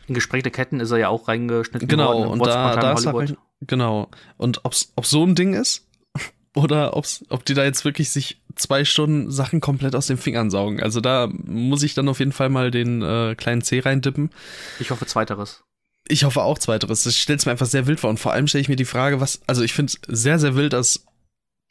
[0.06, 2.30] In Gesprächte Ketten ist er ja auch reingeschnitten genau, worden.
[2.30, 4.08] Und da, da ist er rein, genau.
[4.36, 5.88] Und ob's, ob so ein Ding ist
[6.54, 10.50] oder ob's, ob die da jetzt wirklich sich zwei Stunden Sachen komplett aus den Fingern
[10.50, 10.82] saugen.
[10.82, 14.30] Also da muss ich dann auf jeden Fall mal den äh, kleinen C reindippen.
[14.78, 15.64] Ich hoffe zweiteres.
[16.06, 17.04] Ich hoffe auch zweiteres.
[17.04, 18.10] Das stellt mir einfach sehr wild vor.
[18.10, 20.54] Und vor allem stelle ich mir die Frage, was, also ich finde es sehr, sehr
[20.54, 21.06] wild, dass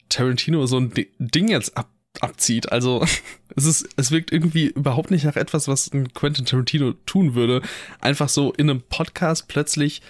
[0.08, 1.88] Tarantino so ein Ding jetzt ab,
[2.20, 2.72] abzieht.
[2.72, 3.04] Also
[3.56, 7.62] es ist, es wirkt irgendwie überhaupt nicht nach etwas, was ein Quentin Tarantino tun würde.
[8.00, 10.02] Einfach so in einem Podcast plötzlich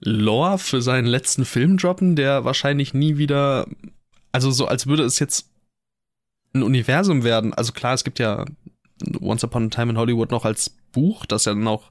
[0.00, 3.66] Lore für seinen letzten Film droppen, der wahrscheinlich nie wieder,
[4.32, 5.50] also so als würde es jetzt
[6.54, 7.54] ein Universum werden.
[7.54, 8.44] Also klar, es gibt ja
[9.20, 11.90] Once Upon a Time in Hollywood noch als Buch, das ja dann auch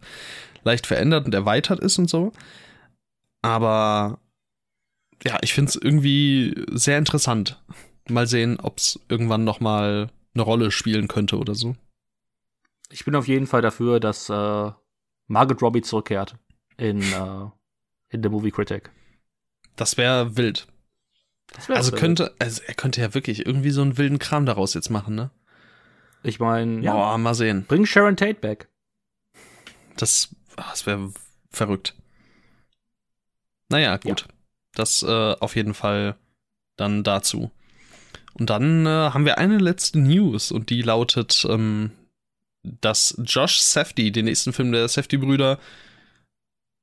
[0.63, 2.31] leicht verändert und erweitert ist und so.
[3.41, 4.19] Aber
[5.25, 7.61] ja, ich finde es irgendwie sehr interessant.
[8.09, 11.75] Mal sehen, ob es irgendwann noch mal eine Rolle spielen könnte oder so.
[12.89, 14.71] Ich bin auf jeden Fall dafür, dass äh,
[15.27, 16.37] Margaret Robbie zurückkehrt
[16.77, 17.45] in, äh,
[18.09, 18.91] in The Movie Critic.
[19.75, 20.67] Das wäre wild.
[21.53, 24.89] Das also könnte, also er könnte ja wirklich irgendwie so einen wilden Kram daraus jetzt
[24.89, 25.31] machen, ne?
[26.23, 26.93] Ich meine, ja.
[26.93, 27.65] Boah, mal sehen.
[27.67, 28.67] Bring Sharon Tate back.
[29.95, 31.13] Das, das wäre
[31.51, 31.95] verrückt.
[33.69, 34.21] Naja, gut.
[34.21, 34.27] Ja.
[34.73, 36.15] Das äh, auf jeden Fall
[36.75, 37.51] dann dazu.
[38.39, 41.91] Und dann äh, haben wir eine letzte News und die lautet, ähm,
[42.63, 45.59] dass Josh Safdie den nächsten Film der Safdie-Brüder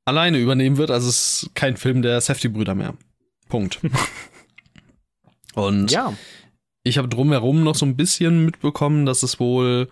[0.04, 0.90] alleine übernehmen wird.
[0.90, 2.94] Also es ist kein Film der Safdie-Brüder mehr.
[3.48, 3.80] Punkt.
[5.54, 6.12] und ja.
[6.82, 9.88] ich habe drumherum noch so ein bisschen mitbekommen, dass es wohl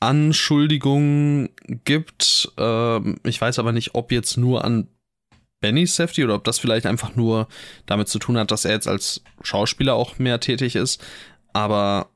[0.00, 1.50] Anschuldigungen
[1.84, 2.52] gibt.
[2.56, 4.88] Ähm, ich weiß aber nicht, ob jetzt nur an
[5.62, 7.48] Benny Safety oder ob das vielleicht einfach nur
[7.86, 11.02] damit zu tun hat, dass er jetzt als Schauspieler auch mehr tätig ist.
[11.54, 12.10] Aber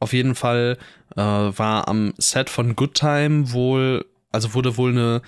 [0.00, 0.78] auf jeden Fall
[1.16, 5.22] äh, war am Set von Good Time wohl, also wurde wohl eine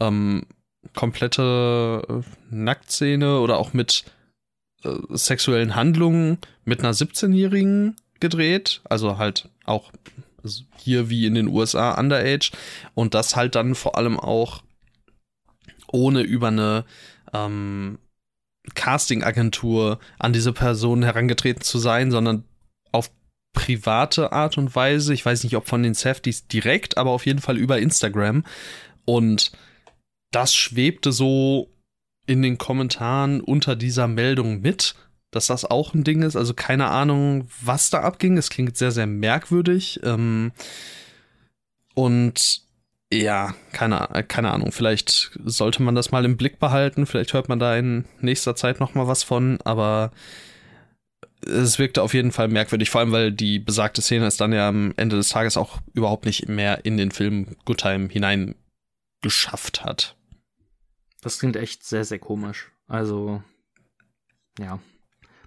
[0.00, 0.46] ähm,
[0.94, 4.04] komplette äh, Nacktszene oder auch mit
[4.82, 8.80] äh, sexuellen Handlungen mit einer 17-Jährigen gedreht.
[8.84, 9.92] Also halt auch
[10.76, 12.50] hier wie in den USA Underage.
[12.94, 14.62] Und das halt dann vor allem auch
[15.94, 16.84] ohne über eine
[17.32, 17.98] ähm,
[18.74, 22.44] Casting-Agentur an diese Person herangetreten zu sein, sondern
[22.92, 23.10] auf
[23.52, 25.14] private Art und Weise.
[25.14, 28.44] Ich weiß nicht, ob von den Safeties direkt, aber auf jeden Fall über Instagram.
[29.04, 29.52] Und
[30.32, 31.70] das schwebte so
[32.26, 34.96] in den Kommentaren unter dieser Meldung mit,
[35.30, 36.34] dass das auch ein Ding ist.
[36.34, 38.36] Also keine Ahnung, was da abging.
[38.36, 40.00] Es klingt sehr, sehr merkwürdig.
[40.02, 40.50] Ähm,
[41.94, 42.63] und
[43.22, 44.72] ja, keine, keine Ahnung.
[44.72, 47.06] Vielleicht sollte man das mal im Blick behalten.
[47.06, 49.60] Vielleicht hört man da in nächster Zeit noch mal was von.
[49.64, 50.10] Aber
[51.46, 52.90] es wirkte auf jeden Fall merkwürdig.
[52.90, 56.26] Vor allem, weil die besagte Szene es dann ja am Ende des Tages auch überhaupt
[56.26, 58.54] nicht mehr in den Film Good Time hinein
[59.20, 60.16] geschafft hat.
[61.22, 62.70] Das klingt echt sehr, sehr komisch.
[62.86, 63.42] Also,
[64.58, 64.78] ja.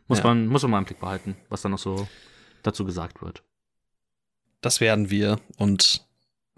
[0.07, 0.23] Muss, ja.
[0.23, 2.07] Man, muss man mal im Blick behalten, was da noch so
[2.63, 3.43] dazu gesagt wird.
[4.61, 5.39] Das werden wir.
[5.57, 6.06] Und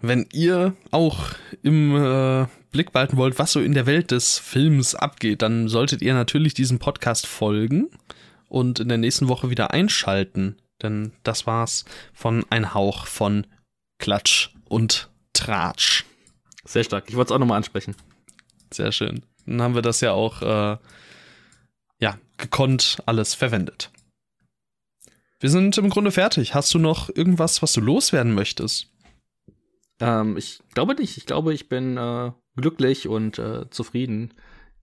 [0.02, 1.30] wenn ihr auch
[1.62, 6.02] im äh, Blick behalten wollt, was so in der Welt des Films abgeht, dann solltet
[6.02, 7.88] ihr natürlich diesem Podcast folgen
[8.48, 10.56] und in der nächsten Woche wieder einschalten.
[10.82, 13.46] Denn das war's von Ein Hauch von
[13.98, 16.04] Klatsch und Tratsch.
[16.64, 17.04] Sehr stark.
[17.08, 17.94] Ich wollte es auch nochmal ansprechen.
[18.72, 19.22] Sehr schön.
[19.46, 20.78] Dann haben wir das ja auch äh,
[22.00, 23.90] ja, gekonnt alles verwendet.
[25.40, 26.54] Wir sind im Grunde fertig.
[26.54, 28.88] Hast du noch irgendwas, was du loswerden möchtest?
[30.00, 31.16] Ähm, ich glaube nicht.
[31.16, 34.34] Ich glaube, ich bin äh, glücklich und äh, zufrieden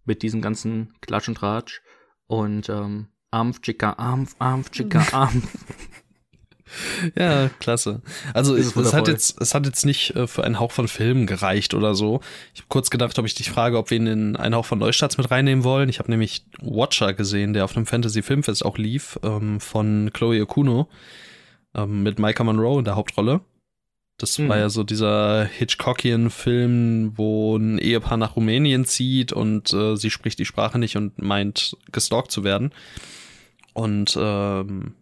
[0.05, 1.81] mit diesem ganzen Klatsch und Ratsch.
[2.27, 5.47] Und ähm, Ampf, Chica, Ampf, Ampf, Chica, Ampf.
[7.15, 8.01] Ja, klasse.
[8.33, 11.25] Also es, es, hat jetzt, es hat jetzt nicht äh, für einen Hauch von Filmen
[11.25, 12.19] gereicht oder so.
[12.53, 14.79] Ich habe kurz gedacht, ob ich dich frage, ob wir ihn in einen Hauch von
[14.79, 15.89] Neustarts mit reinnehmen wollen.
[15.89, 20.89] Ich habe nämlich Watcher gesehen, der auf einem Fantasy-Filmfest auch lief, ähm, von Chloe Okuno
[21.73, 23.41] ähm, mit Micah Monroe in der Hauptrolle.
[24.17, 24.49] Das mhm.
[24.49, 30.39] war ja so dieser Hitchcockian-Film, wo ein Ehepaar nach Rumänien zieht und äh, sie spricht
[30.39, 32.71] die Sprache nicht und meint, gestalkt zu werden.
[33.73, 34.95] Und ähm,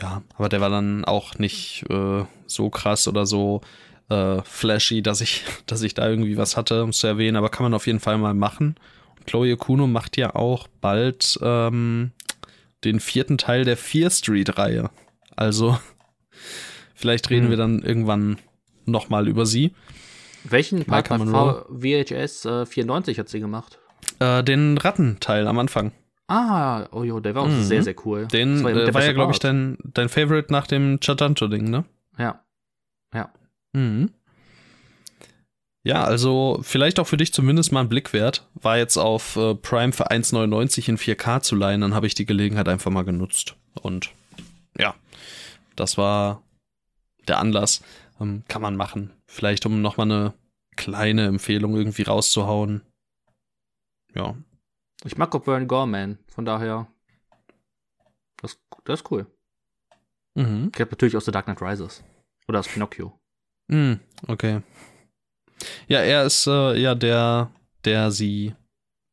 [0.00, 3.62] ja, aber der war dann auch nicht äh, so krass oder so
[4.08, 7.64] äh, flashy, dass ich, dass ich da irgendwie was hatte, um zu erwähnen, aber kann
[7.64, 8.76] man auf jeden Fall mal machen.
[9.18, 12.12] Und Chloe Kuno macht ja auch bald ähm,
[12.84, 14.90] den vierten Teil der Fear Street-Reihe.
[15.34, 15.78] Also,
[16.94, 17.50] vielleicht reden mhm.
[17.50, 18.38] wir dann irgendwann
[18.86, 19.72] nochmal über sie.
[20.44, 23.78] Welchen Part bei VHS äh, 94 hat sie gemacht?
[24.18, 25.92] Äh, den Rattenteil am Anfang.
[26.28, 27.62] Ah, oh jo, der war auch mhm.
[27.62, 28.26] sehr, sehr cool.
[28.26, 31.84] Den war, äh, war ja, glaube ich, dein, dein Favorite nach dem Chatanto-Ding, ne?
[32.18, 32.42] Ja.
[33.14, 33.30] Ja.
[33.72, 34.10] Mhm.
[35.84, 38.46] Ja, also vielleicht auch für dich zumindest mal ein Blick wert.
[38.54, 42.26] War jetzt auf äh, Prime für 1,99 in 4K zu leihen, dann habe ich die
[42.26, 43.56] Gelegenheit einfach mal genutzt.
[43.82, 44.10] Und
[44.78, 44.94] ja,
[45.74, 46.42] das war
[47.26, 47.82] der Anlass.
[48.22, 49.12] Ähm, kann man machen.
[49.26, 50.34] Vielleicht um nochmal eine
[50.76, 52.82] kleine Empfehlung irgendwie rauszuhauen.
[54.14, 54.36] Ja.
[55.04, 56.86] Ich mag auch Burn Gorman, von daher.
[58.40, 59.26] Das, das ist cool.
[60.34, 60.70] Mhm.
[60.74, 62.02] Ich habe natürlich auch The Dark Knight Rises.
[62.48, 63.18] Oder das Pinocchio.
[63.68, 64.62] Mhm, okay.
[65.86, 67.50] Ja, er ist äh, ja der,
[67.84, 68.54] der sie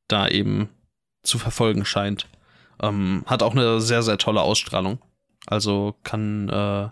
[0.08, 0.70] da eben
[1.24, 2.28] zu verfolgen scheint.
[2.82, 5.00] Ähm, hat auch eine sehr, sehr tolle Ausstrahlung.
[5.46, 6.90] Also kann, äh,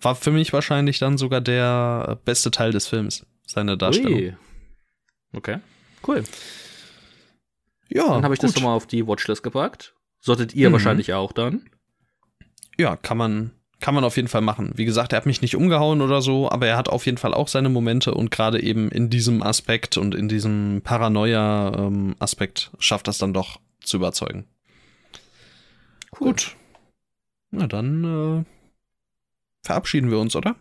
[0.00, 4.14] war für mich wahrscheinlich dann sogar der beste Teil des Films, seine Darstellung.
[4.14, 4.36] Ui.
[5.32, 5.58] Okay,
[6.06, 6.24] cool.
[7.88, 8.08] Ja.
[8.08, 8.48] Dann habe ich gut.
[8.48, 9.94] das doch mal auf die Watchlist gepackt.
[10.20, 10.74] Solltet ihr mhm.
[10.74, 11.68] wahrscheinlich auch dann.
[12.78, 14.72] Ja, kann man, kann man auf jeden Fall machen.
[14.74, 17.32] Wie gesagt, er hat mich nicht umgehauen oder so, aber er hat auf jeden Fall
[17.32, 23.08] auch seine Momente und gerade eben in diesem Aspekt und in diesem Paranoia-Aspekt ähm, schafft
[23.08, 24.46] das dann doch zu überzeugen.
[26.18, 26.28] Cool.
[26.28, 26.56] Gut.
[27.50, 28.55] Na dann äh,
[29.66, 30.56] verabschieden wir uns, oder?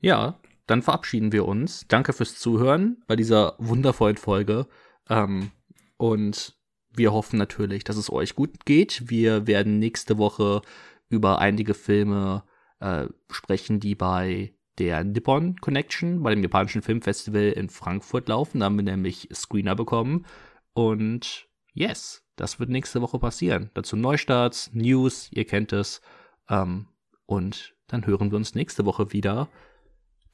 [0.00, 1.86] Ja, dann verabschieden wir uns.
[1.88, 4.66] Danke fürs Zuhören bei dieser wundervollen Folge.
[5.08, 5.50] Ähm,
[5.96, 6.56] und
[6.94, 9.08] wir hoffen natürlich, dass es euch gut geht.
[9.08, 10.62] Wir werden nächste Woche
[11.08, 12.44] über einige Filme
[12.80, 18.60] äh, sprechen, die bei der Nippon Connection, bei dem japanischen Filmfestival in Frankfurt laufen.
[18.60, 20.26] Da haben wir nämlich Screener bekommen.
[20.72, 23.70] Und yes, das wird nächste Woche passieren.
[23.74, 26.00] Dazu Neustarts, News, ihr kennt es.
[26.48, 26.86] Ähm,
[27.26, 29.48] und dann hören wir uns nächste Woche wieder.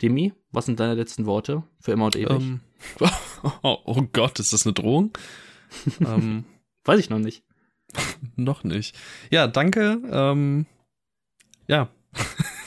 [0.01, 2.31] Demi, was sind deine letzten Worte für immer und ewig?
[2.31, 2.61] Um,
[3.01, 3.11] ähm,
[3.63, 5.11] oh, oh, Gott, ist das eine Drohung?
[6.01, 6.45] ähm,
[6.85, 7.43] Weiß ich noch nicht.
[8.37, 8.97] noch nicht.
[9.31, 10.01] Ja, danke.
[10.09, 10.67] Ähm,
[11.67, 11.89] ja,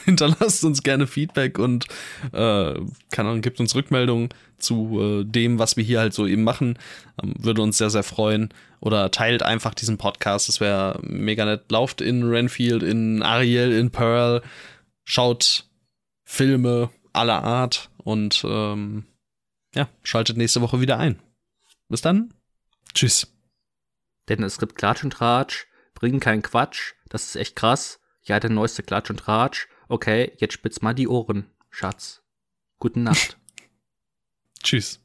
[0.05, 1.88] hinterlasst uns gerne Feedback und
[2.34, 2.73] äh,
[3.15, 6.77] Ahnung, gibt uns Rückmeldungen zu äh, dem, was wir hier halt so eben machen.
[7.23, 8.49] Ähm, würde uns sehr, sehr freuen.
[8.81, 10.47] Oder teilt einfach diesen Podcast.
[10.47, 11.72] Das wäre mega nett.
[11.72, 14.41] Lauft in Renfield, in Ariel, in Pearl.
[15.11, 15.65] Schaut
[16.23, 19.05] Filme aller Art und ähm,
[19.75, 21.21] ja, schaltet nächste Woche wieder ein.
[21.89, 22.33] Bis dann.
[22.93, 23.27] Tschüss.
[24.29, 27.99] Denn es gibt Klatsch und Tratsch, bringen keinen Quatsch, das ist echt krass.
[28.23, 29.67] Ja, der neueste Klatsch und Tratsch.
[29.89, 32.23] Okay, jetzt spitz mal die Ohren, Schatz.
[32.79, 33.38] Guten Nacht.
[34.63, 34.97] Tschüss.